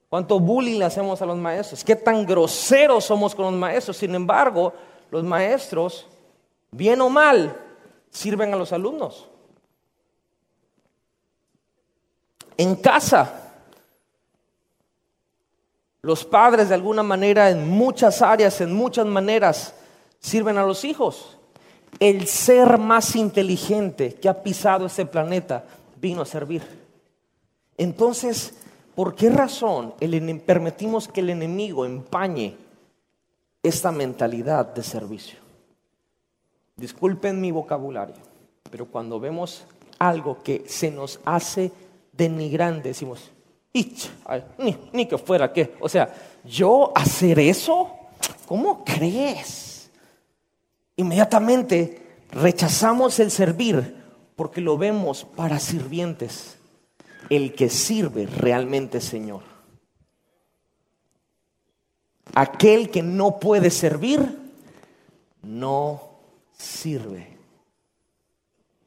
¿Cuánto 0.09 0.39
bullying 0.39 0.79
le 0.79 0.85
hacemos 0.85 1.23
a 1.23 1.27
los 1.27 1.37
maestros? 1.39 1.83
¿Qué 1.83 1.97
tan 1.97 2.27
groseros 2.27 3.05
somos 3.05 3.35
con 3.35 3.47
los 3.47 3.55
maestros? 3.55 3.97
Sin 3.97 4.15
embargo, 4.15 4.75
los 5.11 5.25
maestros, 5.25 6.07
bien 6.71 7.01
o 7.01 7.09
mal, 7.09 7.57
sirven 8.11 8.53
a 8.53 8.57
los 8.57 8.73
alumnos. 8.73 9.29
En 12.57 12.77
casa, 12.77 13.42
los 16.03 16.25
padres 16.25 16.69
de 16.69 16.75
alguna 16.75 17.03
manera, 17.03 17.51
en 17.51 17.69
muchas 17.69 18.21
áreas, 18.23 18.61
en 18.61 18.73
muchas 18.73 19.07
maneras, 19.07 19.75
sirven 20.21 20.59
a 20.59 20.67
los 20.67 20.85
hijos. 20.85 21.39
El 21.99 22.27
ser 22.27 22.79
más 22.79 23.17
inteligente 23.17 24.15
que 24.15 24.29
ha 24.29 24.43
pisado 24.43 24.87
este 24.87 25.07
planeta 25.07 25.65
vino 26.01 26.23
a 26.23 26.27
servir. 26.27 26.63
Entonces, 27.77 28.55
¿Por 28.95 29.15
qué 29.15 29.31
razón 29.31 29.95
permitimos 30.45 31.09
que 31.09 31.21
el 31.21 31.31
enemigo 31.31 31.87
empañe 31.87 32.57
esta 33.63 33.91
mentalidad 33.91 34.67
de 34.75 34.83
servicio? 34.83 35.39
Disculpen 36.77 37.41
mi 37.41 37.51
vocabulario, 37.51 38.17
pero 38.71 38.87
cuando 38.87 39.19
vemos 39.19 39.65
algo 39.99 40.43
que 40.43 40.65
se 40.67 40.91
nos 40.91 41.21
hace 41.25 41.73
denigrante, 42.13 42.89
decimos, 42.89 43.31
Y, 43.73 43.95
ni, 44.93 45.07
que 45.07 45.17
fuera 45.17 45.53
qué. 45.53 45.75
O 45.81 45.89
sea, 45.89 46.15
yo 46.45 46.93
hacer 46.95 47.39
eso, 47.39 47.91
¿cómo 48.47 48.85
crees? 48.85 49.91
Inmediatamente 50.97 52.03
rechazamos 52.31 53.19
el 53.19 53.31
servir 53.31 53.97
porque 54.37 54.61
lo 54.61 54.77
vemos 54.77 55.25
para 55.25 55.59
sirvientes. 55.59 56.59
El 57.31 57.55
que 57.55 57.71
sirve 57.71 58.27
realmente 58.27 59.01
Señor. 59.01 59.43
Aquel 62.35 62.91
que 62.91 63.03
no 63.03 63.39
puede 63.39 63.71
servir, 63.71 64.39
no 65.43 66.03
sirve. 66.57 67.39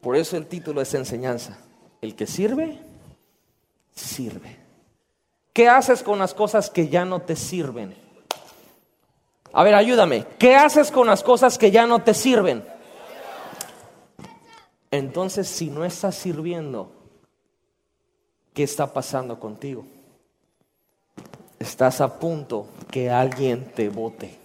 Por 0.02 0.16
eso 0.16 0.38
el 0.38 0.46
título 0.46 0.82
es 0.82 0.94
enseñanza. 0.94 1.58
El 2.02 2.16
que 2.16 2.28
sirve, 2.28 2.80
sirve. 3.96 4.65
¿Qué 5.56 5.70
haces 5.70 6.04
con 6.04 6.20
las 6.20 6.34
cosas 6.34 6.70
que 6.70 6.90
ya 6.90 7.06
no 7.06 7.22
te 7.22 7.38
sirven? 7.38 7.96
A 9.54 9.64
ver, 9.64 9.74
ayúdame. 9.74 10.28
¿Qué 10.38 10.54
haces 10.54 10.92
con 10.92 11.08
las 11.08 11.24
cosas 11.24 11.58
que 11.58 11.72
ya 11.72 11.88
no 11.88 12.00
te 12.00 12.14
sirven? 12.14 12.68
Entonces, 14.92 15.48
si 15.48 15.70
no 15.70 15.86
estás 15.86 16.16
sirviendo, 16.16 16.92
¿qué 18.54 18.64
está 18.64 18.92
pasando 18.92 19.40
contigo? 19.40 19.86
Estás 21.58 22.02
a 22.02 22.20
punto 22.20 22.68
que 22.92 23.10
alguien 23.10 23.72
te 23.72 23.88
vote. 23.88 24.38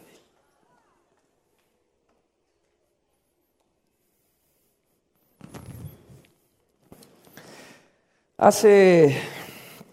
Hace 8.38 9.39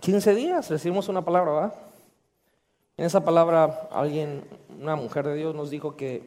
15 0.08 0.36
días 0.36 0.70
recibimos 0.70 1.10
una 1.10 1.26
palabra, 1.26 1.52
¿verdad? 1.52 1.74
En 2.96 3.04
esa 3.04 3.26
palabra 3.26 3.90
alguien, 3.92 4.42
una 4.80 4.96
mujer 4.96 5.28
de 5.28 5.36
Dios 5.36 5.54
nos 5.54 5.70
dijo 5.70 5.98
que 5.98 6.24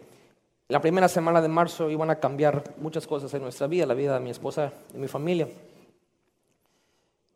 la 0.69 0.83
primera 0.83 1.09
semana 1.09 1.41
de 1.41 1.49
marzo 1.49 1.89
iban 1.89 2.11
a 2.11 2.17
cambiar 2.17 2.75
muchas 2.77 3.07
cosas 3.07 3.33
en 3.33 3.41
nuestra 3.41 3.69
vida, 3.69 3.87
la 3.87 3.95
vida 3.95 4.13
de 4.13 4.21
mi 4.21 4.29
esposa 4.29 4.71
y 4.95 4.99
mi 4.99 5.09
familia. 5.09 5.49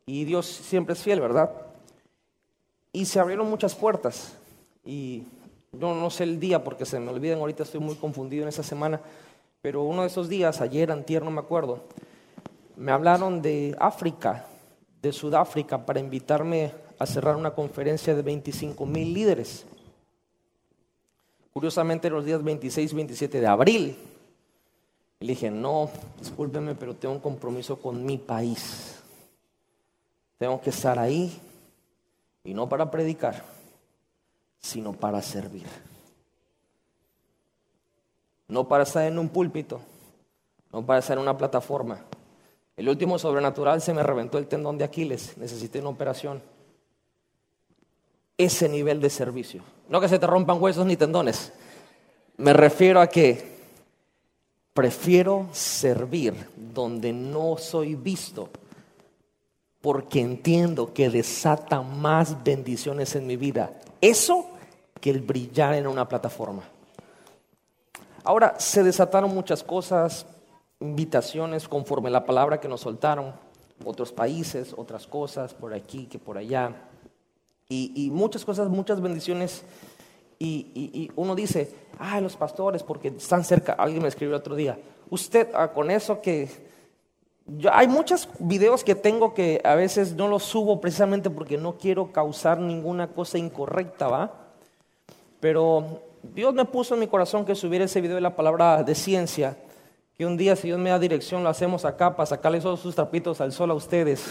Y 0.05 0.23
Dios 0.25 0.45
siempre 0.45 0.93
es 0.93 1.01
fiel, 1.01 1.19
¿verdad? 1.19 1.49
Y 2.91 3.05
se 3.05 3.19
abrieron 3.19 3.49
muchas 3.49 3.73
puertas. 3.73 4.37
Y 4.85 5.23
yo 5.71 5.95
no 5.95 6.11
sé 6.11 6.25
el 6.25 6.39
día 6.39 6.63
porque 6.63 6.85
se 6.85 6.99
me 6.99 7.09
olvidan, 7.09 7.39
ahorita 7.39 7.63
estoy 7.63 7.79
muy 7.79 7.95
confundido 7.95 8.43
en 8.43 8.49
esa 8.49 8.61
semana. 8.61 9.01
Pero 9.63 9.81
uno 9.81 10.03
de 10.03 10.09
esos 10.09 10.29
días, 10.29 10.61
ayer, 10.61 10.91
antier, 10.91 11.23
no 11.23 11.31
me 11.31 11.39
acuerdo, 11.39 11.85
me 12.75 12.91
hablaron 12.91 13.41
de 13.41 13.75
África, 13.79 14.45
de 15.05 15.13
Sudáfrica, 15.13 15.85
para 15.85 15.99
invitarme 15.99 16.73
a 16.97 17.05
cerrar 17.05 17.35
una 17.35 17.51
conferencia 17.51 18.15
de 18.15 18.21
25 18.21 18.85
mil 18.85 19.13
líderes. 19.13 19.65
Curiosamente, 21.53 22.09
los 22.09 22.25
días 22.25 22.43
26 22.43 22.91
y 22.91 22.95
27 22.95 23.39
de 23.39 23.47
abril. 23.47 23.97
Dije, 25.19 25.49
no, 25.49 25.89
discúlpeme, 26.19 26.75
pero 26.75 26.95
tengo 26.95 27.13
un 27.13 27.21
compromiso 27.21 27.77
con 27.77 28.03
mi 28.05 28.17
país. 28.17 28.95
Tengo 30.37 30.59
que 30.59 30.71
estar 30.71 30.99
ahí 30.99 31.39
y 32.43 32.53
no 32.53 32.67
para 32.67 32.91
predicar, 32.91 33.43
sino 34.59 34.93
para 34.93 35.21
servir. 35.21 35.65
No 38.47 38.67
para 38.67 38.83
estar 38.83 39.03
en 39.03 39.17
un 39.17 39.29
púlpito, 39.29 39.81
no 40.71 40.85
para 40.85 40.99
estar 40.99 41.17
en 41.17 41.23
una 41.23 41.37
plataforma. 41.37 42.03
El 42.77 42.89
último 42.89 43.17
sobrenatural 43.17 43.81
se 43.81 43.93
me 43.93 44.03
reventó 44.03 44.37
el 44.37 44.47
tendón 44.47 44.77
de 44.77 44.83
Aquiles, 44.83 45.37
necesité 45.37 45.79
una 45.79 45.89
operación. 45.89 46.41
Ese 48.37 48.67
nivel 48.67 48.99
de 48.99 49.09
servicio. 49.09 49.63
No 49.87 50.01
que 50.01 50.09
se 50.09 50.19
te 50.19 50.27
rompan 50.27 50.61
huesos 50.61 50.85
ni 50.85 50.97
tendones. 50.97 51.53
Me 52.37 52.51
refiero 52.51 52.99
a 52.99 53.07
que 53.07 53.55
prefiero 54.73 55.47
servir 55.53 56.33
donde 56.55 57.13
no 57.13 57.57
soy 57.57 57.95
visto 57.95 58.49
porque 59.85 60.19
entiendo 60.19 60.93
que 60.93 61.11
desata 61.11 61.81
más 61.81 62.43
bendiciones 62.43 63.15
en 63.15 63.27
mi 63.27 63.37
vida. 63.37 63.71
Eso 64.01 64.47
que 64.99 65.11
el 65.11 65.21
brillar 65.21 65.75
en 65.75 65.85
una 65.85 66.09
plataforma. 66.09 66.63
Ahora, 68.23 68.59
se 68.59 68.81
desataron 68.81 69.31
muchas 69.33 69.61
cosas, 69.61 70.25
invitaciones 70.79 71.67
conforme 71.67 72.09
la 72.09 72.25
palabra 72.25 72.59
que 72.59 72.67
nos 72.67 72.81
soltaron, 72.81 73.33
otros 73.83 74.11
países, 74.11 74.73
otras 74.77 75.07
cosas, 75.07 75.53
por 75.53 75.73
aquí 75.73 76.05
que 76.05 76.19
por 76.19 76.37
allá, 76.37 76.73
y, 77.67 78.11
muchas 78.11 78.45
cosas, 78.45 78.69
muchas 78.69 79.01
bendiciones. 79.01 79.63
Y, 80.37 81.11
uno 81.15 81.35
dice, 81.35 81.73
ah, 81.97 82.21
los 82.21 82.35
pastores, 82.35 82.83
porque 82.83 83.07
están 83.07 83.43
cerca. 83.43 83.73
Alguien 83.73 84.03
me 84.03 84.07
escribió 84.07 84.35
otro 84.35 84.55
día, 84.55 84.77
usted 85.09 85.49
ah, 85.53 85.71
con 85.71 85.89
eso 85.89 86.21
que 86.21 86.49
hay 87.71 87.87
muchos 87.87 88.27
videos 88.39 88.83
que 88.83 88.95
tengo 88.95 89.35
que 89.35 89.61
a 89.63 89.75
veces 89.75 90.15
no 90.15 90.27
los 90.27 90.43
subo 90.43 90.81
precisamente 90.81 91.29
porque 91.29 91.57
no 91.57 91.77
quiero 91.77 92.11
causar 92.11 92.59
ninguna 92.59 93.07
cosa 93.07 93.37
incorrecta, 93.37 94.07
¿va? 94.07 94.33
Pero 95.39 96.01
Dios 96.23 96.55
me 96.55 96.65
puso 96.65 96.95
en 96.95 97.01
mi 97.01 97.07
corazón 97.07 97.45
que 97.45 97.53
subiera 97.53 97.85
ese 97.85 98.01
video 98.01 98.15
de 98.15 98.21
la 98.21 98.35
palabra 98.35 98.81
de 98.81 98.95
ciencia, 98.95 99.57
que 100.17 100.25
un 100.25 100.37
día 100.37 100.55
si 100.55 100.67
Dios 100.67 100.79
me 100.79 100.89
da 100.89 100.99
dirección 100.99 101.43
lo 101.43 101.49
hacemos 101.49 101.83
acá 101.83 102.15
para 102.15 102.25
sacarles 102.25 102.63
todos 102.63 102.79
sus 102.79 102.95
trapitos 102.95 103.41
al 103.41 103.51
sol 103.51 103.71
a 103.71 103.73
ustedes. 103.73 104.23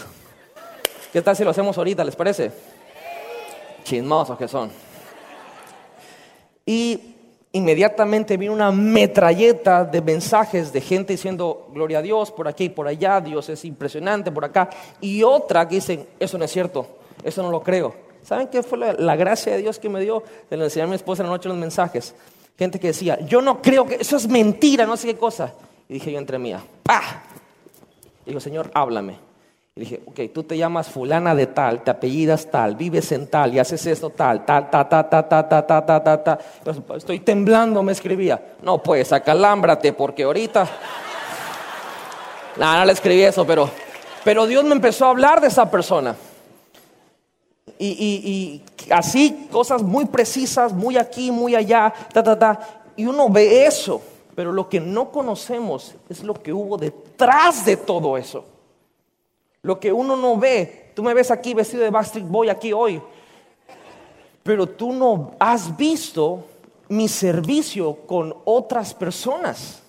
¿Qué 1.13 1.21
tal 1.21 1.35
si 1.35 1.43
lo 1.43 1.51
hacemos 1.51 1.77
ahorita, 1.77 2.03
les 2.03 2.15
parece? 2.15 2.51
Chismosos 3.83 4.37
que 4.37 4.47
son. 4.47 4.71
Y 6.65 7.15
inmediatamente 7.51 8.35
vino 8.35 8.51
una 8.51 8.71
metralleta 8.71 9.85
de 9.85 10.01
mensajes 10.01 10.73
de 10.73 10.81
gente 10.81 11.13
diciendo, 11.13 11.67
gloria 11.71 11.99
a 11.99 12.01
Dios, 12.01 12.31
por 12.31 12.47
aquí 12.47 12.65
y 12.65 12.69
por 12.69 12.87
allá, 12.87 13.21
Dios 13.21 13.47
es 13.49 13.63
impresionante, 13.63 14.31
por 14.31 14.43
acá. 14.43 14.69
Y 14.99 15.21
otra 15.21 15.67
que 15.67 15.75
dicen, 15.75 16.07
eso 16.19 16.37
no 16.39 16.45
es 16.45 16.51
cierto, 16.51 16.87
eso 17.23 17.43
no 17.43 17.51
lo 17.51 17.61
creo. 17.61 17.93
¿Saben 18.23 18.47
qué 18.47 18.63
fue 18.63 18.79
la, 18.79 19.15
gracia 19.15 19.53
de 19.53 19.59
Dios 19.59 19.77
que 19.77 19.87
me 19.87 20.01
dio? 20.01 20.23
De 20.49 20.57
enseñar 20.57 20.87
a 20.87 20.89
mi 20.89 20.95
esposa 20.95 21.21
en 21.21 21.29
la 21.29 21.35
noche 21.35 21.47
los 21.47 21.57
mensajes. 21.57 22.15
Gente 22.57 22.79
que 22.79 22.87
decía, 22.87 23.19
yo 23.19 23.39
no 23.39 23.61
creo 23.61 23.85
que 23.85 23.95
eso 23.95 24.17
es 24.17 24.27
mentira, 24.27 24.87
no 24.87 24.97
sé 24.97 25.07
qué 25.07 25.15
cosa. 25.15 25.53
Y 25.87 25.95
dije 25.95 26.11
yo 26.11 26.19
entre 26.19 26.39
mía, 26.39 26.61
¡pah! 26.83 27.21
Y 28.25 28.29
digo, 28.29 28.39
Señor, 28.39 28.71
háblame. 28.73 29.19
Y 29.75 29.81
dije, 29.81 30.01
ok, 30.05 30.19
tú 30.33 30.43
te 30.43 30.57
llamas 30.57 30.87
fulana 30.87 31.35
de 31.35 31.47
tal, 31.47 31.83
te 31.83 31.91
apellidas 31.91 32.49
tal, 32.49 32.75
vives 32.75 33.11
en 33.11 33.27
tal 33.27 33.53
y 33.53 33.59
haces 33.59 33.85
esto 33.85 34.09
tal, 34.09 34.45
tal, 34.45 34.69
ta, 34.69 34.87
ta, 34.87 35.09
ta, 35.09 35.27
ta, 35.27 35.49
ta, 35.49 35.67
ta, 35.67 35.85
ta, 35.85 36.03
ta, 36.03 36.23
ta. 36.23 36.39
Estoy 36.95 37.19
temblando, 37.19 37.83
me 37.83 37.91
escribía. 37.91 38.55
No, 38.61 38.81
pues, 38.81 39.11
acalámbrate, 39.11 39.91
porque 39.91 40.23
ahorita... 40.23 40.67
Nada, 42.55 42.79
no 42.79 42.85
le 42.85 42.93
escribí 42.93 43.21
eso, 43.21 43.45
pero, 43.45 43.69
pero 44.23 44.47
Dios 44.47 44.63
me 44.63 44.71
empezó 44.71 45.07
a 45.07 45.09
hablar 45.09 45.41
de 45.41 45.47
esa 45.47 45.69
persona. 45.69 46.15
Y, 47.77 47.87
y, 47.87 48.63
y 48.87 48.91
así, 48.91 49.49
cosas 49.51 49.83
muy 49.83 50.05
precisas, 50.05 50.71
muy 50.71 50.97
aquí, 50.97 51.31
muy 51.31 51.53
allá, 51.53 51.93
ta, 52.13 52.23
ta, 52.23 52.39
ta. 52.39 52.59
Y 52.95 53.05
uno 53.05 53.29
ve 53.29 53.65
eso, 53.65 54.01
pero 54.35 54.51
lo 54.51 54.67
que 54.69 54.79
no 54.79 55.11
conocemos 55.11 55.95
es 56.09 56.23
lo 56.23 56.33
que 56.33 56.51
hubo 56.51 56.77
detrás 56.77 57.65
de 57.65 57.77
todo 57.77 58.17
eso. 58.17 58.45
Lo 59.61 59.79
que 59.79 59.91
uno 59.91 60.15
no 60.15 60.37
ve, 60.37 60.91
tú 60.93 61.01
me 61.01 61.13
ves 61.13 61.31
aquí 61.31 61.53
vestido 61.53 61.83
de 61.83 61.89
Backstreet 61.89 62.27
Boy 62.27 62.49
aquí 62.49 62.73
hoy, 62.73 63.01
pero 64.43 64.67
tú 64.67 64.93
no 64.93 65.31
has 65.39 65.75
visto 65.75 66.43
mi 66.89 67.07
servicio 67.07 67.95
con 68.05 68.35
otras 68.45 68.93
personas. 68.93 69.81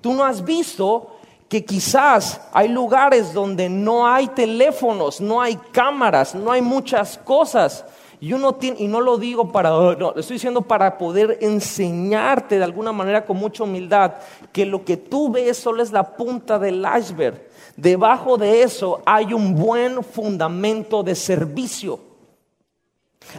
Tú 0.00 0.12
no 0.12 0.24
has 0.24 0.44
visto 0.44 1.12
que 1.48 1.64
quizás 1.64 2.40
hay 2.52 2.68
lugares 2.68 3.32
donde 3.32 3.68
no 3.68 4.06
hay 4.06 4.28
teléfonos, 4.28 5.20
no 5.20 5.40
hay 5.40 5.56
cámaras, 5.72 6.34
no 6.34 6.50
hay 6.50 6.60
muchas 6.60 7.16
cosas. 7.16 7.84
Y 8.20 8.32
uno 8.32 8.54
tiene, 8.54 8.80
y 8.80 8.86
no 8.86 9.00
lo 9.00 9.18
digo 9.18 9.50
para, 9.52 9.70
no, 9.70 9.92
lo 9.94 10.18
estoy 10.18 10.34
diciendo 10.34 10.62
para 10.62 10.96
poder 10.96 11.38
enseñarte 11.40 12.58
de 12.58 12.64
alguna 12.64 12.92
manera 12.92 13.24
con 13.24 13.36
mucha 13.36 13.64
humildad 13.64 14.14
que 14.52 14.64
lo 14.64 14.84
que 14.84 14.96
tú 14.96 15.30
ves 15.30 15.56
solo 15.56 15.82
es 15.82 15.92
la 15.92 16.16
punta 16.16 16.58
del 16.58 16.86
iceberg. 16.98 17.48
Debajo 17.76 18.36
de 18.36 18.62
eso 18.62 19.02
hay 19.04 19.34
un 19.34 19.54
buen 19.54 20.02
fundamento 20.04 21.02
de 21.02 21.14
servicio. 21.14 22.00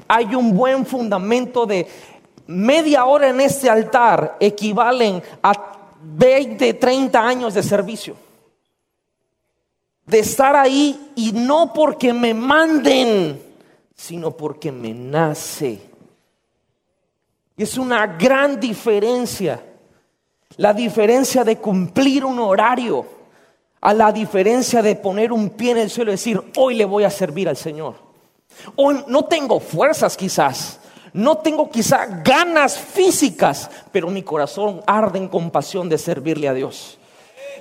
Hay 0.07 0.35
un 0.35 0.55
buen 0.55 0.85
fundamento 0.85 1.65
de 1.65 1.87
media 2.47 3.05
hora 3.05 3.29
en 3.29 3.41
este 3.41 3.69
altar 3.69 4.37
equivalen 4.39 5.21
a 5.41 5.53
20, 6.01 6.73
30 6.73 7.19
años 7.19 7.53
de 7.53 7.63
servicio. 7.63 8.15
De 10.05 10.19
estar 10.19 10.55
ahí 10.55 11.11
y 11.15 11.31
no 11.31 11.73
porque 11.73 12.13
me 12.13 12.33
manden, 12.33 13.41
sino 13.95 14.31
porque 14.31 14.71
me 14.71 14.93
nace. 14.93 15.79
Y 17.57 17.63
es 17.63 17.77
una 17.77 18.05
gran 18.05 18.59
diferencia. 18.59 19.63
La 20.57 20.73
diferencia 20.73 21.43
de 21.43 21.57
cumplir 21.57 22.23
un 22.25 22.39
horario 22.39 23.05
a 23.81 23.93
la 23.93 24.11
diferencia 24.11 24.81
de 24.81 24.95
poner 24.95 25.31
un 25.31 25.51
pie 25.51 25.71
en 25.71 25.77
el 25.77 25.89
suelo 25.89 26.11
y 26.11 26.15
decir, 26.15 26.41
hoy 26.57 26.75
le 26.75 26.85
voy 26.85 27.03
a 27.03 27.09
servir 27.09 27.47
al 27.47 27.57
Señor. 27.57 27.95
O 28.75 28.91
no 28.91 29.25
tengo 29.25 29.59
fuerzas 29.59 30.17
quizás. 30.17 30.79
No 31.13 31.37
tengo 31.37 31.69
quizá 31.69 32.05
ganas 32.23 32.77
físicas, 32.77 33.69
pero 33.91 34.09
mi 34.09 34.21
corazón 34.23 34.81
arde 34.85 35.17
en 35.17 35.29
compasión 35.29 35.87
de 35.87 35.97
servirle 35.97 36.49
a 36.49 36.53
Dios. 36.53 36.97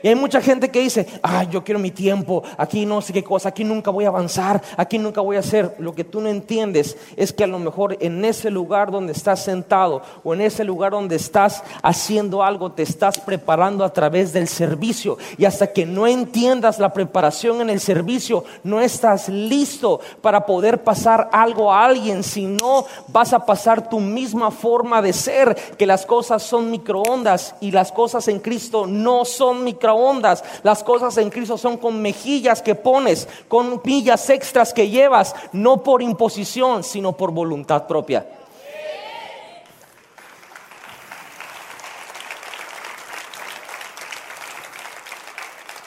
Y 0.05 0.09
hay 0.09 0.17
mucha 0.17 0.43
gente 0.43 0.71
que 0.71 0.81
dice, 0.81 1.07
ay, 1.23 1.49
yo 1.51 1.65
quiero 1.65 1.81
mi 1.81 1.91
tiempo, 1.91 2.43
aquí 2.59 2.85
no 2.85 3.01
sé 3.01 3.11
qué 3.15 3.25
cosa, 3.25 3.49
aquí 3.49 3.65
nunca 3.65 3.91
voy 3.91 4.05
a 4.05 4.09
avanzar, 4.09 4.61
aquí 4.77 4.99
nunca 4.99 5.23
voy 5.23 5.37
a 5.37 5.39
hacer. 5.39 5.77
Lo 5.79 5.95
que 5.95 6.05
tú 6.05 6.21
no 6.21 6.29
entiendes 6.29 6.99
es 7.17 7.33
que 7.33 7.45
a 7.45 7.47
lo 7.47 7.59
mejor 7.59 7.97
en 7.99 8.23
ese 8.23 8.51
lugar 8.51 8.91
donde 8.91 9.15
estás 9.15 9.43
sentado 9.43 10.03
o 10.23 10.35
en 10.35 10.43
ese 10.43 10.63
lugar 10.63 10.93
donde 10.93 11.17
estás 11.17 11.65
haciendo 11.83 12.43
algo, 12.43 12.71
te 12.71 12.83
estás 12.83 13.19
preparando 13.19 13.83
a 13.83 13.95
través 13.95 14.35
del 14.35 14.47
servicio. 14.47 15.17
Y 15.39 15.47
hasta 15.47 15.73
que 15.73 15.87
no 15.87 16.07
entiendas 16.07 16.79
la 16.79 16.93
preparación 16.93 17.63
en 17.63 17.71
el 17.71 17.81
servicio, 17.81 18.45
no 18.63 18.83
estás 18.83 19.31
listo 19.31 20.01
para 20.21 20.45
poder 20.45 20.85
pasar 20.85 21.31
algo 21.33 21.73
a 21.73 21.83
alguien, 21.83 22.23
si 22.23 22.45
no 22.45 22.85
vas 23.09 23.33
a 23.33 23.47
pasar 23.47 23.89
tu 23.89 24.01
misma 24.01 24.51
forma 24.51 25.01
de 25.01 25.15
ser, 25.15 25.57
que 25.79 25.87
las 25.87 26.05
cosas 26.05 26.43
son 26.43 26.71
microondas 26.71 27.55
y 27.63 27.71
las 27.71 27.91
cosas 27.91 28.29
en 28.29 28.41
Cristo 28.41 28.87
no 28.87 29.25
son 29.25 29.65
microondas 29.65 29.94
ondas. 29.95 30.45
Las 30.63 30.83
cosas 30.83 31.17
en 31.19 31.31
Cristo 31.31 31.57
son 31.57 31.77
con 31.77 32.01
mejillas 32.01 32.63
que 32.63 32.75
pones, 32.75 33.29
con 33.49 33.81
millas 33.85 34.29
extras 34.31 34.73
que 34.73 34.89
llevas, 34.89 35.35
no 35.53 35.83
por 35.83 36.03
imposición, 36.03 36.85
sino 36.85 37.13
por 37.13 37.31
voluntad 37.31 37.87
propia. 37.87 38.27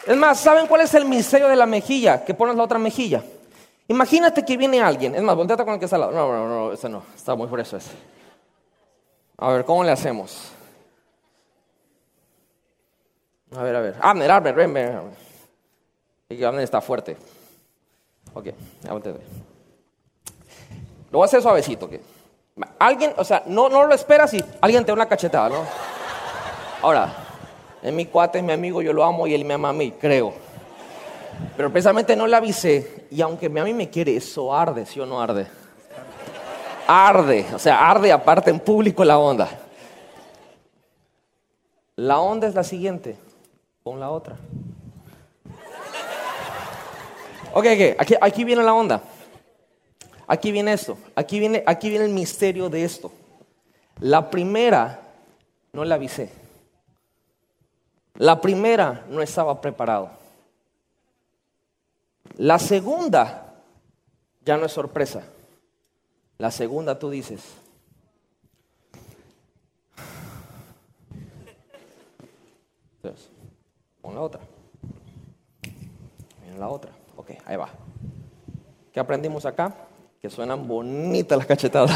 Es 0.07 0.15
más, 0.15 0.39
¿saben 0.39 0.67
cuál 0.67 0.81
es 0.81 0.93
el 0.93 1.03
misterio 1.03 1.49
de 1.49 1.55
la 1.57 1.65
mejilla? 1.65 2.23
Que 2.23 2.33
pones 2.33 2.55
la 2.55 2.63
otra 2.63 2.79
mejilla. 2.79 3.21
Imagínate 3.89 4.45
que 4.45 4.55
viene 4.55 4.81
alguien. 4.81 5.13
Es 5.15 5.21
más, 5.21 5.35
volteate 5.35 5.65
con 5.65 5.73
el 5.73 5.79
que 5.79 5.85
está 5.85 5.97
al 5.97 6.01
lado. 6.01 6.13
No, 6.13 6.31
no, 6.31 6.47
no, 6.47 6.71
ese 6.71 6.87
no. 6.87 7.03
Está 7.13 7.35
muy 7.35 7.47
por 7.47 7.59
eso 7.59 7.75
ese. 7.75 7.91
A 9.37 9.51
ver, 9.51 9.65
¿cómo 9.65 9.83
le 9.83 9.91
hacemos? 9.91 10.51
A 13.55 13.63
ver, 13.63 13.75
a 13.75 13.81
ver. 13.81 13.95
Abner, 14.01 14.31
Abner, 14.31 14.55
ven, 14.55 14.73
ven. 14.73 14.99
Y 16.29 16.43
Abner 16.43 16.63
está 16.63 16.81
fuerte. 16.81 17.17
Ok, 18.33 18.47
aguántate. 18.85 19.19
Lo 21.11 21.19
voy 21.19 21.23
a 21.23 21.25
hacer 21.25 21.41
suavecito. 21.41 21.89
Alguien, 22.79 23.13
o 23.17 23.23
sea, 23.23 23.43
no, 23.45 23.69
no 23.69 23.85
lo 23.85 23.93
esperas 23.93 24.33
y 24.33 24.43
alguien 24.61 24.83
te 24.83 24.87
da 24.87 24.93
una 24.93 25.07
cachetada, 25.07 25.49
¿no? 25.49 25.63
Ahora, 26.81 27.13
es 27.81 27.93
mi 27.93 28.05
cuate, 28.05 28.39
es 28.39 28.43
mi 28.43 28.51
amigo, 28.51 28.81
yo 28.81 28.93
lo 28.93 29.03
amo 29.03 29.27
y 29.27 29.33
él 29.33 29.45
me 29.45 29.53
ama 29.53 29.69
a 29.69 29.73
mí, 29.73 29.91
creo. 29.91 30.33
Pero 31.55 31.71
precisamente 31.71 32.15
no 32.15 32.27
le 32.27 32.35
avisé. 32.35 33.05
Y 33.11 33.21
aunque 33.21 33.45
a 33.45 33.49
mí 33.49 33.73
me 33.73 33.89
quiere, 33.89 34.15
eso 34.15 34.53
arde, 34.53 34.85
¿sí 34.85 34.99
o 34.99 35.05
no 35.05 35.21
arde? 35.21 35.47
Arde, 36.87 37.45
o 37.53 37.59
sea, 37.59 37.89
arde 37.89 38.11
aparte 38.11 38.49
en 38.49 38.59
público 38.59 39.03
la 39.03 39.17
onda. 39.17 39.49
La 41.95 42.19
onda 42.19 42.47
es 42.47 42.55
la 42.55 42.63
siguiente. 42.63 43.17
Pon 43.87 44.01
la 44.01 44.11
otra. 44.11 44.35
Ok, 47.53 47.65
ok, 47.65 47.95
aquí, 47.97 48.15
aquí 48.19 48.43
viene 48.43 48.61
la 48.61 48.73
onda. 48.73 49.01
Aquí 50.27 50.51
viene 50.51 50.73
esto. 50.73 50.97
Aquí 51.15 51.39
viene, 51.39 51.63
aquí 51.65 51.87
viene 51.87 52.03
el 52.03 52.11
misterio 52.11 52.69
de 52.69 52.83
esto. 52.83 53.13
La 54.01 54.29
primera 54.29 54.99
no 55.71 55.85
la 55.85 55.95
avisé. 55.95 56.29
La 58.15 58.41
primera 58.41 59.05
no 59.07 59.21
estaba 59.21 59.61
preparado. 59.61 60.09
La 62.35 62.59
segunda 62.59 63.55
ya 64.43 64.57
no 64.57 64.65
es 64.65 64.73
sorpresa. 64.73 65.23
La 66.37 66.51
segunda 66.51 66.99
tú 66.99 67.09
dices, 67.09 67.41
Entonces, 73.01 73.36
Pon 74.07 74.15
la 74.15 74.21
otra. 74.21 74.39
Miren 76.41 76.57
la 76.61 76.69
otra. 76.69 76.91
Ok, 77.17 77.31
ahí 77.45 77.57
va. 77.57 77.67
¿Qué 78.93 79.01
aprendimos 79.01 79.45
acá? 79.45 79.75
Que 80.21 80.29
suenan 80.29 80.65
bonitas 80.65 81.37
las 81.37 81.45
cachetadas. 81.45 81.91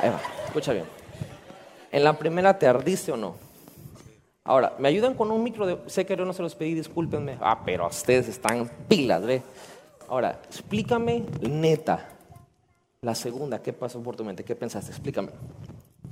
ahí 0.00 0.10
va. 0.10 0.20
Escucha 0.46 0.72
bien. 0.72 0.84
En 1.90 2.04
la 2.04 2.16
primera 2.16 2.56
te 2.56 2.68
ardiste 2.68 3.10
o 3.10 3.16
no. 3.16 3.34
Ahora, 4.44 4.74
¿me 4.78 4.86
ayudan 4.86 5.14
con 5.14 5.32
un 5.32 5.42
micro? 5.42 5.66
De... 5.66 5.76
Sé 5.90 6.06
que 6.06 6.16
yo 6.16 6.24
no 6.24 6.32
se 6.32 6.42
los 6.42 6.54
pedí, 6.54 6.74
discúlpenme. 6.74 7.36
Ah, 7.40 7.62
pero 7.64 7.88
ustedes 7.88 8.28
están 8.28 8.70
pilas, 8.86 9.24
¿ve? 9.24 9.42
Ahora, 10.08 10.38
explícame 10.46 11.24
neta. 11.40 12.10
La 13.00 13.16
segunda, 13.16 13.60
¿qué 13.60 13.72
pasó 13.72 14.00
por 14.00 14.14
tu 14.14 14.22
mente? 14.24 14.44
¿Qué 14.44 14.54
pensaste? 14.54 14.92
Explícame. 14.92 15.30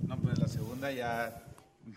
No, 0.08 0.16
pues 0.16 0.36
la 0.40 0.48
segunda 0.48 0.90
ya 0.90 1.44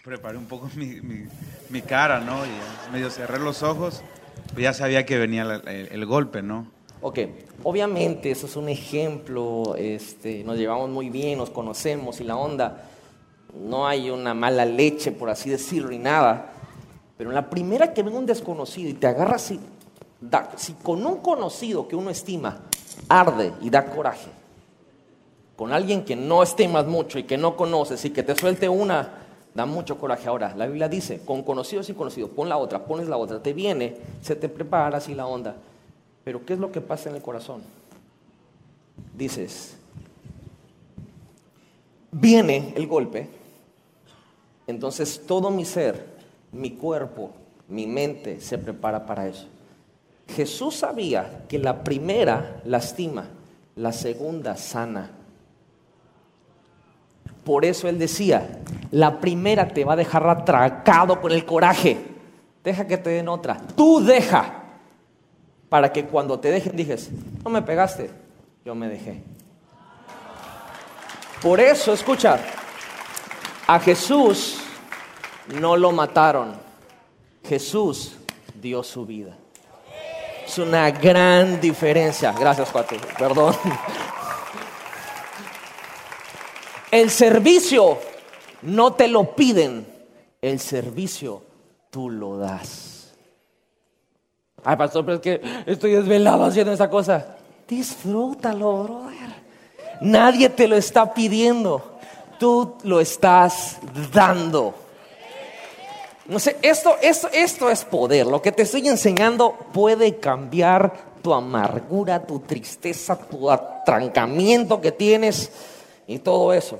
preparé 0.01 0.37
un 0.37 0.45
poco 0.45 0.69
mi, 1.69 1.81
cara, 1.81 2.19
¿no? 2.19 2.45
Y 2.45 2.91
medio 2.91 3.09
cerré 3.09 3.39
los 3.39 3.63
ojos, 3.63 4.01
pues 4.53 4.63
ya 4.63 4.73
sabía 4.73 5.05
que 5.05 5.17
venía 5.17 5.43
el, 5.43 6.05
golpe, 6.05 6.41
¿no? 6.41 6.67
Ok, 7.01 7.19
obviamente 7.63 8.31
eso 8.31 8.47
es 8.47 8.55
un 8.55 8.69
ejemplo, 8.69 9.75
este, 9.77 10.43
nos 10.43 10.57
llevamos 10.57 10.89
muy 10.89 11.09
bien, 11.09 11.37
nos 11.37 11.49
conocemos 11.49 12.21
y 12.21 12.23
la 12.23 12.37
onda, 12.37 12.85
no 13.53 13.85
hay 13.85 14.09
una 14.09 14.33
mala 14.33 14.65
leche, 14.65 15.11
por 15.11 15.29
así 15.29 15.49
decirlo, 15.49 15.89
ni 15.89 15.97
nada, 15.97 16.53
pero 17.17 17.29
en 17.29 17.35
la 17.35 17.49
primera 17.49 17.93
que 17.93 18.03
venga 18.03 18.17
un 18.17 18.25
desconocido 18.25 18.89
y 18.89 18.93
te 18.93 19.07
agarra 19.07 19.35
así, 19.35 19.59
si 20.55 20.73
con 20.75 21.05
un 21.05 21.17
conocido 21.17 21.87
que 21.87 21.97
uno 21.97 22.09
estima 22.09 22.61
arde 23.09 23.51
y 23.61 23.69
da 23.69 23.85
coraje, 23.85 24.31
con 25.57 25.73
alguien 25.73 26.05
que 26.05 26.15
no 26.15 26.41
estimas 26.41 26.85
mucho 26.85 27.19
y 27.19 27.23
que 27.23 27.37
no 27.37 27.57
conoces 27.57 28.03
y 28.05 28.11
que 28.11 28.23
te 28.23 28.35
suelte 28.35 28.69
una 28.69 29.22
Da 29.53 29.65
mucho 29.65 29.97
coraje. 29.97 30.27
Ahora, 30.27 30.55
la 30.55 30.65
Biblia 30.65 30.89
dice, 30.89 31.21
con 31.23 31.43
conocidos 31.43 31.89
y 31.89 31.93
conocidos, 31.93 32.31
pon 32.31 32.49
la 32.49 32.57
otra, 32.57 32.85
pones 32.85 33.07
la 33.07 33.17
otra, 33.17 33.41
te 33.41 33.53
viene, 33.53 33.97
se 34.21 34.35
te 34.35 34.49
prepara 34.49 34.97
así 34.97 35.13
la 35.13 35.27
onda. 35.27 35.55
Pero 36.23 36.45
¿qué 36.45 36.53
es 36.53 36.59
lo 36.59 36.71
que 36.71 36.81
pasa 36.81 37.09
en 37.09 37.15
el 37.15 37.21
corazón? 37.21 37.61
Dices, 39.15 39.77
viene 42.11 42.73
el 42.75 42.87
golpe, 42.87 43.29
entonces 44.65 45.21
todo 45.27 45.51
mi 45.51 45.65
ser, 45.65 46.05
mi 46.51 46.71
cuerpo, 46.71 47.31
mi 47.67 47.85
mente 47.87 48.39
se 48.39 48.57
prepara 48.57 49.05
para 49.05 49.27
eso. 49.27 49.47
Jesús 50.27 50.75
sabía 50.75 51.43
que 51.47 51.59
la 51.59 51.83
primera 51.83 52.61
lastima, 52.65 53.27
la 53.75 53.91
segunda 53.91 54.55
sana. 54.55 55.11
Por 57.43 57.65
eso 57.65 57.87
él 57.87 57.99
decía, 57.99 58.61
la 58.91 59.19
primera 59.19 59.67
te 59.67 59.83
va 59.83 59.93
a 59.93 59.97
dejar 59.97 60.27
atracado 60.29 61.19
con 61.19 61.31
el 61.31 61.45
coraje. 61.45 61.97
Deja 62.63 62.87
que 62.87 62.97
te 62.97 63.09
den 63.09 63.27
otra. 63.27 63.57
Tú 63.75 64.03
deja. 64.03 64.61
Para 65.67 65.91
que 65.91 66.05
cuando 66.05 66.39
te 66.39 66.51
dejen 66.51 66.75
dijes, 66.75 67.09
no 67.43 67.49
me 67.49 67.61
pegaste, 67.61 68.11
yo 68.63 68.75
me 68.75 68.87
dejé. 68.87 69.23
Por 71.41 71.59
eso, 71.59 71.93
escucha, 71.93 72.39
a 73.67 73.79
Jesús 73.79 74.59
no 75.59 75.75
lo 75.75 75.91
mataron. 75.91 76.53
Jesús 77.43 78.15
dio 78.61 78.83
su 78.83 79.05
vida. 79.05 79.35
Es 80.45 80.57
una 80.57 80.91
gran 80.91 81.59
diferencia. 81.59 82.31
Gracias, 82.33 82.69
cuate. 82.69 82.97
Perdón. 83.17 83.55
El 86.93 87.09
servicio 87.09 87.97
no 88.61 88.93
te 88.93 89.07
lo 89.07 89.35
piden, 89.35 89.83
el 90.39 90.59
servicio 90.59 91.41
tú 91.89 92.07
lo 92.11 92.37
das. 92.37 93.15
Ay, 94.63 94.75
pastor, 94.75 95.03
pero 95.03 95.15
es 95.15 95.21
que 95.21 95.41
estoy 95.65 95.93
desvelado 95.93 96.45
haciendo 96.45 96.71
esa 96.71 96.91
cosa. 96.91 97.37
Disfrútalo, 97.67 98.83
brother. 98.83 99.43
Nadie 100.01 100.49
te 100.49 100.67
lo 100.67 100.75
está 100.75 101.15
pidiendo. 101.15 101.97
Tú 102.37 102.75
lo 102.83 103.01
estás 103.01 103.79
dando. 104.13 104.75
No 106.27 106.37
sé, 106.37 106.57
esto, 106.61 106.97
esto, 107.01 107.27
esto 107.33 107.71
es 107.71 107.85
poder. 107.85 108.27
Lo 108.27 108.39
que 108.39 108.51
te 108.51 108.61
estoy 108.61 108.87
enseñando 108.87 109.57
puede 109.73 110.19
cambiar 110.19 110.93
tu 111.23 111.33
amargura, 111.33 112.23
tu 112.23 112.41
tristeza, 112.41 113.17
tu 113.17 113.49
atrancamiento 113.49 114.79
que 114.79 114.91
tienes 114.91 115.51
y 116.07 116.19
todo 116.19 116.53
eso. 116.53 116.79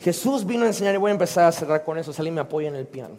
Jesús 0.00 0.44
vino 0.46 0.64
a 0.64 0.68
enseñar 0.68 0.94
y 0.94 0.98
voy 0.98 1.10
a 1.10 1.12
empezar 1.12 1.46
a 1.46 1.52
cerrar 1.52 1.84
con 1.84 1.98
eso. 1.98 2.12
Salí 2.12 2.30
me 2.30 2.40
apoya 2.40 2.68
en 2.68 2.76
el 2.76 2.86
piano. 2.86 3.14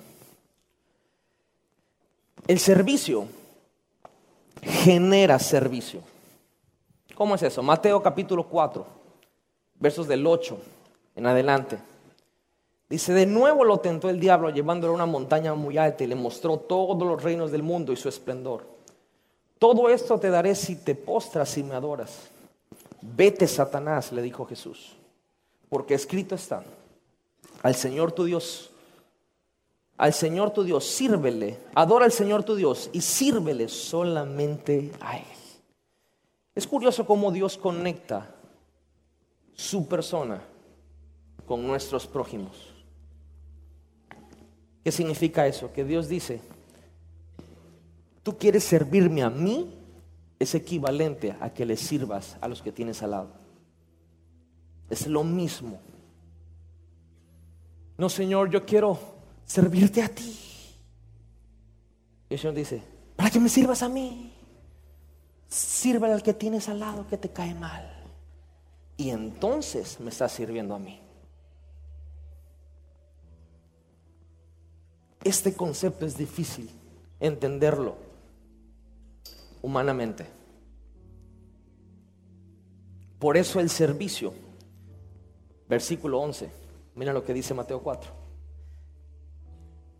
El 2.48 2.60
servicio 2.60 3.28
genera 4.62 5.38
servicio. 5.40 6.02
¿Cómo 7.16 7.36
es 7.36 7.44
eso? 7.44 7.64
Mateo 7.64 8.02
capítulo 8.02 8.48
4, 8.48 8.86
versos 9.80 10.08
del 10.08 10.26
8 10.26 10.58
en 11.16 11.26
adelante. 11.26 11.80
Dice, 12.90 13.14
de 13.14 13.26
nuevo 13.26 13.66
lo 13.66 13.80
tentó 13.80 14.10
el 14.10 14.20
diablo 14.20 14.50
llevándolo 14.50 14.94
a 14.94 14.96
una 14.96 15.06
montaña 15.06 15.54
muy 15.56 15.78
alta 15.78 16.04
y 16.04 16.08
le 16.08 16.16
mostró 16.16 16.58
todos 16.58 17.06
los 17.06 17.22
reinos 17.22 17.52
del 17.52 17.64
mundo 17.64 17.92
y 17.92 17.98
su 17.98 18.08
esplendor. 18.08 18.66
Todo 19.60 19.90
esto 19.90 20.20
te 20.20 20.30
daré 20.30 20.56
si 20.56 20.76
te 20.78 20.96
postras 20.96 21.58
y 21.58 21.64
me 21.64 21.76
adoras. 21.76 22.30
Vete, 23.02 23.48
Satanás, 23.48 24.12
le 24.12 24.22
dijo 24.22 24.46
Jesús, 24.46 24.96
porque 25.70 25.94
escrito 25.94 26.36
está, 26.36 26.64
al 27.62 27.76
Señor 27.76 28.12
tu 28.12 28.26
Dios, 28.26 28.72
al 29.98 30.14
Señor 30.14 30.52
tu 30.52 30.64
Dios, 30.64 30.86
sírvele, 30.86 31.60
adora 31.76 32.06
al 32.06 32.12
Señor 32.12 32.44
tu 32.44 32.56
Dios 32.56 32.90
y 32.94 33.02
sírvele 33.02 33.68
solamente 33.68 34.92
a 35.00 35.18
Él. 35.18 35.26
Es 36.56 36.66
curioso 36.66 37.06
cómo 37.06 37.32
Dios 37.32 37.58
conecta 37.58 38.34
su 39.54 39.88
persona 39.88 40.42
con 41.46 41.66
nuestros 41.66 42.08
prójimos. 42.08 42.74
¿Qué 44.84 44.92
significa 44.92 45.46
eso? 45.46 45.72
Que 45.74 45.84
Dios 45.84 46.08
dice, 46.08 46.42
tú 48.24 48.38
quieres 48.38 48.64
servirme 48.64 49.22
a 49.22 49.30
mí, 49.30 49.77
es 50.40 50.54
equivalente 50.56 51.36
a 51.40 51.50
que 51.52 51.66
le 51.66 51.78
sirvas 51.78 52.38
a 52.42 52.48
los 52.48 52.62
que 52.62 52.72
tienes 52.72 53.02
al 53.02 53.12
lado. 53.12 53.30
Es 54.90 55.08
lo 55.08 55.24
mismo. 55.24 55.80
No, 57.98 58.10
Señor, 58.10 58.50
yo 58.50 58.66
quiero 58.66 59.00
servirte 59.46 60.02
a 60.04 60.10
ti. 60.10 60.38
Y 62.30 62.34
el 62.34 62.40
Señor 62.40 62.56
dice, 62.56 62.84
para 63.16 63.30
que 63.32 63.40
me 63.40 63.50
sirvas 63.50 63.82
a 63.82 63.90
mí, 63.90 64.34
sírvale 65.48 66.14
al 66.14 66.24
que 66.24 66.34
tienes 66.34 66.70
al 66.70 66.80
lado 66.80 67.08
que 67.08 67.18
te 67.18 67.30
cae 67.30 67.56
mal. 67.56 67.92
Y 68.96 69.10
entonces 69.10 70.00
me 70.00 70.10
estás 70.10 70.32
sirviendo 70.32 70.76
a 70.76 70.80
mí. 70.80 71.02
Este 75.24 75.54
concepto 75.54 76.06
es 76.06 76.18
difícil 76.18 76.70
entenderlo 77.20 78.07
humanamente. 79.62 80.26
Por 83.20 83.38
eso 83.38 83.60
el 83.60 83.70
servicio, 83.70 84.34
versículo 85.68 86.20
11, 86.20 86.50
mira 86.96 87.14
lo 87.14 87.24
que 87.24 87.34
dice 87.34 87.54
Mateo 87.54 87.82
4. 87.82 88.12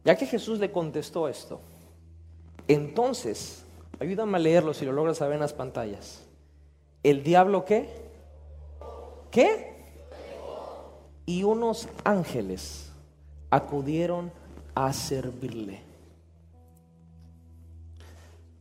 Ya 0.06 0.16
que 0.16 0.26
Jesús 0.26 0.60
le 0.60 0.72
contestó 0.72 1.28
esto, 1.28 1.60
entonces, 2.68 3.64
ayúdame 4.00 4.38
a 4.38 4.40
leerlo 4.40 4.74
si 4.74 4.86
lo 4.86 4.92
logras 4.92 5.20
ver 5.20 5.34
en 5.34 5.40
las 5.40 5.54
pantallas. 5.54 6.24
¿El 7.04 7.24
diablo 7.24 7.64
qué? 7.64 7.90
¿Qué? 9.32 9.76
Y 11.26 11.44
unos 11.44 11.88
ángeles 12.04 12.92
acudieron 13.50 14.32
a 14.76 14.92
servirle. 14.94 15.87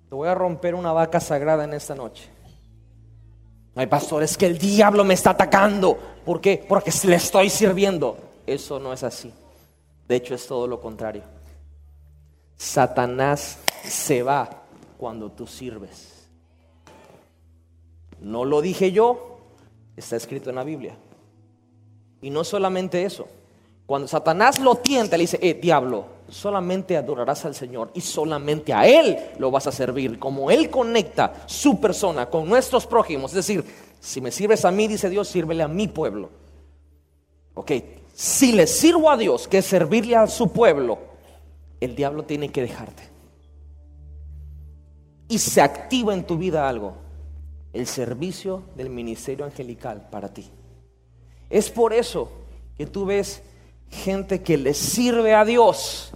Te 0.09 0.14
voy 0.14 0.28
a 0.28 0.34
romper 0.34 0.74
una 0.74 0.92
vaca 0.92 1.20
sagrada 1.20 1.64
en 1.64 1.74
esta 1.74 1.94
noche. 1.94 2.28
Ay, 3.74 3.86
pastor, 3.86 4.22
es 4.22 4.36
que 4.36 4.46
el 4.46 4.57
diablo 4.57 5.04
me 5.04 5.14
está 5.14 5.30
atacando. 5.30 5.98
¿Por 6.24 6.40
qué? 6.40 6.64
Porque 6.66 6.92
le 7.04 7.16
estoy 7.16 7.50
sirviendo. 7.50 8.16
Eso 8.46 8.78
no 8.78 8.92
es 8.92 9.02
así. 9.02 9.32
De 10.09 10.16
hecho, 10.16 10.34
es 10.34 10.46
todo 10.46 10.66
lo 10.66 10.80
contrario. 10.80 11.22
Satanás 12.57 13.59
se 13.84 14.22
va 14.22 14.48
cuando 14.96 15.30
tú 15.30 15.46
sirves. 15.46 16.28
No 18.20 18.44
lo 18.44 18.62
dije 18.62 18.92
yo, 18.92 19.40
está 19.96 20.16
escrito 20.16 20.50
en 20.50 20.57
la 20.57 20.64
Biblia. 20.64 20.96
Y 22.22 22.30
no 22.30 22.44
solamente 22.44 23.04
eso. 23.04 23.28
Cuando 23.84 24.09
Satanás 24.09 24.59
lo 24.59 24.76
tienta, 24.76 25.16
le 25.16 25.24
dice, 25.24 25.38
eh, 25.42 25.54
diablo, 25.54 26.07
solamente 26.29 26.97
adorarás 26.97 27.45
al 27.45 27.55
Señor 27.55 27.91
y 27.95 28.01
solamente 28.01 28.72
a 28.72 28.87
Él 28.87 29.16
lo 29.39 29.51
vas 29.51 29.66
a 29.66 29.72
servir. 29.72 30.18
Como 30.18 30.51
Él 30.51 30.70
conecta 30.70 31.45
su 31.47 31.81
persona 31.81 32.27
con 32.27 32.49
nuestros 32.49 32.87
prójimos, 32.87 33.33
es 33.33 33.37
decir, 33.47 33.64
si 34.01 34.20
me 34.20 34.31
sirves 34.31 34.64
a 34.64 34.70
mí, 34.70 34.89
dice 34.89 35.09
Dios, 35.09 35.29
sírvele 35.29 35.62
a 35.62 35.68
mi 35.68 35.89
pueblo. 35.89 36.31
Ok, 37.55 37.72
si 38.14 38.53
le 38.53 38.66
sirvo 38.66 39.11
a 39.11 39.16
Dios, 39.16 39.49
que 39.49 39.59
es 39.59 39.66
servirle 39.66 40.16
a 40.16 40.27
su 40.27 40.53
pueblo, 40.53 40.99
el 41.81 41.95
diablo 41.95 42.24
tiene 42.24 42.51
que 42.51 42.62
dejarte. 42.62 43.03
Y 45.29 45.39
se 45.39 45.61
activa 45.61 46.14
en 46.14 46.24
tu 46.24 46.39
vida 46.39 46.68
algo, 46.68 46.95
el 47.72 47.87
servicio 47.87 48.62
del 48.77 48.91
ministerio 48.91 49.45
angelical 49.45 50.09
para 50.11 50.33
ti. 50.33 50.49
Es 51.51 51.70
por 51.70 51.93
eso 51.93 52.31
que 52.77 52.87
tú 52.87 53.07
ves 53.07 53.43
gente 53.91 54.43
que 54.43 54.57
le 54.57 54.74
sirve 54.74 55.34
a 55.34 55.45
Dios, 55.45 56.12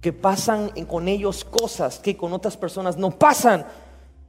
que 0.00 0.12
pasan 0.12 0.70
con 0.86 1.08
ellos 1.08 1.44
cosas 1.44 1.98
que 1.98 2.16
con 2.16 2.32
otras 2.32 2.56
personas 2.56 2.96
no 2.96 3.10
pasan. 3.10 3.66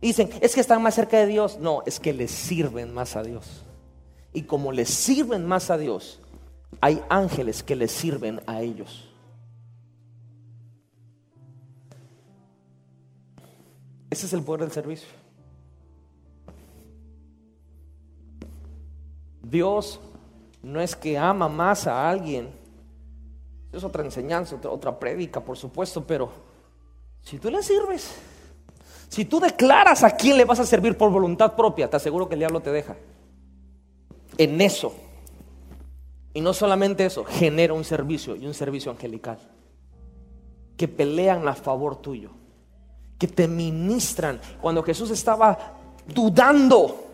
Dicen, 0.01 0.29
es 0.39 0.55
que 0.55 0.61
están 0.61 0.81
más 0.81 0.95
cerca 0.95 1.17
de 1.17 1.27
Dios. 1.27 1.57
No, 1.59 1.83
es 1.85 1.99
que 1.99 2.13
les 2.13 2.31
sirven 2.31 2.93
más 2.93 3.15
a 3.15 3.23
Dios. 3.23 3.65
Y 4.33 4.43
como 4.43 4.71
les 4.71 4.89
sirven 4.89 5.45
más 5.45 5.69
a 5.69 5.77
Dios, 5.77 6.19
hay 6.81 7.01
ángeles 7.09 7.63
que 7.63 7.75
les 7.75 7.91
sirven 7.91 8.41
a 8.47 8.61
ellos. 8.61 9.09
Ese 14.09 14.27
es 14.27 14.33
el 14.33 14.43
poder 14.43 14.61
del 14.61 14.71
servicio. 14.71 15.09
Dios 19.41 19.99
no 20.63 20.81
es 20.81 20.95
que 20.95 21.17
ama 21.17 21.47
más 21.49 21.85
a 21.85 22.09
alguien 22.09 22.49
es 23.77 23.83
otra 23.83 24.03
enseñanza, 24.03 24.55
otra, 24.55 24.71
otra 24.71 24.99
prédica, 24.99 25.39
por 25.39 25.57
supuesto, 25.57 26.03
pero 26.05 26.29
si 27.21 27.39
tú 27.39 27.49
le 27.49 27.63
sirves, 27.63 28.15
si 29.09 29.25
tú 29.25 29.39
declaras 29.39 30.03
a 30.03 30.11
quién 30.11 30.37
le 30.37 30.45
vas 30.45 30.59
a 30.59 30.65
servir 30.65 30.97
por 30.97 31.09
voluntad 31.11 31.55
propia, 31.55 31.89
te 31.89 31.97
aseguro 31.97 32.27
que 32.27 32.35
el 32.35 32.39
diablo 32.39 32.59
te 32.61 32.71
deja. 32.71 32.95
En 34.37 34.59
eso. 34.61 34.93
Y 36.33 36.41
no 36.41 36.53
solamente 36.53 37.05
eso, 37.05 37.23
genera 37.23 37.73
un 37.73 37.85
servicio 37.85 38.35
y 38.35 38.45
un 38.45 38.53
servicio 38.53 38.91
angelical. 38.91 39.39
Que 40.75 40.87
pelean 40.87 41.47
a 41.47 41.55
favor 41.55 41.95
tuyo. 41.95 42.31
Que 43.17 43.27
te 43.27 43.47
ministran. 43.47 44.41
Cuando 44.61 44.83
Jesús 44.83 45.09
estaba 45.11 45.77
dudando 46.05 47.04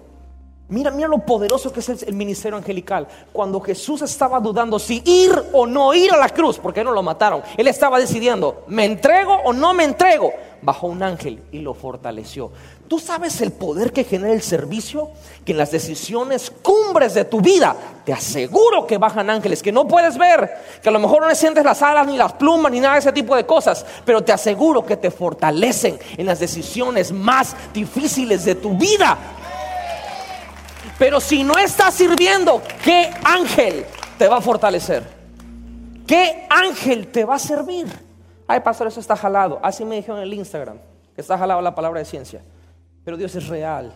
Mira, 0.72 0.90
mira 0.90 1.10
lo 1.10 1.18
poderoso 1.18 1.74
que 1.74 1.82
es 1.82 1.90
el, 1.90 2.14
ministerio 2.14 2.58
angelical. 2.58 3.06
Cuando 3.34 3.60
Jesús 3.60 4.02
estaba 4.04 4.40
dudando 4.40 4.80
si 4.80 5.04
ir 5.06 5.32
o 5.52 5.68
no 5.68 5.94
ir 5.94 6.14
a 6.14 6.18
la 6.18 6.30
cruz, 6.30 6.60
porque 6.60 6.82
no 6.82 6.94
lo 6.94 7.04
mataron, 7.04 7.44
él 7.58 7.68
estaba 7.68 8.00
decidiendo, 8.00 8.64
¿me 8.68 8.86
entrego 8.86 9.36
o 9.44 9.52
no 9.52 9.74
me 9.74 9.84
entrego? 9.84 10.32
Bajó 10.62 10.88
un 10.88 11.04
ángel 11.04 11.44
y 11.52 11.60
lo 11.60 11.74
fortaleció. 11.74 12.52
¿Tú 12.88 13.00
sabes 13.00 13.42
el 13.42 13.52
poder 13.52 13.92
que 13.92 14.06
genera 14.06 14.34
el 14.34 14.42
servicio? 14.42 15.10
Que 15.44 15.52
en 15.52 15.58
las 15.58 15.72
decisiones 15.72 16.50
cumbres 16.62 17.16
de 17.16 17.26
tu 17.26 17.42
vida, 17.42 17.76
te 18.06 18.14
aseguro 18.14 18.88
que 18.88 18.98
bajan 18.98 19.30
ángeles 19.30 19.62
que 19.62 19.74
no 19.74 19.90
puedes 19.90 20.18
ver, 20.18 20.52
que 20.82 20.88
a 20.88 20.94
lo 20.94 21.00
mejor 21.00 21.28
no 21.28 21.36
sientes 21.36 21.66
las 21.66 21.82
alas 21.82 22.08
ni 22.08 22.16
las 22.16 22.32
plumas 22.32 22.72
ni 22.72 22.80
nada 22.80 22.94
de 22.94 23.02
ese 23.02 23.12
tipo 23.12 23.36
de 23.36 23.46
cosas, 23.46 23.86
pero 24.06 24.24
te 24.24 24.32
aseguro 24.32 24.86
que 24.86 24.96
te 24.96 25.12
fortalecen 25.12 26.00
en 26.16 26.26
las 26.26 26.40
decisiones 26.40 27.12
más 27.12 27.58
difíciles 27.74 28.46
de 28.46 28.56
tu 28.56 28.78
vida 28.78 29.18
pero 31.02 31.20
si 31.20 31.44
no 31.44 31.58
estás 31.58 31.96
sirviendo, 31.96 32.62
¿qué 32.84 33.10
ángel 33.24 33.86
te 34.20 34.28
va 34.28 34.38
a 34.38 34.42
fortalecer? 34.42 35.04
¿Qué 36.06 36.46
ángel 36.48 37.08
te 37.08 37.26
va 37.26 37.38
a 37.38 37.40
servir? 37.40 37.88
Ay, 38.48 38.60
pastor, 38.60 38.86
eso 38.86 39.00
está 39.00 39.16
jalado. 39.16 39.60
Así 39.64 39.84
me 39.84 39.96
dijeron 39.96 40.20
en 40.20 40.26
el 40.26 40.34
Instagram, 40.36 40.78
que 41.16 41.22
está 41.22 41.40
jalado 41.40 41.60
la 41.60 41.74
palabra 41.74 41.98
de 41.98 42.06
ciencia. 42.06 42.44
Pero 43.04 43.18
Dios 43.18 43.34
es 43.34 43.48
real. 43.48 43.92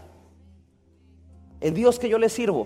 El 1.61 1.75
Dios 1.75 1.99
que 1.99 2.09
yo 2.09 2.17
le 2.17 2.27
sirvo 2.27 2.65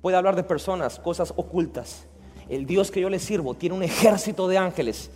puede 0.00 0.16
hablar 0.16 0.34
de 0.34 0.42
personas, 0.42 0.98
cosas 0.98 1.32
ocultas. 1.36 2.04
El 2.48 2.66
Dios 2.66 2.90
que 2.90 3.00
yo 3.00 3.08
le 3.08 3.20
sirvo 3.20 3.54
tiene 3.54 3.76
un 3.76 3.84
ejército 3.84 4.48
de 4.48 4.58
ángeles 4.58 5.08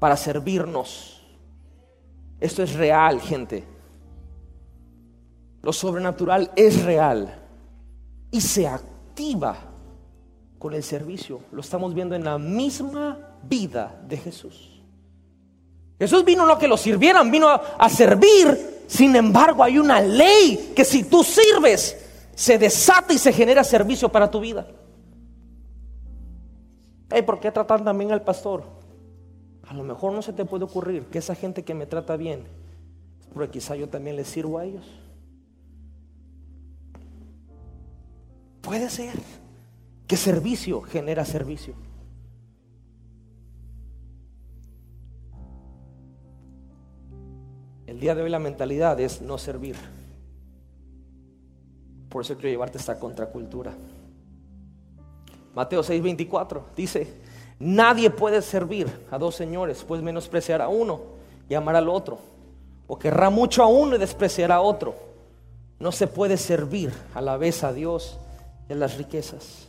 para 0.00 0.16
servirnos. 0.16 1.22
Esto 2.40 2.64
es 2.64 2.74
real, 2.74 3.20
gente. 3.20 3.62
Lo 5.62 5.72
sobrenatural 5.72 6.50
es 6.56 6.82
real 6.82 7.41
y 8.32 8.40
se 8.40 8.66
activa 8.66 9.56
con 10.58 10.74
el 10.74 10.82
servicio. 10.82 11.40
Lo 11.52 11.60
estamos 11.60 11.94
viendo 11.94 12.16
en 12.16 12.24
la 12.24 12.38
misma 12.38 13.36
vida 13.44 14.02
de 14.08 14.16
Jesús. 14.16 14.82
Jesús 15.98 16.24
vino 16.24 16.44
no 16.44 16.54
a 16.54 16.58
que 16.58 16.66
lo 16.66 16.76
sirvieran, 16.76 17.30
vino 17.30 17.48
a, 17.48 17.88
servir. 17.88 18.82
Sin 18.88 19.14
embargo, 19.14 19.62
hay 19.62 19.78
una 19.78 20.00
ley 20.00 20.72
que 20.74 20.84
si 20.84 21.04
tú 21.04 21.22
sirves, 21.22 21.96
se 22.34 22.58
desata 22.58 23.12
y 23.12 23.18
se 23.18 23.32
genera 23.32 23.62
servicio 23.62 24.08
para 24.08 24.28
tu 24.28 24.40
vida. 24.40 24.66
¿Por 27.24 27.38
qué 27.38 27.52
tratan 27.52 27.84
también 27.84 28.10
al 28.10 28.22
pastor? 28.22 28.64
A 29.68 29.74
lo 29.74 29.84
mejor 29.84 30.12
no 30.12 30.22
se 30.22 30.32
te 30.32 30.44
puede 30.44 30.64
ocurrir 30.64 31.04
que 31.06 31.18
esa 31.18 31.34
gente 31.34 31.62
que 31.62 31.74
me 31.74 31.86
trata 31.86 32.16
bien, 32.16 32.44
porque 33.34 33.50
quizá 33.52 33.76
yo 33.76 33.88
también 33.88 34.16
les 34.16 34.26
sirvo 34.26 34.58
a 34.58 34.64
ellos. 34.64 35.01
Puede 38.72 38.88
ser 38.88 39.12
que 40.06 40.16
servicio 40.16 40.80
genera 40.80 41.26
servicio. 41.26 41.74
El 47.86 48.00
día 48.00 48.14
de 48.14 48.22
hoy 48.22 48.30
la 48.30 48.38
mentalidad 48.38 48.98
es 48.98 49.20
no 49.20 49.36
servir. 49.36 49.76
Por 52.08 52.22
eso 52.22 52.34
quiero 52.36 52.48
llevarte 52.48 52.78
esta 52.78 52.98
contracultura. 52.98 53.74
Mateo 55.54 55.82
6:24 55.82 56.62
dice, 56.74 57.12
nadie 57.58 58.08
puede 58.08 58.40
servir 58.40 58.88
a 59.10 59.18
dos 59.18 59.34
señores, 59.34 59.84
pues 59.86 60.00
menospreciar 60.00 60.62
a 60.62 60.68
uno 60.68 61.02
y 61.46 61.52
amar 61.52 61.76
al 61.76 61.90
otro, 61.90 62.18
o 62.86 62.98
querrá 62.98 63.28
mucho 63.28 63.62
a 63.62 63.66
uno 63.66 63.96
y 63.96 63.98
despreciar 63.98 64.50
a 64.50 64.62
otro. 64.62 64.94
No 65.78 65.92
se 65.92 66.06
puede 66.06 66.38
servir 66.38 66.90
a 67.12 67.20
la 67.20 67.36
vez 67.36 67.64
a 67.64 67.74
Dios 67.74 68.18
y 68.68 68.72
a 68.72 68.76
las 68.76 68.96
riquezas. 68.96 69.68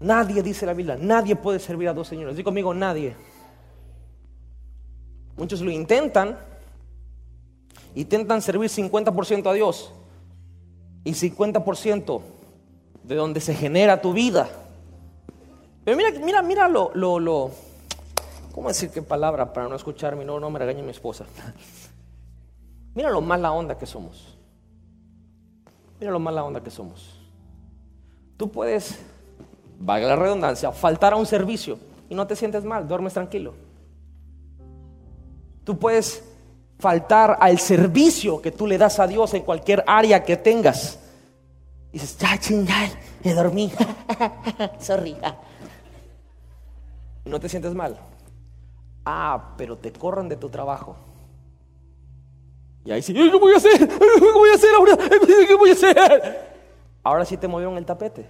Nadie, 0.00 0.42
dice 0.42 0.66
la 0.66 0.74
Biblia, 0.74 0.96
nadie 1.00 1.36
puede 1.36 1.58
servir 1.58 1.88
a 1.88 1.94
dos 1.94 2.08
señores. 2.08 2.36
Digo 2.36 2.46
conmigo, 2.46 2.74
nadie. 2.74 3.16
Muchos 5.36 5.60
lo 5.60 5.70
intentan. 5.70 6.38
Intentan 7.94 8.42
servir 8.42 8.68
50% 8.68 9.48
a 9.48 9.52
Dios 9.52 9.92
y 11.04 11.12
50% 11.12 12.22
de 13.04 13.14
donde 13.14 13.40
se 13.40 13.54
genera 13.54 14.00
tu 14.00 14.12
vida. 14.12 14.48
Pero 15.84 15.96
mira, 15.96 16.10
mira, 16.18 16.42
mira 16.42 16.68
lo, 16.68 16.90
lo, 16.94 17.20
lo, 17.20 17.50
¿cómo 18.52 18.68
decir 18.68 18.90
qué 18.90 19.02
palabra 19.02 19.52
para 19.52 19.68
no 19.68 19.76
escucharme? 19.76 20.24
No, 20.24 20.40
no 20.40 20.50
me 20.50 20.58
regañe 20.58 20.82
mi 20.82 20.90
esposa. 20.90 21.26
Mira 22.94 23.10
lo 23.10 23.20
mala 23.20 23.50
onda 23.50 23.76
que 23.76 23.86
somos. 23.86 24.33
Mira 26.04 26.12
lo 26.12 26.20
mala 26.20 26.44
onda 26.44 26.62
que 26.62 26.70
somos. 26.70 27.18
Tú 28.36 28.50
puedes, 28.52 28.98
valga 29.80 30.08
la 30.08 30.16
redundancia, 30.16 30.70
faltar 30.70 31.14
a 31.14 31.16
un 31.16 31.24
servicio 31.24 31.78
y 32.10 32.14
no 32.14 32.26
te 32.26 32.36
sientes 32.36 32.62
mal, 32.62 32.86
duermes 32.86 33.14
tranquilo. 33.14 33.54
Tú 35.64 35.78
puedes 35.78 36.22
faltar 36.78 37.38
al 37.40 37.58
servicio 37.58 38.42
que 38.42 38.50
tú 38.50 38.66
le 38.66 38.76
das 38.76 39.00
a 39.00 39.06
Dios 39.06 39.32
en 39.32 39.44
cualquier 39.44 39.82
área 39.86 40.22
que 40.22 40.36
tengas. 40.36 40.98
Y 41.90 41.94
dices, 41.98 42.18
ya 42.18 42.38
chingay, 42.38 42.92
me 43.24 43.32
dormí. 43.32 43.72
Sorry. 44.80 45.16
Y 47.24 47.30
no 47.30 47.40
te 47.40 47.48
sientes 47.48 47.72
mal. 47.72 47.98
Ah, 49.06 49.54
pero 49.56 49.78
te 49.78 49.90
corran 49.90 50.28
de 50.28 50.36
tu 50.36 50.50
trabajo. 50.50 50.96
Y 52.84 52.92
ahí 52.92 53.02
sí, 53.02 53.12
¿qué 53.14 53.30
voy 53.30 53.54
a 53.54 53.56
hacer? 53.56 53.78
¿Qué 53.78 54.32
voy 54.32 54.50
a 54.50 54.54
hacer 54.54 54.70
ahora? 54.76 54.96
¿Qué 54.96 55.54
voy 55.54 55.70
a 55.70 55.72
hacer? 55.72 56.54
Ahora 57.02 57.24
sí 57.24 57.36
te 57.36 57.48
movieron 57.48 57.76
el 57.76 57.86
tapete. 57.86 58.26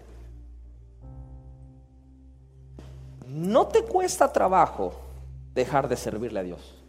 No 3.26 3.66
te 3.66 3.82
cuesta 3.82 4.32
trabajo 4.32 4.94
dejar 5.54 5.88
de 5.88 5.96
servirle 5.96 6.40
a 6.40 6.42
Dios. 6.44 6.84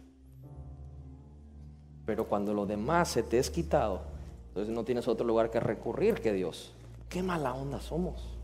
Pero 2.04 2.28
cuando 2.28 2.54
lo 2.54 2.66
demás 2.66 3.08
se 3.08 3.24
te 3.24 3.38
es 3.38 3.50
quitado, 3.50 4.02
entonces 4.48 4.72
no 4.72 4.84
tienes 4.84 5.08
otro 5.08 5.26
lugar 5.26 5.50
que 5.50 5.58
recurrir 5.58 6.20
que 6.20 6.32
Dios. 6.32 6.72
Qué 7.08 7.22
mala 7.22 7.52
onda 7.52 7.80
somos. 7.80 8.36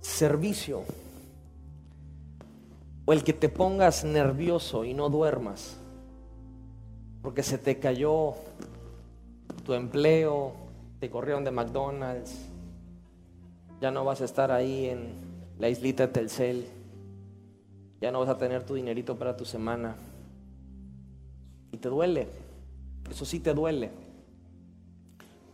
Servicio. 0.00 0.84
O 3.10 3.12
el 3.12 3.24
que 3.24 3.32
te 3.32 3.48
pongas 3.48 4.04
nervioso 4.04 4.84
y 4.84 4.94
no 4.94 5.10
duermas. 5.10 5.76
Porque 7.22 7.42
se 7.42 7.58
te 7.58 7.80
cayó 7.80 8.34
tu 9.64 9.74
empleo, 9.74 10.52
te 11.00 11.10
corrieron 11.10 11.42
de 11.42 11.50
McDonald's. 11.50 12.48
Ya 13.80 13.90
no 13.90 14.04
vas 14.04 14.20
a 14.20 14.26
estar 14.26 14.52
ahí 14.52 14.90
en 14.90 15.14
la 15.58 15.68
islita 15.68 16.06
de 16.06 16.12
Telcel. 16.12 16.68
Ya 18.00 18.12
no 18.12 18.20
vas 18.20 18.28
a 18.28 18.38
tener 18.38 18.62
tu 18.62 18.74
dinerito 18.74 19.18
para 19.18 19.36
tu 19.36 19.44
semana. 19.44 19.96
Y 21.72 21.78
te 21.78 21.88
duele. 21.88 22.28
Eso 23.10 23.24
sí 23.24 23.40
te 23.40 23.54
duele. 23.54 23.90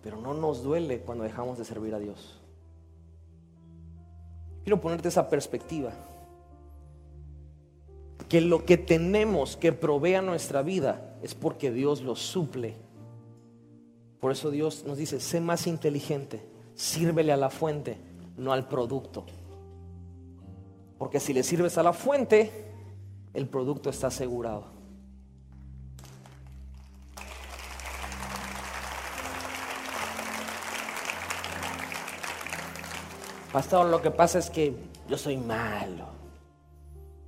Pero 0.02 0.20
no 0.20 0.34
nos 0.34 0.62
duele 0.62 1.00
cuando 1.00 1.24
dejamos 1.24 1.56
de 1.56 1.64
servir 1.64 1.94
a 1.94 2.00
Dios. 2.00 2.38
Quiero 4.62 4.78
ponerte 4.78 5.08
esa 5.08 5.30
perspectiva. 5.30 5.94
Que 8.28 8.40
lo 8.40 8.64
que 8.64 8.76
tenemos 8.76 9.56
que 9.56 9.72
provea 9.72 10.22
nuestra 10.22 10.62
vida 10.62 11.16
es 11.22 11.34
porque 11.34 11.70
Dios 11.70 12.02
lo 12.02 12.16
suple. 12.16 12.74
Por 14.20 14.32
eso 14.32 14.50
Dios 14.50 14.84
nos 14.86 14.98
dice, 14.98 15.20
sé 15.20 15.40
más 15.40 15.66
inteligente, 15.66 16.44
sírvele 16.74 17.32
a 17.32 17.36
la 17.36 17.50
fuente, 17.50 17.98
no 18.36 18.52
al 18.52 18.66
producto. 18.66 19.24
Porque 20.98 21.20
si 21.20 21.32
le 21.32 21.42
sirves 21.42 21.78
a 21.78 21.82
la 21.82 21.92
fuente, 21.92 22.50
el 23.34 23.46
producto 23.48 23.90
está 23.90 24.06
asegurado. 24.08 24.76
Pastor, 33.52 33.86
lo 33.86 34.02
que 34.02 34.10
pasa 34.10 34.38
es 34.38 34.50
que 34.50 34.74
yo 35.08 35.16
soy 35.16 35.36
malo. 35.36 36.15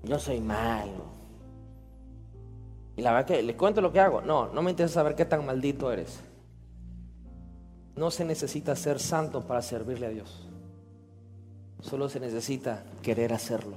Yo 0.02 0.18
soy 0.18 0.40
malo. 0.40 1.18
Y 2.96 3.02
la 3.02 3.12
verdad 3.12 3.26
que 3.26 3.42
le 3.42 3.56
cuento 3.56 3.80
lo 3.80 3.92
que 3.92 4.00
hago. 4.00 4.20
No, 4.20 4.52
no 4.52 4.62
me 4.62 4.70
interesa 4.70 4.94
saber 4.94 5.14
qué 5.14 5.24
tan 5.24 5.46
maldito 5.46 5.92
eres. 5.92 6.20
No 7.94 8.10
se 8.10 8.24
necesita 8.24 8.74
ser 8.76 8.98
santo 8.98 9.46
para 9.46 9.62
servirle 9.62 10.06
a 10.06 10.10
Dios. 10.10 10.48
Solo 11.80 12.08
se 12.08 12.20
necesita 12.20 12.82
querer 13.02 13.32
hacerlo. 13.32 13.76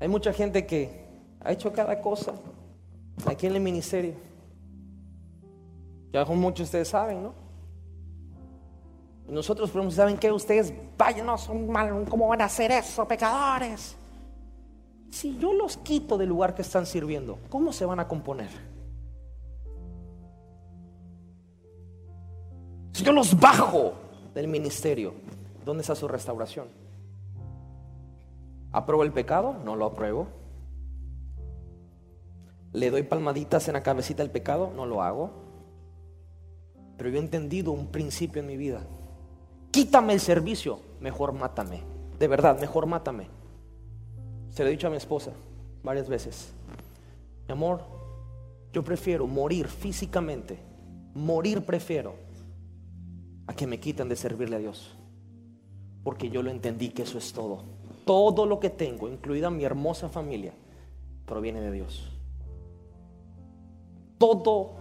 Hay 0.00 0.08
mucha 0.08 0.32
gente 0.32 0.66
que 0.66 1.04
ha 1.40 1.52
hecho 1.52 1.72
cada 1.72 2.00
cosa 2.00 2.34
aquí 3.26 3.46
en 3.46 3.56
el 3.56 3.60
ministerio. 3.60 4.14
Ya 6.12 6.24
muchos 6.24 6.58
de 6.58 6.64
ustedes 6.64 6.88
saben, 6.88 7.22
¿no? 7.22 7.43
Nosotros 9.28 9.70
¿saben 9.94 10.18
qué? 10.18 10.30
Ustedes, 10.30 10.72
vayan, 10.98 11.26
no 11.26 11.38
son 11.38 11.68
malos, 11.68 12.08
¿cómo 12.08 12.28
van 12.28 12.42
a 12.42 12.44
hacer 12.44 12.70
eso, 12.70 13.06
pecadores? 13.08 13.96
Si 15.10 15.38
yo 15.38 15.52
los 15.52 15.76
quito 15.78 16.18
del 16.18 16.28
lugar 16.28 16.54
que 16.54 16.62
están 16.62 16.86
sirviendo, 16.86 17.38
¿cómo 17.48 17.72
se 17.72 17.84
van 17.84 18.00
a 18.00 18.08
componer? 18.08 18.50
Si 22.92 23.02
yo 23.02 23.12
los 23.12 23.38
bajo 23.38 23.94
del 24.34 24.48
ministerio, 24.48 25.14
¿dónde 25.64 25.82
está 25.82 25.94
su 25.94 26.06
restauración? 26.06 26.68
¿Apruebo 28.72 29.04
el 29.04 29.12
pecado? 29.12 29.54
No 29.64 29.76
lo 29.76 29.86
apruebo. 29.86 30.26
¿Le 32.72 32.90
doy 32.90 33.04
palmaditas 33.04 33.68
en 33.68 33.74
la 33.74 33.82
cabecita 33.84 34.22
del 34.22 34.32
pecado? 34.32 34.72
No 34.74 34.84
lo 34.84 35.00
hago. 35.00 35.30
Pero 36.96 37.08
yo 37.08 37.16
he 37.16 37.20
entendido 37.20 37.70
un 37.70 37.86
principio 37.86 38.40
en 38.40 38.48
mi 38.48 38.56
vida. 38.56 38.80
Quítame 39.74 40.12
el 40.12 40.20
servicio, 40.20 40.78
mejor 41.00 41.32
mátame. 41.32 41.80
De 42.16 42.28
verdad, 42.28 42.60
mejor 42.60 42.86
mátame. 42.86 43.26
Se 44.50 44.62
lo 44.62 44.68
he 44.68 44.70
dicho 44.70 44.86
a 44.86 44.90
mi 44.90 44.96
esposa 44.96 45.32
varias 45.82 46.08
veces. 46.08 46.52
Mi 47.48 47.54
amor, 47.54 47.80
yo 48.72 48.84
prefiero 48.84 49.26
morir 49.26 49.66
físicamente. 49.66 50.60
Morir 51.14 51.66
prefiero 51.66 52.14
a 53.48 53.54
que 53.54 53.66
me 53.66 53.80
quiten 53.80 54.08
de 54.08 54.14
servirle 54.14 54.54
a 54.54 54.60
Dios. 54.60 54.94
Porque 56.04 56.30
yo 56.30 56.44
lo 56.44 56.52
entendí 56.52 56.90
que 56.90 57.02
eso 57.02 57.18
es 57.18 57.32
todo. 57.32 57.64
Todo 58.04 58.46
lo 58.46 58.60
que 58.60 58.70
tengo, 58.70 59.08
incluida 59.08 59.50
mi 59.50 59.64
hermosa 59.64 60.08
familia, 60.08 60.52
proviene 61.26 61.60
de 61.60 61.72
Dios. 61.72 62.12
Todo 64.18 64.76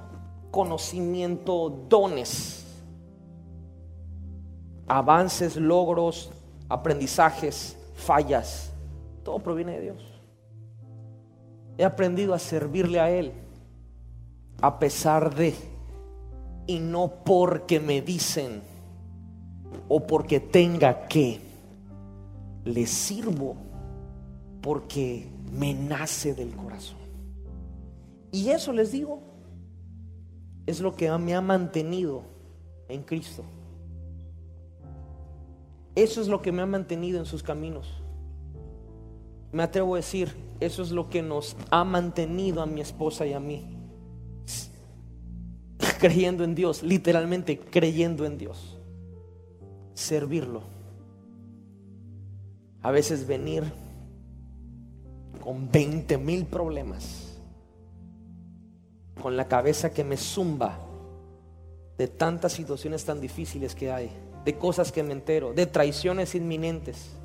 conocimiento, 0.51 1.71
dones, 1.89 2.62
avances, 4.97 5.55
logros, 5.55 6.31
aprendizajes, 6.69 7.75
fallas, 7.95 8.71
todo 9.23 9.39
proviene 9.39 9.73
de 9.73 9.81
Dios. 9.81 10.03
He 11.77 11.83
aprendido 11.83 12.33
a 12.35 12.39
servirle 12.39 12.99
a 12.99 13.09
Él 13.09 13.31
a 14.61 14.77
pesar 14.77 15.33
de 15.33 15.55
y 16.67 16.79
no 16.79 17.11
porque 17.25 17.79
me 17.79 18.01
dicen 18.01 18.61
o 19.89 20.05
porque 20.05 20.39
tenga 20.39 21.07
que. 21.07 21.41
Le 22.63 22.85
sirvo 22.85 23.57
porque 24.61 25.27
me 25.51 25.73
nace 25.73 26.33
del 26.33 26.55
corazón. 26.55 26.99
Y 28.31 28.49
eso 28.51 28.71
les 28.71 28.91
digo, 28.91 29.19
es 30.65 30.79
lo 30.79 30.95
que 30.95 31.11
me 31.17 31.33
ha 31.35 31.41
mantenido 31.41 32.21
en 32.87 33.03
Cristo. 33.03 33.43
Eso 35.95 36.21
es 36.21 36.27
lo 36.27 36.41
que 36.41 36.51
me 36.51 36.61
ha 36.61 36.65
mantenido 36.65 37.19
en 37.19 37.25
sus 37.25 37.43
caminos. 37.43 37.87
Me 39.51 39.63
atrevo 39.63 39.93
a 39.93 39.97
decir, 39.97 40.33
eso 40.59 40.81
es 40.81 40.91
lo 40.91 41.09
que 41.09 41.21
nos 41.21 41.55
ha 41.69 41.83
mantenido 41.83 42.61
a 42.61 42.65
mi 42.65 42.81
esposa 42.81 43.25
y 43.27 43.33
a 43.33 43.39
mí 43.39 43.77
creyendo 45.99 46.43
en 46.43 46.55
Dios, 46.55 46.83
literalmente 46.83 47.59
creyendo 47.59 48.25
en 48.25 48.37
Dios. 48.37 48.79
servirlo. 49.93 50.63
A 52.81 52.91
veces 52.91 53.27
venir 53.27 53.63
con 55.43 55.69
20 55.71 56.17
mil 56.17 56.45
problemas, 56.45 57.37
con 59.21 59.37
la 59.37 59.47
cabeza 59.47 59.93
que 59.93 60.03
me 60.03 60.17
zumba 60.17 60.79
de 61.97 62.07
tantas 62.07 62.53
situaciones 62.53 63.05
tan 63.05 63.21
difíciles 63.21 63.75
que 63.75 63.91
hay, 63.91 64.09
de 64.43 64.57
cosas 64.57 64.91
que 64.91 65.03
me 65.03 65.13
entero, 65.13 65.53
de 65.53 65.65
traiciones 65.65 66.35
inminentes 66.35 67.17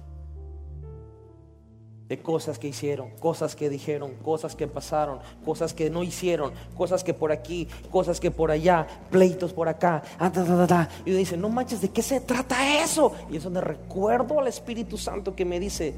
de 2.09 2.19
cosas 2.19 2.59
que 2.59 2.69
hicieron, 2.69 3.11
cosas 3.21 3.55
que 3.55 3.69
dijeron, 3.69 4.15
cosas 4.23 4.57
que 4.57 4.67
pasaron, 4.67 5.19
cosas 5.45 5.75
que 5.75 5.91
no 5.91 6.03
hicieron, 6.03 6.53
cosas 6.75 7.05
que 7.05 7.13
por 7.13 7.31
aquí, 7.31 7.69
cosas 7.91 8.19
que 8.19 8.31
por 8.31 8.51
allá, 8.51 8.87
pleitos 9.11 9.53
por 9.53 9.69
acá. 9.69 10.03
Ah, 10.19 10.89
y 11.05 11.11
dice, 11.11 11.37
no 11.37 11.51
manches, 11.51 11.83
¿de 11.83 11.91
qué 11.91 12.01
se 12.03 12.21
trata 12.21 12.83
eso? 12.83 13.13
Y 13.31 13.37
es 13.37 13.45
donde 13.45 13.61
recuerdo 13.61 14.41
al 14.41 14.49
Espíritu 14.49 14.97
Santo 14.97 15.37
que 15.37 15.45
me 15.45 15.61
dice, 15.61 15.95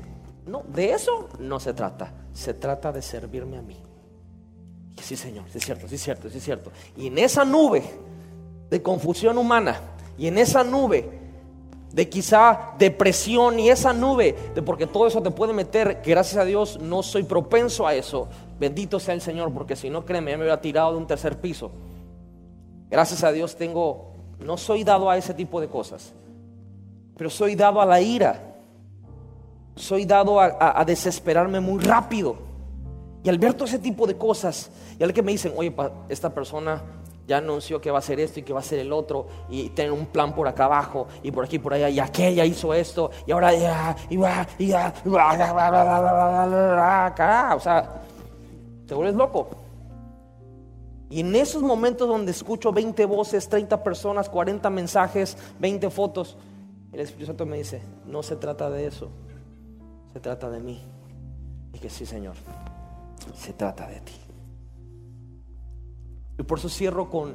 no, 0.47 0.65
de 0.65 0.93
eso 0.93 1.29
no 1.39 1.61
se 1.61 1.75
trata, 1.75 2.13
se 2.33 2.55
trata 2.55 2.91
de 2.91 3.03
servirme 3.03 3.59
a 3.59 3.63
mí. 3.63 3.81
Sí, 5.01 5.17
Señor, 5.17 5.45
sí 5.51 5.59
es 5.59 5.65
cierto, 5.65 5.87
sí 5.89 5.95
es 5.95 6.03
cierto, 6.03 6.29
sí 6.29 6.39
es 6.39 6.45
cierto. 6.45 6.73
Y 6.97 7.07
en 7.07 7.19
esa 7.19 7.45
nube 7.45 7.85
de 8.69 8.83
confusión 8.83 9.39
humana, 9.39 9.81
y 10.21 10.27
en 10.27 10.37
esa 10.37 10.63
nube 10.63 11.09
de 11.93 12.09
quizá 12.11 12.75
depresión 12.79 13.59
y 13.59 13.71
esa 13.71 13.95
nube, 13.95 14.37
de 14.55 14.61
porque 14.61 14.87
todo 14.87 15.07
eso 15.07 15.23
te 15.23 15.31
puede 15.31 15.55
meter, 15.55 16.03
que 16.03 16.11
gracias 16.11 16.37
a 16.37 16.45
Dios 16.45 16.79
no 16.79 17.03
soy 17.03 17.23
propenso 17.23 17.87
a 17.87 17.95
eso. 17.95 18.29
Bendito 18.59 19.01
sea 19.01 19.15
el 19.15 19.23
Señor, 19.23 19.51
porque 19.51 19.77
si 19.77 19.89
no, 19.89 20.05
créeme, 20.05 20.37
me 20.37 20.43
hubiera 20.43 20.61
tirado 20.61 20.93
de 20.93 20.99
un 20.99 21.07
tercer 21.07 21.41
piso. 21.41 21.71
Gracias 22.91 23.25
a 23.25 23.33
Dios 23.33 23.57
tengo, 23.57 24.13
no 24.39 24.59
soy 24.59 24.85
dado 24.85 25.09
a 25.09 25.17
ese 25.17 25.33
tipo 25.33 25.59
de 25.59 25.69
cosas, 25.69 26.13
pero 27.17 27.31
soy 27.31 27.55
dado 27.55 27.81
a 27.81 27.87
la 27.87 28.03
ira. 28.03 28.59
Soy 29.75 30.05
dado 30.05 30.39
a, 30.39 30.85
desesperarme 30.85 31.61
muy 31.61 31.83
rápido. 31.83 32.37
Y 33.23 33.31
al 33.31 33.39
ver 33.39 33.55
todo 33.55 33.65
ese 33.65 33.79
tipo 33.79 34.07
de 34.07 34.19
cosas, 34.19 34.71
y 34.99 35.03
al 35.03 35.15
que 35.15 35.23
me 35.23 35.33
dicen, 35.33 35.55
oye, 35.57 35.75
esta 36.11 36.35
persona 36.35 36.83
ya 37.31 37.39
anunció 37.39 37.81
que 37.81 37.93
va 37.93 37.99
a 37.99 38.01
hacer 38.01 38.19
esto 38.19 38.41
y 38.41 38.43
que 38.43 38.53
va 38.53 38.59
a 38.59 38.63
hacer 38.63 38.81
el 38.81 38.93
otro 38.93 39.29
y 39.49 39.69
tener 39.69 39.93
un 39.93 40.07
plan 40.07 40.35
por 40.35 40.49
acá 40.49 40.65
abajo 40.65 41.07
y 41.23 41.31
por 41.31 41.45
aquí 41.45 41.61
por 41.61 41.73
allá 41.73 41.89
y 41.89 42.01
aquella 42.01 42.45
hizo 42.45 42.75
esto 42.75 43.13
y 43.25 43.31
ahora 43.31 43.55
ya 43.55 43.97
y 44.09 44.19
ya 44.19 44.49
y 44.59 44.67
ya 44.67 44.93
o 47.55 47.61
sea 47.61 48.03
te 48.85 48.95
vuelves 48.97 49.15
loco 49.15 49.49
y 51.09 51.21
en 51.21 51.37
esos 51.37 51.63
momentos 51.63 52.09
donde 52.09 52.33
escucho 52.33 52.73
20 52.73 53.05
voces 53.05 53.49
30 53.49 53.81
personas 53.85 54.29
40 54.29 54.69
mensajes 54.69 55.39
20 55.61 55.89
fotos 55.91 56.37
el 56.93 56.99
Espíritu 56.99 57.27
Santo 57.27 57.47
me 57.47 57.59
dice 57.59 57.81
no 58.07 58.25
se 58.25 58.35
trata 58.35 58.69
de 58.71 58.89
eso 58.89 59.09
se 60.13 60.19
trata 60.19 60.51
de 60.51 60.59
mí 60.59 60.83
y 61.73 61.79
que 61.79 61.91
sí 61.91 62.05
Señor 62.05 62.35
se 63.37 63.53
trata 63.53 63.87
de 63.87 64.01
ti 64.01 64.30
y 66.41 66.43
por 66.43 66.59
eso 66.59 66.71
cierro 66.71 67.11
con 67.11 67.35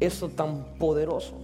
esto 0.00 0.28
tan 0.28 0.74
poderoso. 0.76 1.34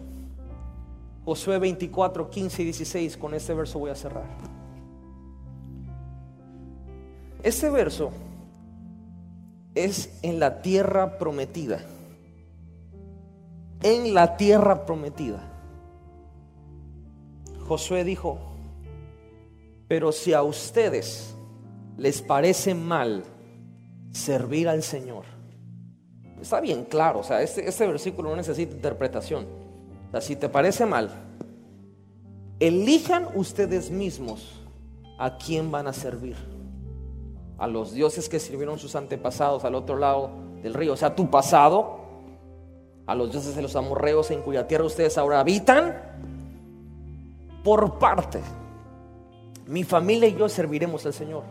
Josué 1.24 1.56
24, 1.60 2.28
15 2.28 2.62
y 2.62 2.64
16, 2.64 3.16
con 3.16 3.32
este 3.32 3.54
verso 3.54 3.78
voy 3.78 3.92
a 3.92 3.94
cerrar. 3.94 4.26
Este 7.44 7.70
verso 7.70 8.10
es 9.76 10.18
en 10.22 10.40
la 10.40 10.60
tierra 10.60 11.16
prometida. 11.16 11.80
En 13.80 14.12
la 14.12 14.36
tierra 14.36 14.84
prometida. 14.84 15.40
Josué 17.68 18.02
dijo, 18.02 18.36
pero 19.86 20.10
si 20.10 20.32
a 20.32 20.42
ustedes 20.42 21.36
les 21.96 22.20
parece 22.20 22.74
mal 22.74 23.22
servir 24.10 24.68
al 24.68 24.82
Señor, 24.82 25.37
Está 26.40 26.60
bien 26.60 26.84
claro, 26.84 27.20
o 27.20 27.22
sea, 27.22 27.42
este, 27.42 27.68
este, 27.68 27.86
versículo 27.86 28.30
no 28.30 28.36
necesita 28.36 28.74
interpretación. 28.74 29.46
O 30.08 30.10
sea, 30.10 30.20
si 30.20 30.36
te 30.36 30.48
parece 30.48 30.86
mal, 30.86 31.10
elijan 32.60 33.28
ustedes 33.34 33.90
mismos 33.90 34.54
a 35.18 35.36
quién 35.36 35.70
van 35.70 35.86
a 35.86 35.92
servir. 35.92 36.36
A 37.58 37.66
los 37.66 37.92
dioses 37.92 38.28
que 38.28 38.38
sirvieron 38.38 38.78
sus 38.78 38.94
antepasados 38.94 39.64
al 39.64 39.74
otro 39.74 39.96
lado 39.96 40.30
del 40.62 40.74
río. 40.74 40.92
O 40.92 40.96
sea, 40.96 41.16
tu 41.16 41.28
pasado, 41.28 41.98
a 43.06 43.14
los 43.14 43.32
dioses 43.32 43.56
de 43.56 43.62
los 43.62 43.74
amorreos 43.74 44.30
en 44.30 44.42
cuya 44.42 44.66
tierra 44.68 44.84
ustedes 44.84 45.18
ahora 45.18 45.40
habitan, 45.40 45.96
por 47.64 47.98
parte. 47.98 48.40
Mi 49.66 49.82
familia 49.82 50.28
y 50.28 50.36
yo 50.36 50.48
serviremos 50.48 51.04
al 51.04 51.12
Señor. 51.12 51.42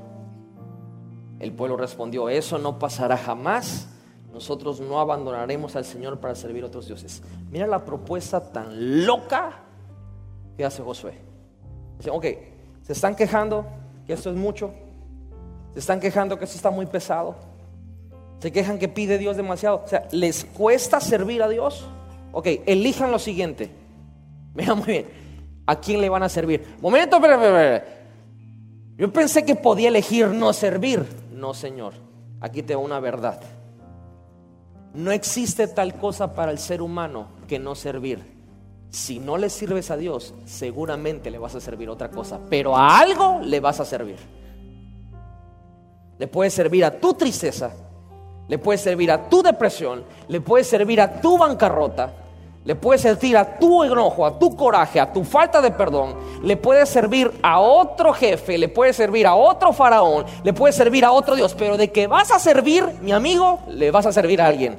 El 1.40 1.52
pueblo 1.52 1.78
respondió, 1.78 2.30
eso 2.30 2.58
no 2.58 2.80
pasará 2.80 3.18
jamás 3.18 3.90
nosotros 4.38 4.80
no 4.80 5.00
abandonaremos 5.00 5.76
al 5.76 5.84
Señor 5.84 6.20
para 6.20 6.36
servir 6.36 6.64
a 6.64 6.68
otros 6.68 6.86
dioses. 6.86 7.24
Mira 7.50 7.66
la 7.66 7.84
propuesta 7.84 8.40
tan 8.40 9.04
loca 9.04 9.64
que 10.56 10.64
hace 10.64 10.84
Josué. 10.84 11.16
Dice, 11.98 12.12
ok, 12.12 12.26
se 12.84 12.94
están 12.94 13.16
quejando 13.16 13.66
que 14.06 14.14
esto 14.14 14.30
es 14.30 14.36
mucho. 14.36 14.72
Se 15.74 15.80
están 15.80 16.00
quejando 16.00 16.38
que 16.38 16.46
esto 16.46 16.56
está 16.56 16.70
muy 16.70 16.86
pesado. 16.86 17.36
Se 18.38 18.52
quejan 18.52 18.78
que 18.78 18.88
pide 18.88 19.18
Dios 19.18 19.38
demasiado. 19.38 19.82
O 19.84 19.88
sea, 19.88 20.08
les 20.12 20.46
cuesta 20.46 21.02
servir 21.02 21.42
a 21.42 21.50
Dios. 21.50 21.88
Ok, 22.32 22.46
elijan 22.68 23.10
lo 23.10 23.18
siguiente. 23.18 23.72
Mira 24.54 24.76
muy 24.76 24.86
bien. 24.86 25.08
¿A 25.66 25.78
quién 25.78 26.00
le 26.00 26.10
van 26.10 26.22
a 26.22 26.30
servir? 26.30 26.76
Momento, 26.80 27.20
pero, 27.20 27.82
Yo 28.98 29.12
pensé 29.12 29.44
que 29.44 29.56
podía 29.56 29.88
elegir 29.88 30.28
no 30.28 30.54
servir. 30.54 31.04
No, 31.32 31.56
Señor. 31.56 31.96
Aquí 32.40 32.62
te 32.62 32.76
una 32.76 33.00
verdad. 33.00 33.42
No 34.94 35.12
existe 35.12 35.68
tal 35.68 35.96
cosa 35.96 36.34
para 36.34 36.52
el 36.52 36.58
ser 36.58 36.82
humano 36.82 37.28
que 37.48 37.60
no 37.60 37.76
servir. 37.76 38.38
Si 38.90 39.20
no 39.20 39.38
le 39.38 39.50
sirves 39.50 39.92
a 39.92 39.98
Dios, 39.98 40.34
seguramente 40.46 41.30
le 41.30 41.38
vas 41.38 41.56
a 41.56 41.62
servir 41.62 41.90
otra 41.90 42.10
cosa, 42.10 42.40
pero 42.50 42.76
a 42.76 43.00
algo 43.00 43.40
le 43.44 43.60
vas 43.60 43.80
a 43.80 43.86
servir. 43.86 44.18
Le 46.18 46.28
puede 46.28 46.50
servir 46.50 46.86
a 46.86 47.00
tu 47.00 47.14
tristeza, 47.14 47.72
le 48.48 48.58
puede 48.58 48.78
servir 48.78 49.12
a 49.12 49.30
tu 49.30 49.44
depresión, 49.44 50.04
le 50.28 50.42
puede 50.42 50.64
servir 50.64 51.02
a 51.02 51.22
tu 51.22 51.38
bancarrota, 51.38 52.14
le 52.68 52.76
puede 52.76 53.00
servir 53.00 53.38
a 53.38 53.58
tu 53.58 53.86
enojo, 53.86 54.26
a 54.26 54.38
tu 54.38 54.54
coraje, 54.54 55.00
a 55.00 55.14
tu 55.14 55.24
falta 55.24 55.62
de 55.62 55.72
perdón, 55.72 56.16
le 56.44 56.58
puede 56.58 56.86
servir 56.86 57.32
a 57.42 57.62
otro 57.62 58.12
jefe, 58.12 58.58
le 58.58 58.68
puede 58.68 58.92
servir 58.92 59.26
a 59.26 59.36
otro 59.36 59.72
faraón, 59.72 60.26
le 60.44 60.52
puede 60.52 60.74
servir 60.74 61.06
a 61.06 61.14
otro 61.14 61.38
Dios, 61.38 61.56
pero 61.58 61.78
de 61.78 61.94
que 61.94 62.08
vas 62.08 62.30
a 62.30 62.40
servir, 62.40 62.84
mi 63.02 63.14
amigo, 63.14 63.62
le 63.70 63.90
vas 63.90 64.06
a 64.06 64.12
servir 64.12 64.42
a 64.42 64.48
alguien. 64.48 64.78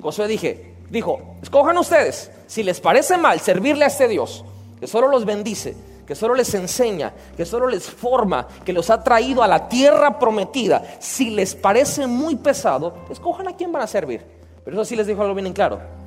Josué 0.00 0.28
dije, 0.28 0.76
dijo, 0.88 1.34
escojan 1.42 1.76
ustedes, 1.78 2.30
si 2.46 2.62
les 2.62 2.80
parece 2.80 3.18
mal 3.18 3.40
servirle 3.40 3.86
a 3.86 3.88
este 3.88 4.06
Dios, 4.06 4.44
que 4.78 4.86
solo 4.86 5.08
los 5.08 5.24
bendice, 5.24 5.74
que 6.06 6.14
solo 6.14 6.36
les 6.36 6.54
enseña, 6.54 7.12
que 7.36 7.44
solo 7.44 7.66
les 7.66 7.90
forma, 7.90 8.46
que 8.64 8.72
los 8.72 8.88
ha 8.88 9.02
traído 9.02 9.42
a 9.42 9.48
la 9.48 9.68
tierra 9.68 10.16
prometida, 10.16 10.84
si 11.00 11.30
les 11.30 11.56
parece 11.56 12.06
muy 12.06 12.36
pesado, 12.36 12.94
escojan 13.10 13.48
a 13.48 13.56
quién 13.56 13.72
van 13.72 13.82
a 13.82 13.88
servir. 13.88 14.24
Pero 14.64 14.76
eso 14.76 14.84
sí 14.84 14.94
les 14.94 15.08
dijo 15.08 15.22
algo 15.22 15.34
bien 15.34 15.48
en 15.48 15.54
claro. 15.54 15.99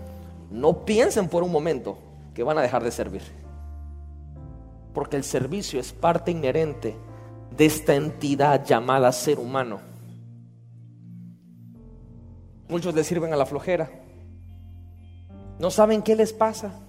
No 0.54 0.86
piensen 0.86 1.28
por 1.30 1.41
un 1.41 1.51
momento 1.51 1.97
que 2.36 2.43
van 2.43 2.60
a 2.60 2.62
dejar 2.62 2.84
de 2.84 2.91
servir. 2.91 3.24
Porque 4.93 5.18
el 5.18 5.24
servicio 5.24 5.80
es 5.80 5.91
parte 5.91 6.30
inherente 6.30 6.95
de 7.58 7.66
esta 7.66 7.95
entidad 7.95 8.64
llamada 8.64 9.12
ser 9.12 9.39
humano. 9.39 9.80
Muchos 12.70 12.93
le 12.93 13.04
sirven 13.04 13.34
a 13.34 13.36
la 13.36 13.47
flojera. 13.47 13.89
No 15.58 15.72
saben 15.72 16.04
qué 16.04 16.16
les 16.16 16.32
pasa, 16.32 16.80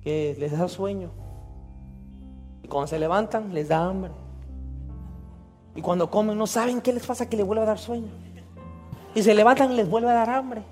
que 0.00 0.34
les 0.36 0.50
da 0.50 0.66
sueño. 0.66 1.12
Y 2.64 2.68
cuando 2.68 2.88
se 2.88 2.98
levantan 2.98 3.54
les 3.54 3.68
da 3.68 3.84
hambre. 3.84 4.10
Y 5.76 5.82
cuando 5.82 6.10
comen 6.10 6.36
no 6.36 6.48
saben 6.48 6.80
qué 6.80 6.92
les 6.92 7.06
pasa, 7.06 7.28
que 7.28 7.36
les 7.36 7.46
vuelve 7.46 7.62
a 7.62 7.66
dar 7.66 7.78
sueño. 7.78 8.10
Y 9.14 9.22
se 9.22 9.34
levantan 9.34 9.70
y 9.70 9.76
les 9.76 9.88
vuelve 9.88 10.10
a 10.10 10.14
dar 10.14 10.30
hambre. 10.30 10.64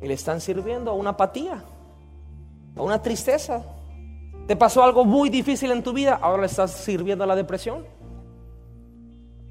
Y 0.00 0.06
le 0.06 0.14
están 0.14 0.40
sirviendo 0.40 0.90
a 0.90 0.94
una 0.94 1.10
apatía, 1.10 1.62
a 2.76 2.82
una 2.82 3.02
tristeza. 3.02 3.62
Te 4.46 4.56
pasó 4.56 4.82
algo 4.82 5.04
muy 5.04 5.28
difícil 5.28 5.70
en 5.72 5.82
tu 5.82 5.92
vida, 5.92 6.18
ahora 6.20 6.42
le 6.42 6.46
estás 6.46 6.70
sirviendo 6.72 7.24
a 7.24 7.26
la 7.26 7.36
depresión. 7.36 7.84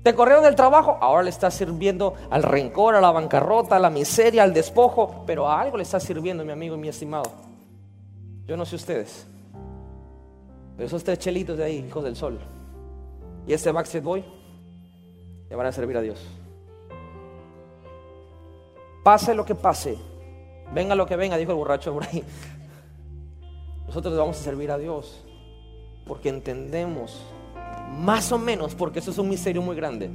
Te 0.08 0.16
corrieron 0.16 0.44
del 0.44 0.56
trabajo, 0.56 0.98
ahora 1.02 1.24
le 1.24 1.30
estás 1.30 1.54
sirviendo 1.54 2.14
al 2.30 2.42
rencor, 2.42 2.96
a 2.96 3.02
la 3.02 3.12
bancarrota, 3.12 3.76
a 3.76 3.80
la 3.80 3.90
miseria, 3.90 4.44
al 4.44 4.54
despojo, 4.54 5.24
pero 5.28 5.50
a 5.50 5.60
algo 5.60 5.76
le 5.76 5.84
estás 5.84 6.02
sirviendo, 6.02 6.46
mi 6.46 6.52
amigo 6.54 6.76
y 6.76 6.80
mi 6.80 6.88
estimado. 6.88 7.30
Yo 8.46 8.56
no 8.56 8.66
sé 8.66 8.78
ustedes, 8.78 9.28
pero 10.78 10.88
esos 10.88 11.04
tres 11.04 11.20
chelitos 11.20 11.58
de 11.58 11.66
ahí, 11.66 11.86
hijos 11.86 12.06
del 12.06 12.16
sol, 12.16 12.40
y 13.46 13.52
este 13.52 13.70
Backstreet 13.72 14.04
Boy, 14.06 14.24
le 15.50 15.56
van 15.58 15.68
a 15.68 15.74
servir 15.74 15.98
a 15.98 16.02
Dios. 16.02 16.26
Pase 19.04 19.36
lo 19.36 19.44
que 19.44 19.56
pase, 19.56 19.98
venga 20.74 20.96
lo 20.96 21.06
que 21.06 21.16
venga, 21.16 21.38
dijo 21.38 21.52
el 21.52 21.58
borracho 21.58 21.94
por 21.94 22.04
ahí. 22.06 22.24
nosotros 23.88 24.18
vamos 24.18 24.40
a 24.40 24.44
servir 24.44 24.72
a 24.72 24.78
Dios 24.78 25.24
porque 26.06 26.30
entendemos, 26.30 27.22
más 27.92 28.32
o 28.32 28.40
menos, 28.40 28.76
porque 28.76 29.00
eso 29.00 29.12
es 29.12 29.18
un 29.18 29.30
misterio 29.30 29.62
muy 29.62 29.76
grande, 29.76 30.10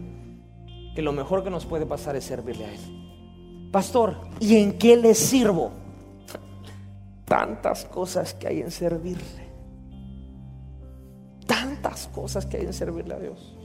que 0.95 1.03
lo 1.03 1.13
mejor 1.13 1.45
que 1.45 1.51
nos 1.51 1.67
puede 1.67 1.87
pasar 1.87 2.17
es 2.17 2.25
servirle 2.25 2.65
a 2.65 2.73
Él. 2.75 3.69
Pastor, 3.71 4.17
¿y 4.41 4.57
en 4.57 4.79
qué 4.79 4.97
le 4.97 5.15
sirvo? 5.15 5.73
Tantas 7.25 7.85
cosas 7.85 8.35
que 8.35 8.49
hay 8.49 8.61
en 8.61 8.71
servirle. 8.71 9.53
Tantas 11.47 12.07
cosas 12.09 12.47
que 12.47 12.59
hay 12.59 12.67
en 12.67 12.73
servirle 12.73 13.15
a 13.15 13.19
Dios. 13.19 13.57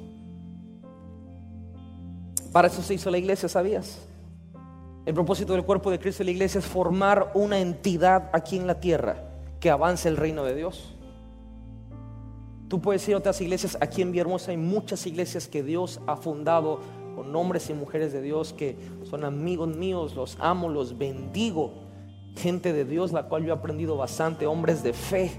Para 2.52 2.68
eso 2.68 2.82
se 2.82 2.94
hizo 2.94 3.12
la 3.12 3.18
iglesia, 3.18 3.50
¿sabías? 3.50 4.00
El 5.08 5.14
propósito 5.14 5.54
del 5.54 5.64
cuerpo 5.64 5.90
de 5.90 6.00
Cristo 6.00 6.22
y 6.22 6.26
la 6.26 6.32
iglesia 6.34 6.60
es 6.60 6.66
formar 6.66 7.32
una 7.34 7.60
entidad 7.60 8.30
aquí 8.34 8.58
en 8.58 8.68
la 8.68 8.82
tierra 8.82 9.24
que 9.62 9.70
avance 9.70 10.10
el 10.10 10.18
reino 10.18 10.44
de 10.44 10.54
Dios. 10.54 10.98
Tú 12.68 12.82
puedes 12.82 13.08
ir 13.08 13.16
a 13.16 13.20
otras 13.20 13.40
iglesias, 13.40 13.78
aquí 13.80 14.02
en 14.02 14.12
Villahermosa 14.12 14.52
hay 14.52 14.58
muchas 14.58 15.08
iglesias 15.08 15.48
que 15.48 15.64
Dios 15.64 16.02
ha 16.08 16.18
fundado 16.18 16.82
con 17.16 17.34
hombres 17.38 17.70
y 17.70 17.74
mujeres 17.74 18.12
de 18.12 18.22
Dios 18.22 18.52
que 18.52 18.76
son 19.10 19.24
amigos 19.24 19.70
míos, 19.78 20.14
los 20.14 20.36
amo, 20.42 20.68
los 20.68 20.98
bendigo. 20.98 21.72
Gente 22.36 22.74
de 22.74 22.84
Dios, 22.84 23.14
la 23.14 23.30
cual 23.30 23.46
yo 23.46 23.54
he 23.54 23.58
aprendido 23.58 23.96
bastante, 23.96 24.46
hombres 24.46 24.84
de 24.84 24.92
fe. 24.92 25.32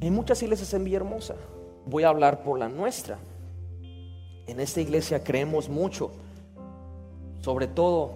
Hay 0.00 0.10
muchas 0.10 0.42
iglesias 0.42 0.72
en 0.72 0.84
Villahermosa. 0.84 1.34
Voy 1.84 2.04
a 2.04 2.08
hablar 2.08 2.42
por 2.42 2.58
la 2.58 2.70
nuestra. 2.70 3.18
En 4.46 4.60
esta 4.60 4.80
iglesia 4.80 5.22
creemos 5.22 5.68
mucho, 5.68 6.10
sobre 7.40 7.66
todo 7.66 8.14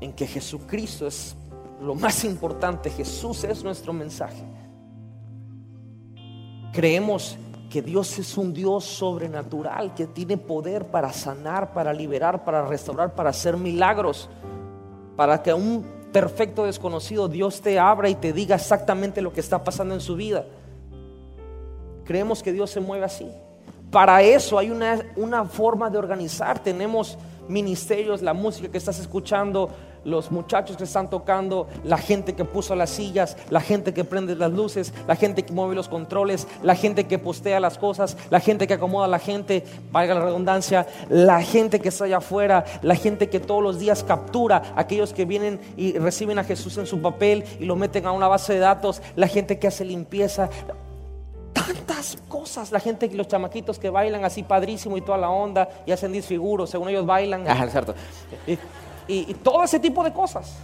en 0.00 0.12
que 0.12 0.26
Jesucristo 0.26 1.06
es 1.06 1.36
lo 1.80 1.94
más 1.94 2.24
importante, 2.24 2.90
Jesús 2.90 3.44
es 3.44 3.62
nuestro 3.64 3.92
mensaje. 3.92 4.44
Creemos 6.72 7.36
que 7.70 7.82
Dios 7.82 8.18
es 8.18 8.36
un 8.36 8.52
Dios 8.52 8.84
sobrenatural, 8.84 9.94
que 9.94 10.06
tiene 10.06 10.36
poder 10.36 10.86
para 10.86 11.12
sanar, 11.12 11.72
para 11.72 11.92
liberar, 11.92 12.44
para 12.44 12.66
restaurar, 12.66 13.14
para 13.14 13.30
hacer 13.30 13.56
milagros, 13.56 14.28
para 15.16 15.42
que 15.42 15.52
un 15.54 15.84
perfecto 16.12 16.66
desconocido 16.66 17.28
Dios 17.28 17.60
te 17.60 17.78
abra 17.78 18.08
y 18.10 18.14
te 18.14 18.32
diga 18.32 18.56
exactamente 18.56 19.22
lo 19.22 19.32
que 19.32 19.40
está 19.40 19.64
pasando 19.64 19.94
en 19.94 20.00
su 20.00 20.16
vida. 20.16 20.44
Creemos 22.04 22.42
que 22.42 22.52
Dios 22.52 22.70
se 22.70 22.80
mueve 22.80 23.06
así. 23.06 23.28
Para 23.90 24.22
eso 24.22 24.58
hay 24.58 24.70
una, 24.70 25.00
una 25.16 25.44
forma 25.44 25.90
de 25.90 25.98
organizar. 25.98 26.62
Tenemos 26.62 27.18
ministerios, 27.52 28.22
la 28.22 28.34
música 28.34 28.68
que 28.68 28.78
estás 28.78 28.98
escuchando, 28.98 29.70
los 30.04 30.30
muchachos 30.30 30.76
que 30.76 30.84
están 30.84 31.10
tocando, 31.10 31.68
la 31.84 31.98
gente 31.98 32.34
que 32.34 32.44
puso 32.44 32.74
las 32.74 32.90
sillas, 32.90 33.36
la 33.50 33.60
gente 33.60 33.94
que 33.94 34.04
prende 34.04 34.34
las 34.34 34.50
luces, 34.52 34.92
la 35.06 35.16
gente 35.16 35.44
que 35.44 35.52
mueve 35.52 35.74
los 35.74 35.88
controles, 35.88 36.48
la 36.62 36.74
gente 36.74 37.06
que 37.06 37.18
postea 37.18 37.60
las 37.60 37.78
cosas, 37.78 38.16
la 38.30 38.40
gente 38.40 38.66
que 38.66 38.74
acomoda 38.74 39.06
a 39.06 39.08
la 39.08 39.18
gente, 39.18 39.64
valga 39.90 40.14
la 40.14 40.24
redundancia, 40.24 40.86
la 41.08 41.42
gente 41.42 41.80
que 41.80 41.88
está 41.88 42.04
allá 42.04 42.18
afuera, 42.18 42.64
la 42.82 42.96
gente 42.96 43.28
que 43.28 43.40
todos 43.40 43.62
los 43.62 43.78
días 43.78 44.02
captura 44.02 44.62
aquellos 44.76 45.12
que 45.12 45.24
vienen 45.24 45.60
y 45.76 45.92
reciben 45.98 46.38
a 46.38 46.44
Jesús 46.44 46.78
en 46.78 46.86
su 46.86 47.00
papel 47.00 47.44
y 47.60 47.64
lo 47.64 47.76
meten 47.76 48.06
a 48.06 48.12
una 48.12 48.28
base 48.28 48.54
de 48.54 48.60
datos, 48.60 49.02
la 49.16 49.28
gente 49.28 49.58
que 49.58 49.68
hace 49.68 49.84
limpieza. 49.84 50.50
Tantas 51.52 52.18
cosas, 52.28 52.72
la 52.72 52.80
gente, 52.80 53.10
los 53.14 53.28
chamaquitos 53.28 53.78
que 53.78 53.90
bailan 53.90 54.24
así 54.24 54.42
padrísimo 54.42 54.96
y 54.96 55.02
toda 55.02 55.18
la 55.18 55.30
onda 55.30 55.68
y 55.86 55.92
hacen 55.92 56.12
disfiguros, 56.12 56.70
según 56.70 56.88
ellos 56.88 57.06
bailan. 57.06 57.48
Ajá, 57.48 57.68
cierto. 57.68 57.94
Y, 58.46 58.58
y, 59.08 59.34
todo 59.34 59.62
ese 59.62 59.78
tipo 59.78 60.02
de 60.02 60.12
cosas. 60.12 60.56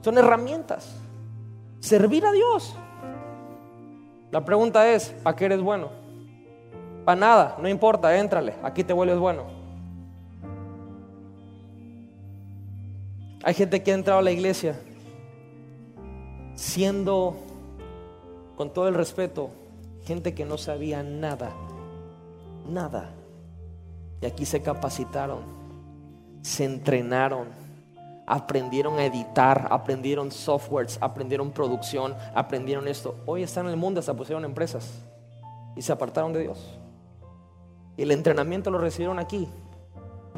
Son 0.00 0.18
herramientas. 0.18 0.96
Servir 1.80 2.24
a 2.26 2.32
Dios. 2.32 2.74
La 4.30 4.44
pregunta 4.44 4.90
es, 4.90 5.10
¿para 5.22 5.36
qué 5.36 5.44
eres 5.44 5.60
bueno? 5.60 5.90
Para 7.04 7.20
nada, 7.20 7.56
no 7.60 7.68
importa, 7.68 8.16
éntrale, 8.16 8.54
aquí 8.62 8.84
te 8.84 8.92
vuelves 8.92 9.18
bueno. 9.18 9.62
Hay 13.44 13.54
gente 13.54 13.82
que 13.82 13.90
ha 13.90 13.94
entrado 13.94 14.20
a 14.20 14.22
la 14.22 14.30
iglesia 14.30 14.78
siendo, 16.54 17.36
con 18.62 18.72
todo 18.72 18.86
el 18.86 18.94
respeto, 18.94 19.50
gente 20.04 20.34
que 20.34 20.44
no 20.44 20.56
sabía 20.56 21.02
nada, 21.02 21.50
nada. 22.68 23.10
Y 24.20 24.26
aquí 24.26 24.46
se 24.46 24.62
capacitaron 24.62 25.40
se 26.42 26.64
entrenaron, 26.64 27.48
aprendieron 28.24 29.00
a 29.00 29.04
editar, 29.04 29.66
aprendieron 29.68 30.30
softwares, 30.30 30.96
aprendieron 31.00 31.50
producción, 31.50 32.14
aprendieron 32.36 32.86
esto. 32.86 33.16
Hoy 33.26 33.42
están 33.42 33.66
en 33.66 33.72
el 33.72 33.76
mundo, 33.76 34.00
se 34.00 34.14
pusieron 34.14 34.44
empresas 34.44 35.02
y 35.74 35.82
se 35.82 35.90
apartaron 35.90 36.32
de 36.32 36.42
Dios. 36.42 36.78
Y 37.96 38.02
el 38.02 38.12
entrenamiento 38.12 38.70
lo 38.70 38.78
recibieron 38.78 39.18
aquí, 39.18 39.48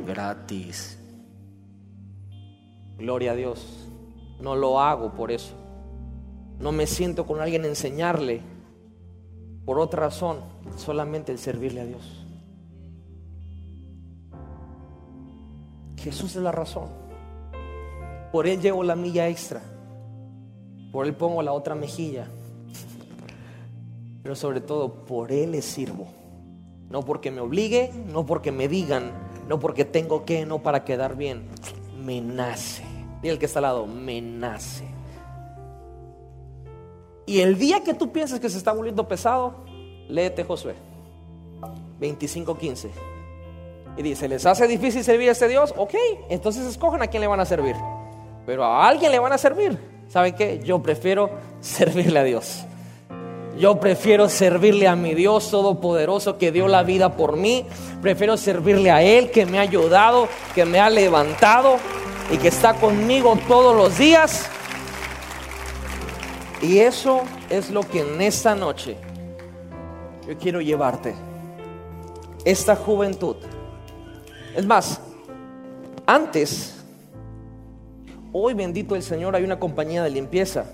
gratis. 0.06 0.98
Gloria 2.96 3.32
a 3.32 3.34
Dios. 3.34 3.86
No 4.40 4.56
lo 4.56 4.80
hago 4.80 5.12
por 5.12 5.30
eso. 5.30 5.63
No 6.59 6.72
me 6.72 6.86
siento 6.86 7.26
con 7.26 7.40
alguien 7.40 7.64
enseñarle 7.64 8.40
por 9.64 9.78
otra 9.78 10.05
razón, 10.05 10.38
solamente 10.76 11.32
el 11.32 11.38
servirle 11.38 11.80
a 11.80 11.84
Dios. 11.86 12.24
Jesús 15.96 16.36
es 16.36 16.42
la 16.42 16.52
razón. 16.52 16.88
Por 18.30 18.46
Él 18.46 18.61
llevo 18.61 18.82
la 18.84 18.94
milla 18.94 19.28
extra. 19.28 19.62
Por 20.92 21.07
Él 21.07 21.14
pongo 21.14 21.40
la 21.42 21.52
otra 21.52 21.74
mejilla. 21.74 22.28
Pero 24.22 24.36
sobre 24.36 24.61
todo, 24.61 25.07
por 25.07 25.32
Él 25.32 25.52
le 25.52 25.62
sirvo. 25.62 26.07
No 26.90 27.02
porque 27.02 27.30
me 27.30 27.40
obligue, 27.40 27.90
no 28.12 28.26
porque 28.26 28.52
me 28.52 28.68
digan, 28.68 29.12
no 29.48 29.59
porque 29.59 29.84
tengo 29.84 30.24
que, 30.24 30.44
no 30.44 30.62
para 30.62 30.84
quedar 30.84 31.16
bien. 31.16 31.48
Me 32.05 32.20
nace. 32.20 32.84
Y 33.22 33.28
el 33.28 33.38
que 33.38 33.46
está 33.46 33.61
al 33.61 33.64
lado, 33.64 33.86
me 33.86 34.20
nace. 34.20 34.93
Y 37.26 37.40
el 37.40 37.58
día 37.58 37.82
que 37.82 37.94
tú 37.94 38.12
piensas 38.12 38.40
que 38.40 38.48
se 38.48 38.58
está 38.58 38.72
volviendo 38.72 39.08
pesado, 39.08 39.64
léete 40.08 40.44
Josué 40.44 40.74
25:15. 42.00 42.90
Y 43.96 44.02
dice, 44.02 44.28
¿les 44.28 44.44
hace 44.44 44.66
difícil 44.66 45.04
servir 45.04 45.28
a 45.28 45.32
este 45.32 45.48
Dios? 45.48 45.72
Ok, 45.76 45.94
entonces 46.28 46.66
escojan 46.66 47.02
a 47.02 47.06
quién 47.06 47.20
le 47.20 47.26
van 47.28 47.40
a 47.40 47.44
servir. 47.44 47.76
Pero 48.44 48.64
a 48.64 48.88
alguien 48.88 49.12
le 49.12 49.18
van 49.18 49.32
a 49.32 49.38
servir. 49.38 49.78
¿Saben 50.08 50.34
qué? 50.34 50.60
Yo 50.64 50.82
prefiero 50.82 51.30
servirle 51.60 52.18
a 52.18 52.24
Dios. 52.24 52.64
Yo 53.58 53.78
prefiero 53.78 54.28
servirle 54.28 54.88
a 54.88 54.96
mi 54.96 55.14
Dios 55.14 55.48
Todopoderoso 55.50 56.38
que 56.38 56.50
dio 56.50 56.66
la 56.66 56.82
vida 56.82 57.16
por 57.16 57.36
mí. 57.36 57.64
Prefiero 58.02 58.36
servirle 58.36 58.90
a 58.90 59.02
Él 59.02 59.30
que 59.30 59.46
me 59.46 59.58
ha 59.58 59.62
ayudado, 59.62 60.28
que 60.56 60.64
me 60.64 60.80
ha 60.80 60.90
levantado 60.90 61.76
y 62.32 62.36
que 62.38 62.48
está 62.48 62.74
conmigo 62.74 63.38
todos 63.46 63.76
los 63.76 63.96
días. 63.96 64.50
Y 66.62 66.78
eso 66.78 67.22
es 67.50 67.70
lo 67.70 67.82
que 67.82 68.00
en 68.00 68.20
esta 68.20 68.55
noche 68.55 68.96
yo 70.26 70.36
quiero 70.38 70.61
llevarte. 70.61 71.14
Esta 72.44 72.76
juventud 72.76 73.36
es 74.55 74.64
más, 74.66 75.00
antes, 76.07 76.76
hoy 78.32 78.55
bendito 78.55 78.94
el 78.94 79.02
Señor, 79.02 79.34
hay 79.34 79.42
una 79.42 79.59
compañía 79.59 80.05
de 80.05 80.11
limpieza 80.11 80.66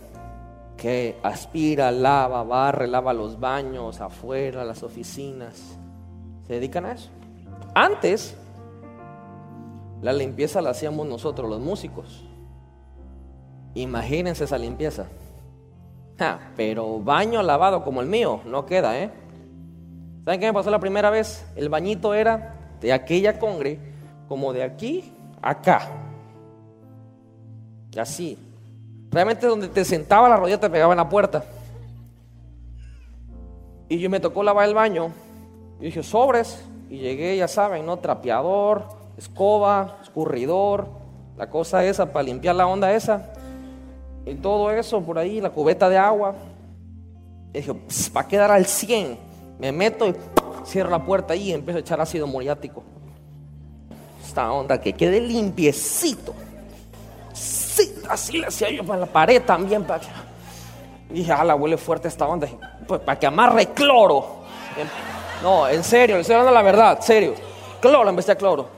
que 0.76 1.16
aspira, 1.22 1.90
lava, 1.90 2.42
barre, 2.42 2.86
lava 2.86 3.14
los 3.14 3.40
baños, 3.40 4.02
afuera, 4.02 4.64
las 4.66 4.82
oficinas. 4.82 5.78
Se 6.46 6.54
dedican 6.54 6.84
a 6.84 6.92
eso. 6.92 7.08
Antes, 7.74 8.36
la 10.02 10.12
limpieza 10.12 10.60
la 10.60 10.70
hacíamos 10.70 11.06
nosotros, 11.06 11.48
los 11.48 11.60
músicos. 11.60 12.24
Imagínense 13.74 14.44
esa 14.44 14.58
limpieza. 14.58 15.06
Pero 16.56 16.98
baño 16.98 17.42
lavado 17.42 17.82
como 17.82 18.00
el 18.00 18.06
mío, 18.06 18.40
no 18.44 18.66
queda, 18.66 18.98
¿eh? 18.98 19.10
¿Saben 20.24 20.40
qué 20.40 20.46
me 20.46 20.52
pasó 20.52 20.70
la 20.70 20.78
primera 20.78 21.10
vez? 21.10 21.44
El 21.56 21.68
bañito 21.68 22.14
era 22.14 22.54
de 22.80 22.92
aquella 22.92 23.38
congre 23.38 23.78
como 24.28 24.52
de 24.52 24.62
aquí 24.62 25.12
a 25.42 25.50
acá. 25.50 25.88
Así. 27.98 28.38
Realmente 29.10 29.46
donde 29.46 29.68
te 29.68 29.84
sentaba 29.84 30.28
la 30.28 30.36
rodilla 30.36 30.60
te 30.60 30.70
pegaba 30.70 30.92
en 30.92 30.98
la 30.98 31.08
puerta. 31.08 31.44
Y 33.88 33.98
yo 33.98 34.08
me 34.08 34.20
tocó 34.20 34.42
lavar 34.42 34.68
el 34.68 34.74
baño. 34.74 35.10
Y 35.80 35.86
dije, 35.86 36.02
sobres. 36.02 36.64
Y 36.88 36.98
llegué, 36.98 37.36
ya 37.36 37.48
saben, 37.48 37.86
¿no? 37.86 37.98
Trapeador, 37.98 38.84
escoba, 39.16 39.98
escurridor, 40.02 40.88
la 41.36 41.48
cosa 41.48 41.84
esa 41.84 42.12
para 42.12 42.24
limpiar 42.24 42.54
la 42.54 42.66
onda 42.66 42.92
esa. 42.92 43.32
Y 44.26 44.34
todo 44.34 44.70
eso 44.70 45.00
por 45.00 45.18
ahí, 45.18 45.40
la 45.40 45.50
cubeta 45.50 45.88
de 45.88 45.98
agua. 45.98 46.34
Y 47.52 47.60
va 48.14 48.20
a 48.20 48.28
quedar 48.28 48.50
al 48.50 48.66
100. 48.66 49.18
Me 49.58 49.72
meto 49.72 50.06
y 50.06 50.14
cierro 50.64 50.90
la 50.90 51.04
puerta 51.04 51.34
ahí 51.34 51.50
y 51.50 51.52
empiezo 51.52 51.78
a 51.78 51.80
echar 51.80 52.00
ácido 52.00 52.26
muriático. 52.26 52.82
Esta 54.24 54.52
onda 54.52 54.80
que 54.80 54.92
quede 54.92 55.20
limpiecito. 55.20 56.34
así, 58.08 58.38
le 58.38 58.46
hacía 58.46 58.70
yo 58.70 58.84
para 58.84 59.00
la 59.00 59.06
pared 59.06 59.42
también. 59.42 59.84
Para 59.84 60.00
que... 60.00 60.06
Y 61.10 61.14
dije, 61.14 61.32
ah, 61.32 61.44
la 61.44 61.56
huele 61.56 61.76
fuerte 61.76 62.08
esta 62.08 62.26
onda. 62.26 62.46
Pues 62.86 63.00
para 63.00 63.18
que 63.18 63.26
amarre 63.26 63.66
cloro. 63.68 64.40
No, 65.42 65.66
en 65.68 65.82
serio, 65.82 66.18
estoy 66.18 66.34
hablando 66.34 66.52
la 66.54 66.62
verdad, 66.62 67.00
serio. 67.00 67.34
Cloro 67.80 68.08
en 68.08 68.16
vez 68.16 68.26
de 68.26 68.36
cloro. 68.36 68.68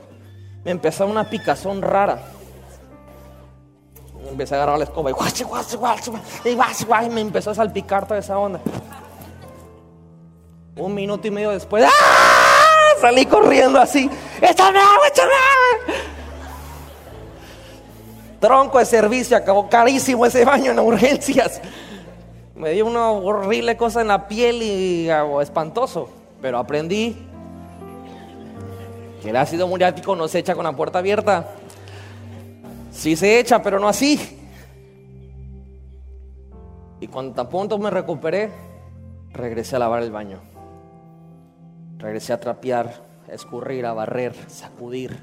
Me 0.63 0.71
empezó 0.71 1.05
una 1.05 1.29
picazón 1.29 1.81
rara. 1.81 2.32
Empecé 4.33 4.55
a 4.55 4.57
agarrar 4.57 4.79
la 4.79 4.85
escoba 4.85 5.11
y, 5.11 5.13
guachi, 5.13 5.43
guachi, 5.43 5.77
guachi, 5.77 6.11
y, 6.45 7.09
me 7.11 7.21
empezó 7.21 7.51
a 7.51 7.55
salpicar 7.55 8.07
toda 8.07 8.19
esa 8.19 8.39
onda. 8.39 8.59
Un 10.75 10.95
minuto 10.95 11.27
y 11.27 11.31
medio 11.31 11.51
después, 11.51 11.85
¡ah! 11.85 12.99
salí 12.99 13.27
corriendo 13.27 13.79
así. 13.79 14.09
¡Échame 14.41 14.79
agua, 14.79 15.07
échame 15.07 15.31
agua! 15.33 15.95
Tronco 18.39 18.79
de 18.79 18.85
servicio, 18.85 19.37
acabó 19.37 19.69
carísimo 19.69 20.25
ese 20.25 20.43
baño 20.43 20.71
en 20.71 20.79
urgencias. 20.79 21.61
Me 22.55 22.71
dio 22.71 22.87
una 22.87 23.11
horrible 23.11 23.77
cosa 23.77 24.01
en 24.01 24.07
la 24.07 24.27
piel 24.27 24.63
y 24.63 25.11
algo 25.11 25.43
espantoso. 25.43 26.09
Pero 26.41 26.57
aprendí 26.57 27.15
que 29.21 29.29
el 29.29 29.35
ácido 29.35 29.67
muriático 29.67 30.15
no 30.15 30.27
se 30.27 30.39
echa 30.39 30.55
con 30.55 30.63
la 30.63 30.71
puerta 30.71 30.97
abierta. 30.97 31.45
Sí 32.93 33.15
se 33.15 33.39
echa, 33.39 33.61
pero 33.61 33.79
no 33.79 33.87
así. 33.89 34.19
Y 37.01 37.07
cuando 37.07 37.33
tan 37.33 37.49
pronto 37.49 37.77
me 37.79 37.89
recuperé, 37.89 38.51
regresé 39.31 39.75
a 39.75 39.79
lavar 39.79 40.03
el 40.03 40.11
baño. 40.11 40.39
Regresé 41.97 42.33
a 42.33 42.39
trapear, 42.39 42.93
a 43.27 43.33
escurrir, 43.33 43.85
a 43.87 43.93
barrer, 43.93 44.33
sacudir, 44.47 45.17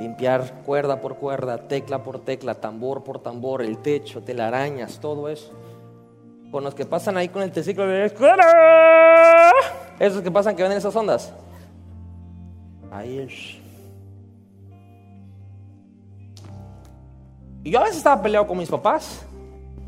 limpiar 0.00 0.62
cuerda 0.64 1.00
por 1.00 1.16
cuerda, 1.16 1.68
tecla 1.68 2.02
por 2.02 2.24
tecla, 2.24 2.54
tambor 2.54 3.04
por 3.04 3.20
tambor, 3.20 3.62
el 3.62 3.78
techo, 3.78 4.22
telarañas, 4.22 4.98
todo 5.00 5.28
eso. 5.28 5.52
Con 6.50 6.64
los 6.64 6.74
que 6.74 6.86
pasan 6.86 7.18
ahí 7.18 7.28
con 7.28 7.42
el 7.42 7.52
triciclo 7.52 7.86
de 7.86 8.06
escuela. 8.06 9.52
Esos 9.98 10.22
que 10.22 10.30
pasan 10.30 10.56
que 10.56 10.62
ven 10.62 10.72
esas 10.72 10.96
ondas. 10.96 11.32
Ahí 12.90 13.18
es. 13.18 13.63
Y 17.64 17.70
yo 17.70 17.80
a 17.80 17.84
veces 17.84 17.96
estaba 17.96 18.22
peleado 18.22 18.46
con 18.46 18.58
mis 18.58 18.68
papás, 18.68 19.22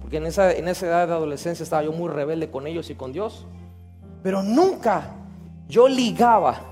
porque 0.01 0.17
en 0.17 0.27
esa, 0.27 0.51
en 0.51 0.67
esa 0.67 0.87
edad 0.87 1.07
de 1.07 1.13
adolescencia 1.13 1.63
estaba 1.63 1.83
yo 1.83 1.93
muy 1.93 2.09
rebelde 2.09 2.51
con 2.51 2.67
ellos 2.67 2.89
y 2.89 2.95
con 2.95 3.13
Dios. 3.13 3.47
Pero 4.23 4.43
nunca 4.43 5.11
yo 5.69 5.87
ligaba 5.87 6.63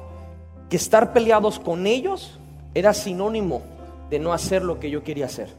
que 0.71 0.77
estar 0.77 1.13
peleados 1.13 1.61
con 1.61 1.87
ellos 1.87 2.41
era 2.73 2.95
sinónimo 2.95 3.63
de 4.09 4.19
no 4.19 4.33
hacer 4.33 4.65
lo 4.65 4.81
que 4.81 4.89
yo 4.89 5.05
quería 5.05 5.27
hacer. 5.27 5.51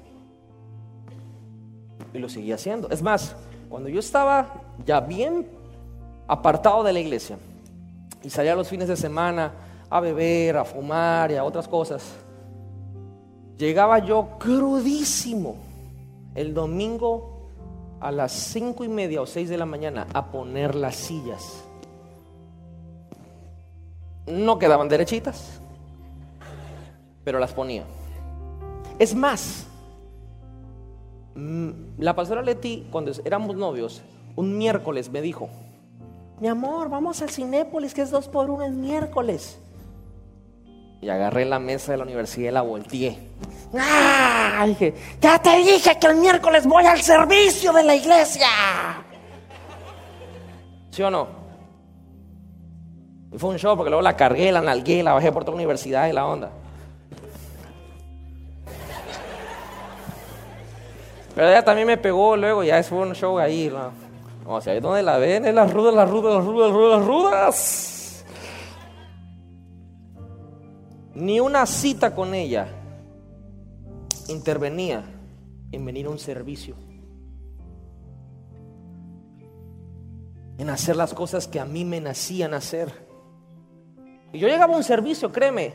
Y 2.11 2.17
lo 2.17 2.27
seguía 2.27 2.55
haciendo. 2.55 2.89
Es 2.89 3.03
más, 3.03 3.35
cuando 3.69 3.87
yo 3.87 3.99
estaba 3.99 4.61
ya 4.83 4.99
bien 4.99 5.47
apartado 6.27 6.83
de 6.83 6.91
la 6.91 6.99
iglesia 6.99 7.37
y 8.23 8.31
salía 8.31 8.55
los 8.55 8.67
fines 8.67 8.87
de 8.87 8.95
semana 8.95 9.51
a 9.91 9.99
beber, 9.99 10.57
a 10.57 10.65
fumar 10.65 11.31
y 11.31 11.35
a 11.35 11.43
otras 11.43 11.67
cosas, 11.67 12.03
Llegaba 13.57 13.99
yo 13.99 14.37
crudísimo 14.37 15.55
el 16.35 16.53
domingo 16.53 17.49
a 18.01 18.11
las 18.11 18.33
cinco 18.33 18.83
y 18.83 18.89
media 18.89 19.21
o 19.21 19.25
seis 19.25 19.49
de 19.49 19.57
la 19.57 19.65
mañana 19.65 20.07
a 20.13 20.31
poner 20.31 20.75
las 20.75 20.95
sillas. 20.95 21.63
No 24.27 24.59
quedaban 24.59 24.89
derechitas, 24.89 25.61
pero 27.23 27.39
las 27.39 27.53
ponía. 27.53 27.85
Es 28.99 29.15
más, 29.15 29.67
mm, 31.35 31.69
la 31.99 32.15
pastora 32.15 32.41
Leti, 32.41 32.87
cuando 32.91 33.11
éramos 33.23 33.55
novios, 33.55 34.01
un 34.35 34.57
miércoles 34.57 35.09
me 35.09 35.21
dijo, 35.21 35.49
mi 36.41 36.49
amor, 36.49 36.89
vamos 36.89 37.21
al 37.21 37.29
Cinépolis, 37.29 37.93
que 37.93 38.01
es 38.01 38.11
dos 38.11 38.27
por 38.27 38.49
uno 38.49 38.65
el 38.65 38.73
miércoles. 38.73 39.59
Y 41.01 41.09
agarré 41.09 41.45
la 41.45 41.59
mesa 41.59 41.91
de 41.91 41.99
la 41.99 42.03
universidad 42.03 42.49
y 42.49 42.53
la 42.53 42.61
volteé. 42.61 43.19
¡Ah! 43.77 44.63
Dije, 44.67 44.93
ya 45.21 45.39
te 45.39 45.57
dije 45.57 45.99
que 45.99 46.07
el 46.07 46.15
miércoles 46.15 46.65
voy 46.65 46.85
al 46.85 47.01
servicio 47.01 47.73
de 47.73 47.83
la 47.83 47.95
iglesia. 47.95 48.47
¿Sí 50.91 51.03
o 51.03 51.11
no? 51.11 51.27
Y 53.33 53.37
fue 53.37 53.49
un 53.49 53.57
show 53.57 53.75
porque 53.75 53.89
luego 53.89 54.01
la 54.01 54.15
cargué, 54.15 54.51
la 54.51 54.61
nalgué, 54.61 55.03
la 55.03 55.13
bajé 55.13 55.31
por 55.31 55.43
toda 55.43 55.53
la 55.53 55.57
universidad 55.57 56.07
y 56.07 56.13
la 56.13 56.25
onda. 56.25 56.51
Pero 61.35 61.49
ella 61.49 61.65
también 61.65 61.85
me 61.85 61.97
pegó 61.97 62.37
luego, 62.37 62.63
ya 62.63 62.81
fue 62.81 62.99
un 62.99 63.13
show 63.13 63.37
ahí. 63.37 63.69
O 64.45 64.61
sea, 64.61 64.71
ahí 64.71 64.79
donde 64.79 65.03
la 65.03 65.17
ven, 65.17 65.45
es 65.45 65.53
las 65.53 65.71
rudas, 65.73 65.93
las 65.93 66.09
rudas, 66.09 66.35
las 66.35 66.45
rudas, 66.45 66.69
las 66.69 66.77
rudas, 66.77 66.99
las 66.99 67.07
rudas. 67.07 67.94
Ni 71.15 71.39
una 71.39 71.65
cita 71.65 72.13
con 72.13 72.33
ella 72.33 72.67
intervenía 74.27 75.05
en 75.71 75.85
venir 75.85 76.07
a 76.07 76.09
un 76.09 76.19
servicio. 76.19 76.75
En 80.57 80.69
hacer 80.69 80.97
las 80.97 81.13
cosas 81.13 81.47
que 81.47 81.59
a 81.59 81.65
mí 81.65 81.85
me 81.85 82.01
nacían 82.01 82.53
hacer. 82.53 82.91
Y 84.33 84.39
yo 84.39 84.49
llegaba 84.49 84.73
a 84.73 84.77
un 84.77 84.83
servicio, 84.83 85.31
créeme, 85.31 85.73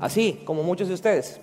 así 0.00 0.42
como 0.44 0.64
muchos 0.64 0.88
de 0.88 0.94
ustedes. 0.94 1.40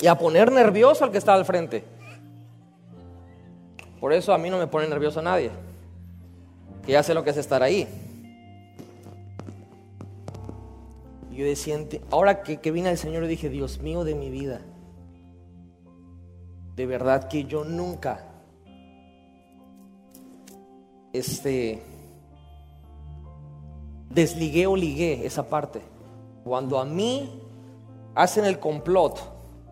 Y 0.00 0.06
a 0.06 0.16
poner 0.16 0.52
nervioso 0.52 1.04
al 1.04 1.10
que 1.10 1.18
está 1.18 1.34
al 1.34 1.44
frente. 1.44 1.82
Por 3.98 4.12
eso 4.12 4.32
a 4.32 4.38
mí 4.38 4.48
no 4.48 4.58
me 4.58 4.68
pone 4.68 4.86
nervioso 4.86 5.20
nadie 5.20 5.50
que 6.86 6.92
ya 6.92 7.02
sé 7.02 7.12
lo 7.12 7.24
que 7.24 7.30
es 7.30 7.36
estar 7.36 7.62
ahí. 7.62 7.86
yo 11.36 11.44
decía, 11.44 11.78
ahora 12.10 12.42
que, 12.42 12.56
que 12.58 12.70
vine 12.70 12.88
al 12.88 12.96
Señor, 12.96 13.26
dije, 13.26 13.50
Dios 13.50 13.82
mío 13.82 14.04
de 14.04 14.14
mi 14.14 14.30
vida, 14.30 14.62
de 16.76 16.86
verdad 16.86 17.28
que 17.28 17.44
yo 17.44 17.62
nunca, 17.62 18.24
este, 21.12 21.82
desligué 24.08 24.66
o 24.66 24.76
ligué 24.76 25.26
esa 25.26 25.46
parte. 25.48 25.82
Cuando 26.42 26.78
a 26.78 26.86
mí 26.86 27.42
hacen 28.14 28.46
el 28.46 28.58
complot, 28.58 29.18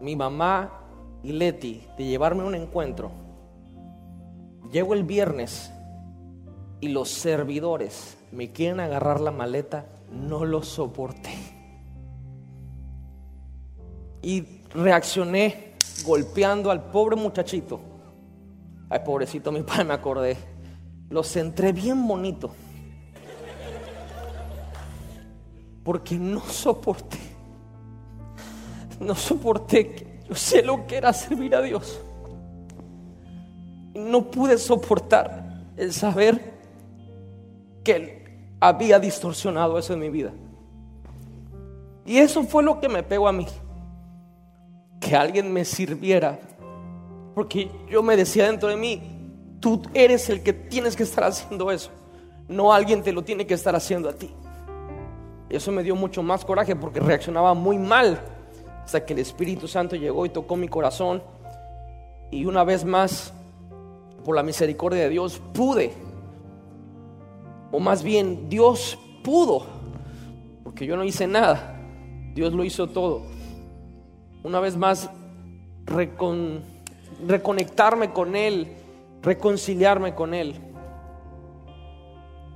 mi 0.03 0.17
mamá 0.17 0.83
y 1.23 1.33
Leti, 1.33 1.87
de 1.97 2.05
llevarme 2.05 2.43
a 2.43 2.47
un 2.47 2.55
encuentro, 2.55 3.11
llego 4.71 4.93
el 4.93 5.05
viernes 5.05 5.74
y 6.85 6.89
los 6.89 7.09
servidores 7.09 8.19
me 8.31 8.53
quieren 8.53 8.79
agarrar 8.79 9.19
la 9.19 9.31
maleta, 9.31 9.87
no 10.11 10.45
lo 10.45 10.63
soporté. 10.63 11.35
Y 14.21 14.45
reaccioné 14.75 15.77
golpeando 16.05 16.71
al 16.71 16.91
pobre 16.91 17.17
muchachito. 17.17 17.81
Ay, 18.91 19.01
pobrecito 19.03 19.51
mi 19.51 19.63
padre, 19.63 19.85
me 19.85 19.95
acordé. 19.95 20.37
Lo 21.09 21.23
centré 21.23 21.73
bien 21.73 22.07
bonito. 22.07 22.51
Porque 25.83 26.17
no 26.17 26.41
soporté. 26.41 27.19
No 29.01 29.15
soporté. 29.15 30.21
Yo 30.29 30.35
sé 30.35 30.63
lo 30.63 30.87
que 30.87 30.99
era 30.99 31.15
servir 31.15 31.55
a 31.55 31.63
Dios. 31.63 31.99
No 33.95 34.31
pude 34.31 34.59
soportar 34.59 35.65
el 35.79 35.91
saber 35.95 36.54
que 37.85 38.25
había 38.59 38.99
distorsionado 38.99 39.79
eso 39.79 39.93
en 39.93 40.01
mi 40.01 40.09
vida. 40.09 40.33
Y 42.07 42.19
eso 42.19 42.43
fue 42.45 42.63
lo 42.63 42.81
que 42.81 42.89
me 42.89 43.03
pegó 43.03 43.29
a 43.29 43.33
mí. 43.33 43.47
Que 45.01 45.15
alguien 45.15 45.53
me 45.53 45.65
sirviera. 45.65 46.39
Porque 47.35 47.71
yo 47.91 48.03
me 48.03 48.17
decía 48.17 48.47
dentro 48.47 48.69
de 48.69 48.77
mí, 48.77 49.03
tú 49.61 49.83
eres 49.93 50.29
el 50.31 50.43
que 50.43 50.53
tienes 50.53 50.97
que 50.97 51.03
estar 51.03 51.25
haciendo 51.25 51.71
eso. 51.71 51.91
No 52.49 52.73
alguien 52.73 53.03
te 53.03 53.13
lo 53.13 53.23
tiene 53.23 53.47
que 53.47 53.55
estar 53.55 53.75
haciendo 53.75 54.09
a 54.09 54.13
ti. 54.13 54.31
Y 55.49 55.57
eso 55.57 55.73
me 55.73 55.83
dio 55.83 55.95
mucho 55.97 56.23
más 56.23 56.45
coraje 56.45 56.77
porque 56.77 57.01
reaccionaba 57.01 57.55
muy 57.55 57.79
mal. 57.79 58.21
Hasta 58.85 59.05
que 59.05 59.15
el 59.15 59.21
Espíritu 59.21 59.67
Santo 59.67 59.97
llegó 59.97 60.27
y 60.27 60.31
tocó 60.31 60.57
mi 60.57 60.69
corazón. 60.69 61.23
Y 62.31 62.45
una 62.45 62.65
vez 62.65 62.85
más, 62.85 63.33
por 64.25 64.37
la 64.37 64.43
misericordia 64.43 65.03
de 65.03 65.09
Dios, 65.09 65.41
pude 65.53 65.93
o 67.71 67.81
más 67.81 68.03
bien 68.03 68.49
Dios 68.49 68.99
pudo, 69.23 69.67
porque 70.63 70.87
yo 70.87 70.97
no 70.97 71.05
hice 71.05 71.27
nada, 71.27 71.81
Dios 72.35 72.53
lo 72.53 72.65
hizo 72.65 72.89
todo. 72.89 73.23
Una 74.43 74.61
vez 74.61 74.77
más, 74.77 75.09
reconectarme 77.27 78.13
con 78.13 78.37
Él, 78.37 78.69
reconciliarme 79.23 80.15
con 80.15 80.35
Él. 80.35 80.55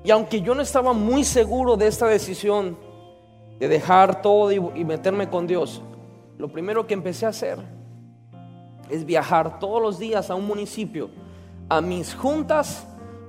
Y 0.04 0.10
aunque 0.10 0.40
yo 0.40 0.54
no 0.54 0.62
estaba 0.62 0.92
muy 0.92 1.24
seguro 1.24 1.76
de 1.76 1.86
esta 1.86 2.06
decisión, 2.06 2.76
de 3.58 3.68
dejar 3.68 4.22
todo 4.22 4.52
y, 4.52 4.84
meterme 4.84 5.28
con 5.28 5.46
Dios, 5.46 5.82
lo 6.38 6.48
primero 6.48 6.86
que 6.86 6.94
empecé 6.94 7.26
a 7.26 7.30
hacer 7.30 7.58
es 8.88 9.04
viajar 9.04 9.58
todos 9.58 9.82
los 9.82 9.98
días 9.98 10.30
a 10.30 10.34
un 10.34 10.46
municipio, 10.46 11.10
a 11.68 11.80
mis 11.80 12.14
juntas, 12.14 12.86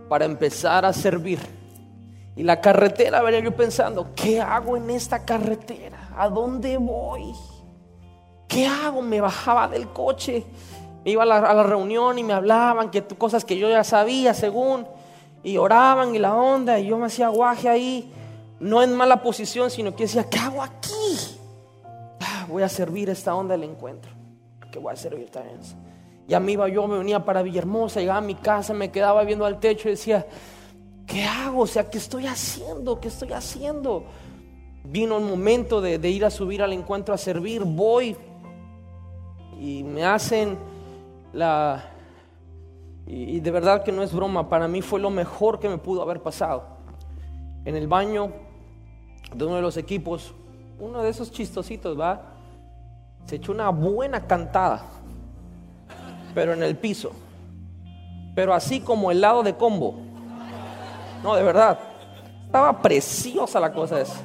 para 0.08 0.26
empezar 0.26 0.86
a 0.86 0.94
servir. 0.94 1.40
Y 2.36 2.44
la 2.44 2.62
carretera, 2.62 3.22
venía 3.22 3.42
yo 3.42 3.56
pensando, 3.56 4.10
¿qué 4.16 4.40
hago 4.40 4.78
en 4.78 4.90
esta 4.90 5.26
carretera? 5.26 6.10
¿A 6.18 6.30
dónde 6.30 6.78
voy? 6.78 7.34
¿Qué 8.48 8.66
hago? 8.66 9.02
Me 9.02 9.22
bajaba 9.22 9.68
del 9.68 9.90
coche, 9.90 10.46
me 11.04 11.12
iba 11.12 11.24
a 11.24 11.26
la, 11.26 11.38
a 11.38 11.64
reunión 11.64 12.18
y 12.18 12.24
me 12.24 12.34
hablaban 12.34 12.92
que 12.92 13.04
cosas 13.04 13.46
que 13.46 13.58
yo 13.58 13.70
ya 13.70 13.84
sabía 13.84 14.34
según, 14.34 14.88
y 15.44 15.58
oraban 15.58 16.16
y 16.16 16.20
la 16.20 16.36
onda, 16.36 16.80
y 16.80 16.88
yo 16.88 16.98
me 16.98 17.08
hacía 17.08 17.30
guaje 17.30 17.70
ahí, 17.70 18.12
no 18.60 18.82
en 18.82 18.96
mala 18.96 19.22
posición, 19.22 19.70
sino 19.70 19.96
que 19.96 20.04
decía, 20.04 20.30
¿qué 20.30 20.38
hago 20.40 20.62
aquí? 20.62 21.38
Ah, 22.22 22.46
voy 22.50 22.64
a 22.64 22.70
servir 22.70 23.10
esta 23.10 23.36
onda 23.36 23.54
del 23.56 23.64
encuentro, 23.64 24.12
que 24.72 24.80
voy 24.80 24.94
a 24.94 24.96
servir 24.96 25.30
también. 25.30 25.60
Ya 26.28 26.40
me 26.40 26.52
iba 26.52 26.68
yo, 26.68 26.88
me 26.88 26.98
venía 26.98 27.24
para 27.24 27.42
Villahermosa, 27.42 28.00
llegaba 28.00 28.20
a 28.20 28.22
mi 28.22 28.36
casa, 28.36 28.74
me 28.74 28.92
quedaba 28.92 29.24
viendo 29.24 29.46
al 29.46 29.60
techo 29.60 29.88
y 29.88 29.92
decía, 29.92 30.26
¿qué 31.10 31.26
hago? 31.26 31.64
O 31.64 31.68
sea, 31.68 31.90
¿qué 31.90 31.98
estoy 31.98 32.28
haciendo? 32.28 33.00
¿Qué 33.02 33.10
estoy 33.10 33.34
haciendo? 33.34 34.06
Vino 34.86 35.18
el 35.18 35.26
momento 35.26 35.82
de, 35.82 36.10
ir 36.10 36.24
a 36.24 36.30
subir 36.30 36.62
al 36.62 36.72
encuentro 36.72 37.14
a 37.14 37.18
servir, 37.18 37.64
voy 37.66 38.16
y 39.60 39.84
me 39.84 40.06
hacen 40.06 40.58
la... 41.34 41.92
Y, 43.06 43.38
y 43.38 43.40
de 43.40 43.52
verdad 43.52 43.84
que 43.84 43.92
no 43.92 44.04
es 44.04 44.14
broma, 44.14 44.48
para 44.48 44.68
mí 44.68 44.82
fue 44.82 45.00
lo 45.00 45.10
mejor 45.10 45.60
que 45.60 45.68
me 45.68 45.78
pudo 45.78 46.02
haber 46.02 46.22
pasado. 46.22 46.64
En 47.66 47.76
el 47.76 47.88
baño 47.88 48.32
de 49.34 49.46
uno 49.46 49.56
de 49.56 49.62
los 49.62 49.78
equipos, 49.78 50.34
uno 50.80 51.02
de 51.02 51.10
esos 51.10 51.32
chistositos, 51.32 52.00
¿va? 52.00 52.36
Se 53.26 53.36
echó 53.36 53.52
una 53.52 53.70
buena 53.70 54.26
cantada, 54.26 54.86
pero 56.34 56.54
en 56.54 56.64
el 56.64 56.78
piso. 56.78 57.12
Pero 58.36 58.54
así 58.54 58.80
como 58.80 59.12
el 59.12 59.22
lado 59.22 59.44
de 59.44 59.56
combo. 59.56 60.09
No, 61.24 61.36
de 61.36 61.44
verdad. 61.44 61.80
Estaba 62.46 62.82
preciosa 62.82 63.60
la 63.60 63.72
cosa 63.72 64.02
esa. 64.02 64.20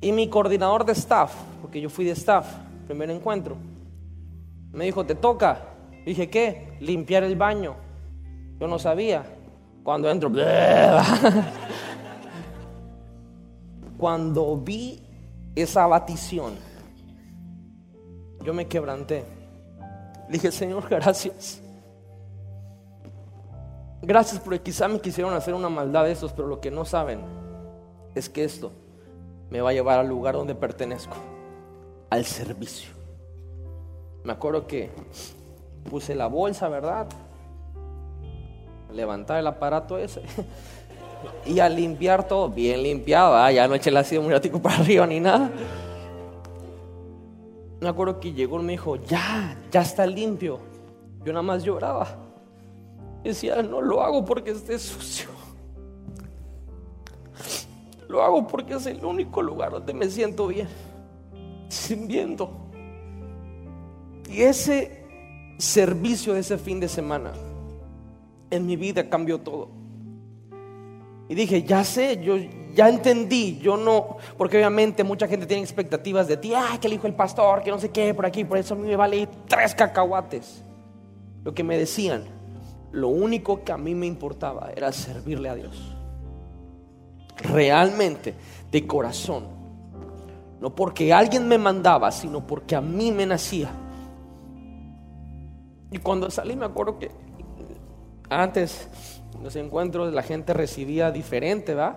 Y 0.00 0.10
mi 0.12 0.28
coordinador 0.28 0.84
de 0.84 0.92
staff, 0.92 1.32
porque 1.60 1.80
yo 1.80 1.88
fui 1.88 2.04
de 2.04 2.10
staff, 2.12 2.46
primer 2.86 3.10
encuentro, 3.10 3.56
me 4.72 4.84
dijo, 4.86 5.06
te 5.06 5.14
toca. 5.14 5.60
Dije, 6.04 6.28
¿qué? 6.28 6.76
Limpiar 6.80 7.22
el 7.22 7.36
baño. 7.36 7.76
Yo 8.58 8.66
no 8.66 8.78
sabía. 8.78 9.24
Cuando 9.84 10.10
entro, 10.10 10.30
cuando 13.98 14.56
vi 14.56 15.02
esa 15.54 15.86
batición, 15.86 16.54
yo 18.42 18.54
me 18.54 18.66
quebranté. 18.66 19.24
Dije, 20.28 20.50
Señor, 20.50 20.88
gracias. 20.88 21.61
Gracias 24.02 24.40
porque 24.40 24.60
quizá 24.60 24.88
me 24.88 25.00
quisieron 25.00 25.32
hacer 25.32 25.54
una 25.54 25.68
maldad 25.68 26.04
de 26.04 26.12
esos, 26.12 26.32
pero 26.32 26.48
lo 26.48 26.60
que 26.60 26.72
no 26.72 26.84
saben 26.84 27.20
es 28.16 28.28
que 28.28 28.42
esto 28.42 28.72
me 29.48 29.60
va 29.60 29.70
a 29.70 29.72
llevar 29.72 30.00
al 30.00 30.08
lugar 30.08 30.34
donde 30.34 30.56
pertenezco, 30.56 31.14
al 32.10 32.24
servicio. 32.24 32.90
Me 34.24 34.32
acuerdo 34.32 34.66
que 34.66 34.90
puse 35.88 36.16
la 36.16 36.26
bolsa, 36.26 36.68
¿verdad? 36.68 37.06
Levantar 38.92 39.38
el 39.38 39.46
aparato 39.46 39.96
ese 39.96 40.22
y 41.46 41.60
a 41.60 41.68
limpiar 41.68 42.26
todo, 42.26 42.48
bien 42.48 42.82
limpiado, 42.82 43.36
ah, 43.36 43.52
ya 43.52 43.68
no 43.68 43.76
eché 43.76 43.90
el 43.90 43.96
ácido 43.96 44.22
muriático 44.22 44.60
para 44.60 44.78
arriba 44.78 45.06
ni 45.06 45.20
nada. 45.20 45.48
Me 47.80 47.88
acuerdo 47.88 48.18
que 48.18 48.32
llegó 48.32 48.60
y 48.60 48.64
me 48.64 48.72
dijo, 48.72 48.96
ya, 48.96 49.56
ya 49.70 49.82
está 49.82 50.06
limpio. 50.06 50.60
Yo 51.24 51.32
nada 51.32 51.42
más 51.42 51.62
lloraba. 51.62 52.21
Decía, 53.22 53.62
no 53.62 53.80
lo 53.80 54.02
hago 54.02 54.24
porque 54.24 54.50
esté 54.50 54.78
sucio. 54.78 55.28
Lo 58.08 58.22
hago 58.22 58.46
porque 58.46 58.74
es 58.74 58.86
el 58.86 59.04
único 59.04 59.40
lugar 59.40 59.70
donde 59.70 59.94
me 59.94 60.08
siento 60.10 60.46
bien, 60.46 60.68
sirviendo. 61.68 62.50
Y 64.28 64.42
ese 64.42 65.06
servicio 65.58 66.34
de 66.34 66.40
ese 66.40 66.58
fin 66.58 66.80
de 66.80 66.88
semana 66.88 67.32
en 68.50 68.66
mi 68.66 68.76
vida 68.76 69.08
cambió 69.08 69.38
todo. 69.38 69.70
Y 71.28 71.34
dije, 71.34 71.62
ya 71.62 71.84
sé, 71.84 72.22
yo 72.22 72.36
ya 72.74 72.88
entendí, 72.88 73.58
yo 73.58 73.76
no, 73.76 74.18
porque 74.36 74.58
obviamente 74.58 75.04
mucha 75.04 75.26
gente 75.28 75.46
tiene 75.46 75.62
expectativas 75.62 76.28
de 76.28 76.36
ti, 76.36 76.52
ah, 76.54 76.78
que 76.80 76.88
le 76.88 76.96
dijo 76.96 77.06
el 77.06 77.14
pastor, 77.14 77.62
que 77.62 77.70
no 77.70 77.78
sé 77.78 77.90
qué, 77.90 78.12
por 78.12 78.26
aquí, 78.26 78.44
por 78.44 78.58
eso 78.58 78.74
a 78.74 78.76
mí 78.76 78.86
me 78.86 78.96
vale 78.96 79.28
tres 79.48 79.74
cacahuates. 79.74 80.62
Lo 81.44 81.54
que 81.54 81.64
me 81.64 81.78
decían, 81.78 82.24
lo 82.92 83.08
único 83.08 83.64
que 83.64 83.72
a 83.72 83.78
mí 83.78 83.94
me 83.94 84.06
importaba 84.06 84.70
era 84.76 84.92
servirle 84.92 85.48
a 85.48 85.54
Dios. 85.54 85.94
Realmente, 87.38 88.34
de 88.70 88.86
corazón. 88.86 89.44
No 90.60 90.74
porque 90.74 91.12
alguien 91.12 91.48
me 91.48 91.58
mandaba, 91.58 92.12
sino 92.12 92.46
porque 92.46 92.76
a 92.76 92.80
mí 92.80 93.10
me 93.10 93.26
nacía. 93.26 93.70
Y 95.90 95.98
cuando 95.98 96.30
salí 96.30 96.54
me 96.54 96.66
acuerdo 96.66 96.98
que 96.98 97.10
antes 98.30 98.88
los 99.42 99.56
encuentros 99.56 100.12
la 100.12 100.22
gente 100.22 100.54
recibía 100.54 101.10
diferente, 101.10 101.74
¿va? 101.74 101.96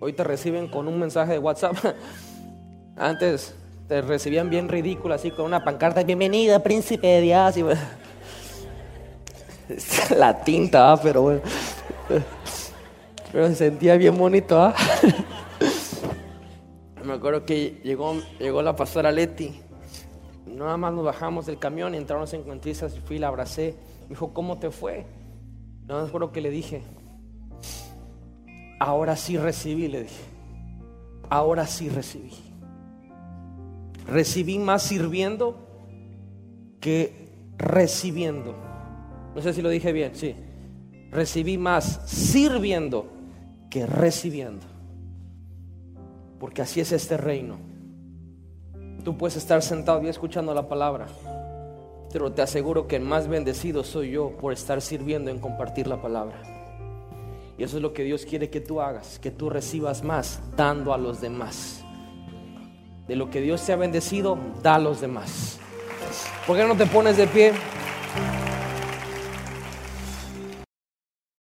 Hoy 0.00 0.12
te 0.12 0.24
reciben 0.24 0.68
con 0.68 0.88
un 0.88 0.98
mensaje 0.98 1.32
de 1.32 1.38
WhatsApp. 1.38 1.76
Antes 2.96 3.54
te 3.88 4.02
recibían 4.02 4.50
bien 4.50 4.68
ridículo, 4.68 5.14
así 5.14 5.30
con 5.30 5.46
una 5.46 5.64
pancarta, 5.64 6.02
bienvenida, 6.02 6.62
príncipe 6.62 7.06
de 7.06 7.20
Dios. 7.22 7.54
La 10.16 10.42
tinta, 10.42 10.82
¿va? 10.82 11.00
pero 11.00 11.22
bueno. 11.22 11.40
Pero 13.32 13.48
se 13.48 13.54
sentía 13.54 13.96
bien 13.96 14.16
bonito, 14.16 14.60
¿ah? 14.60 14.74
Me 17.04 17.12
acuerdo 17.12 17.44
que 17.44 17.80
llegó, 17.84 18.14
llegó 18.38 18.62
la 18.62 18.74
pastora 18.74 19.12
Leti. 19.12 19.60
Nada 20.46 20.76
más 20.76 20.92
nos 20.92 21.04
bajamos 21.04 21.46
del 21.46 21.58
camión 21.58 21.94
y 21.94 21.98
entramos 21.98 22.32
en 22.32 22.40
encuentrizas 22.40 22.96
y 22.96 23.00
fui 23.00 23.16
y 23.16 23.18
la 23.18 23.28
abracé. 23.28 23.76
Me 24.02 24.10
dijo, 24.10 24.32
¿cómo 24.32 24.58
te 24.58 24.70
fue? 24.70 25.06
No 25.86 26.00
me 26.00 26.08
acuerdo 26.08 26.32
que 26.32 26.40
le 26.40 26.50
dije. 26.50 26.82
Ahora 28.80 29.16
sí 29.16 29.36
recibí, 29.36 29.88
le 29.88 30.02
dije. 30.02 30.24
Ahora 31.30 31.66
sí 31.66 31.88
recibí. 31.88 32.32
Recibí 34.08 34.58
más 34.58 34.82
sirviendo 34.82 35.56
que 36.80 37.30
recibiendo. 37.56 38.65
No 39.36 39.42
sé 39.42 39.52
si 39.52 39.60
lo 39.60 39.68
dije 39.68 39.92
bien, 39.92 40.12
sí. 40.14 40.34
Recibí 41.10 41.58
más 41.58 42.00
sirviendo 42.06 43.06
que 43.68 43.84
recibiendo. 43.84 44.64
Porque 46.40 46.62
así 46.62 46.80
es 46.80 46.90
este 46.90 47.18
reino. 47.18 47.58
Tú 49.04 49.18
puedes 49.18 49.36
estar 49.36 49.60
sentado 49.60 50.02
y 50.02 50.08
escuchando 50.08 50.54
la 50.54 50.66
palabra, 50.66 51.06
pero 52.10 52.32
te 52.32 52.40
aseguro 52.40 52.88
que 52.88 52.96
el 52.96 53.02
más 53.02 53.28
bendecido 53.28 53.84
soy 53.84 54.12
yo 54.12 54.30
por 54.38 54.54
estar 54.54 54.80
sirviendo 54.80 55.30
en 55.30 55.38
compartir 55.38 55.86
la 55.86 56.00
palabra. 56.00 56.40
Y 57.58 57.62
eso 57.62 57.76
es 57.76 57.82
lo 57.82 57.92
que 57.92 58.04
Dios 58.04 58.24
quiere 58.24 58.48
que 58.48 58.62
tú 58.62 58.80
hagas, 58.80 59.18
que 59.18 59.30
tú 59.30 59.50
recibas 59.50 60.02
más 60.02 60.40
dando 60.56 60.94
a 60.94 60.98
los 60.98 61.20
demás. 61.20 61.84
De 63.06 63.16
lo 63.16 63.28
que 63.28 63.42
Dios 63.42 63.62
te 63.66 63.74
ha 63.74 63.76
bendecido, 63.76 64.38
da 64.62 64.76
a 64.76 64.78
los 64.78 65.02
demás. 65.02 65.60
¿Por 66.46 66.56
qué 66.56 66.66
no 66.66 66.74
te 66.74 66.86
pones 66.86 67.18
de 67.18 67.26
pie? 67.26 67.52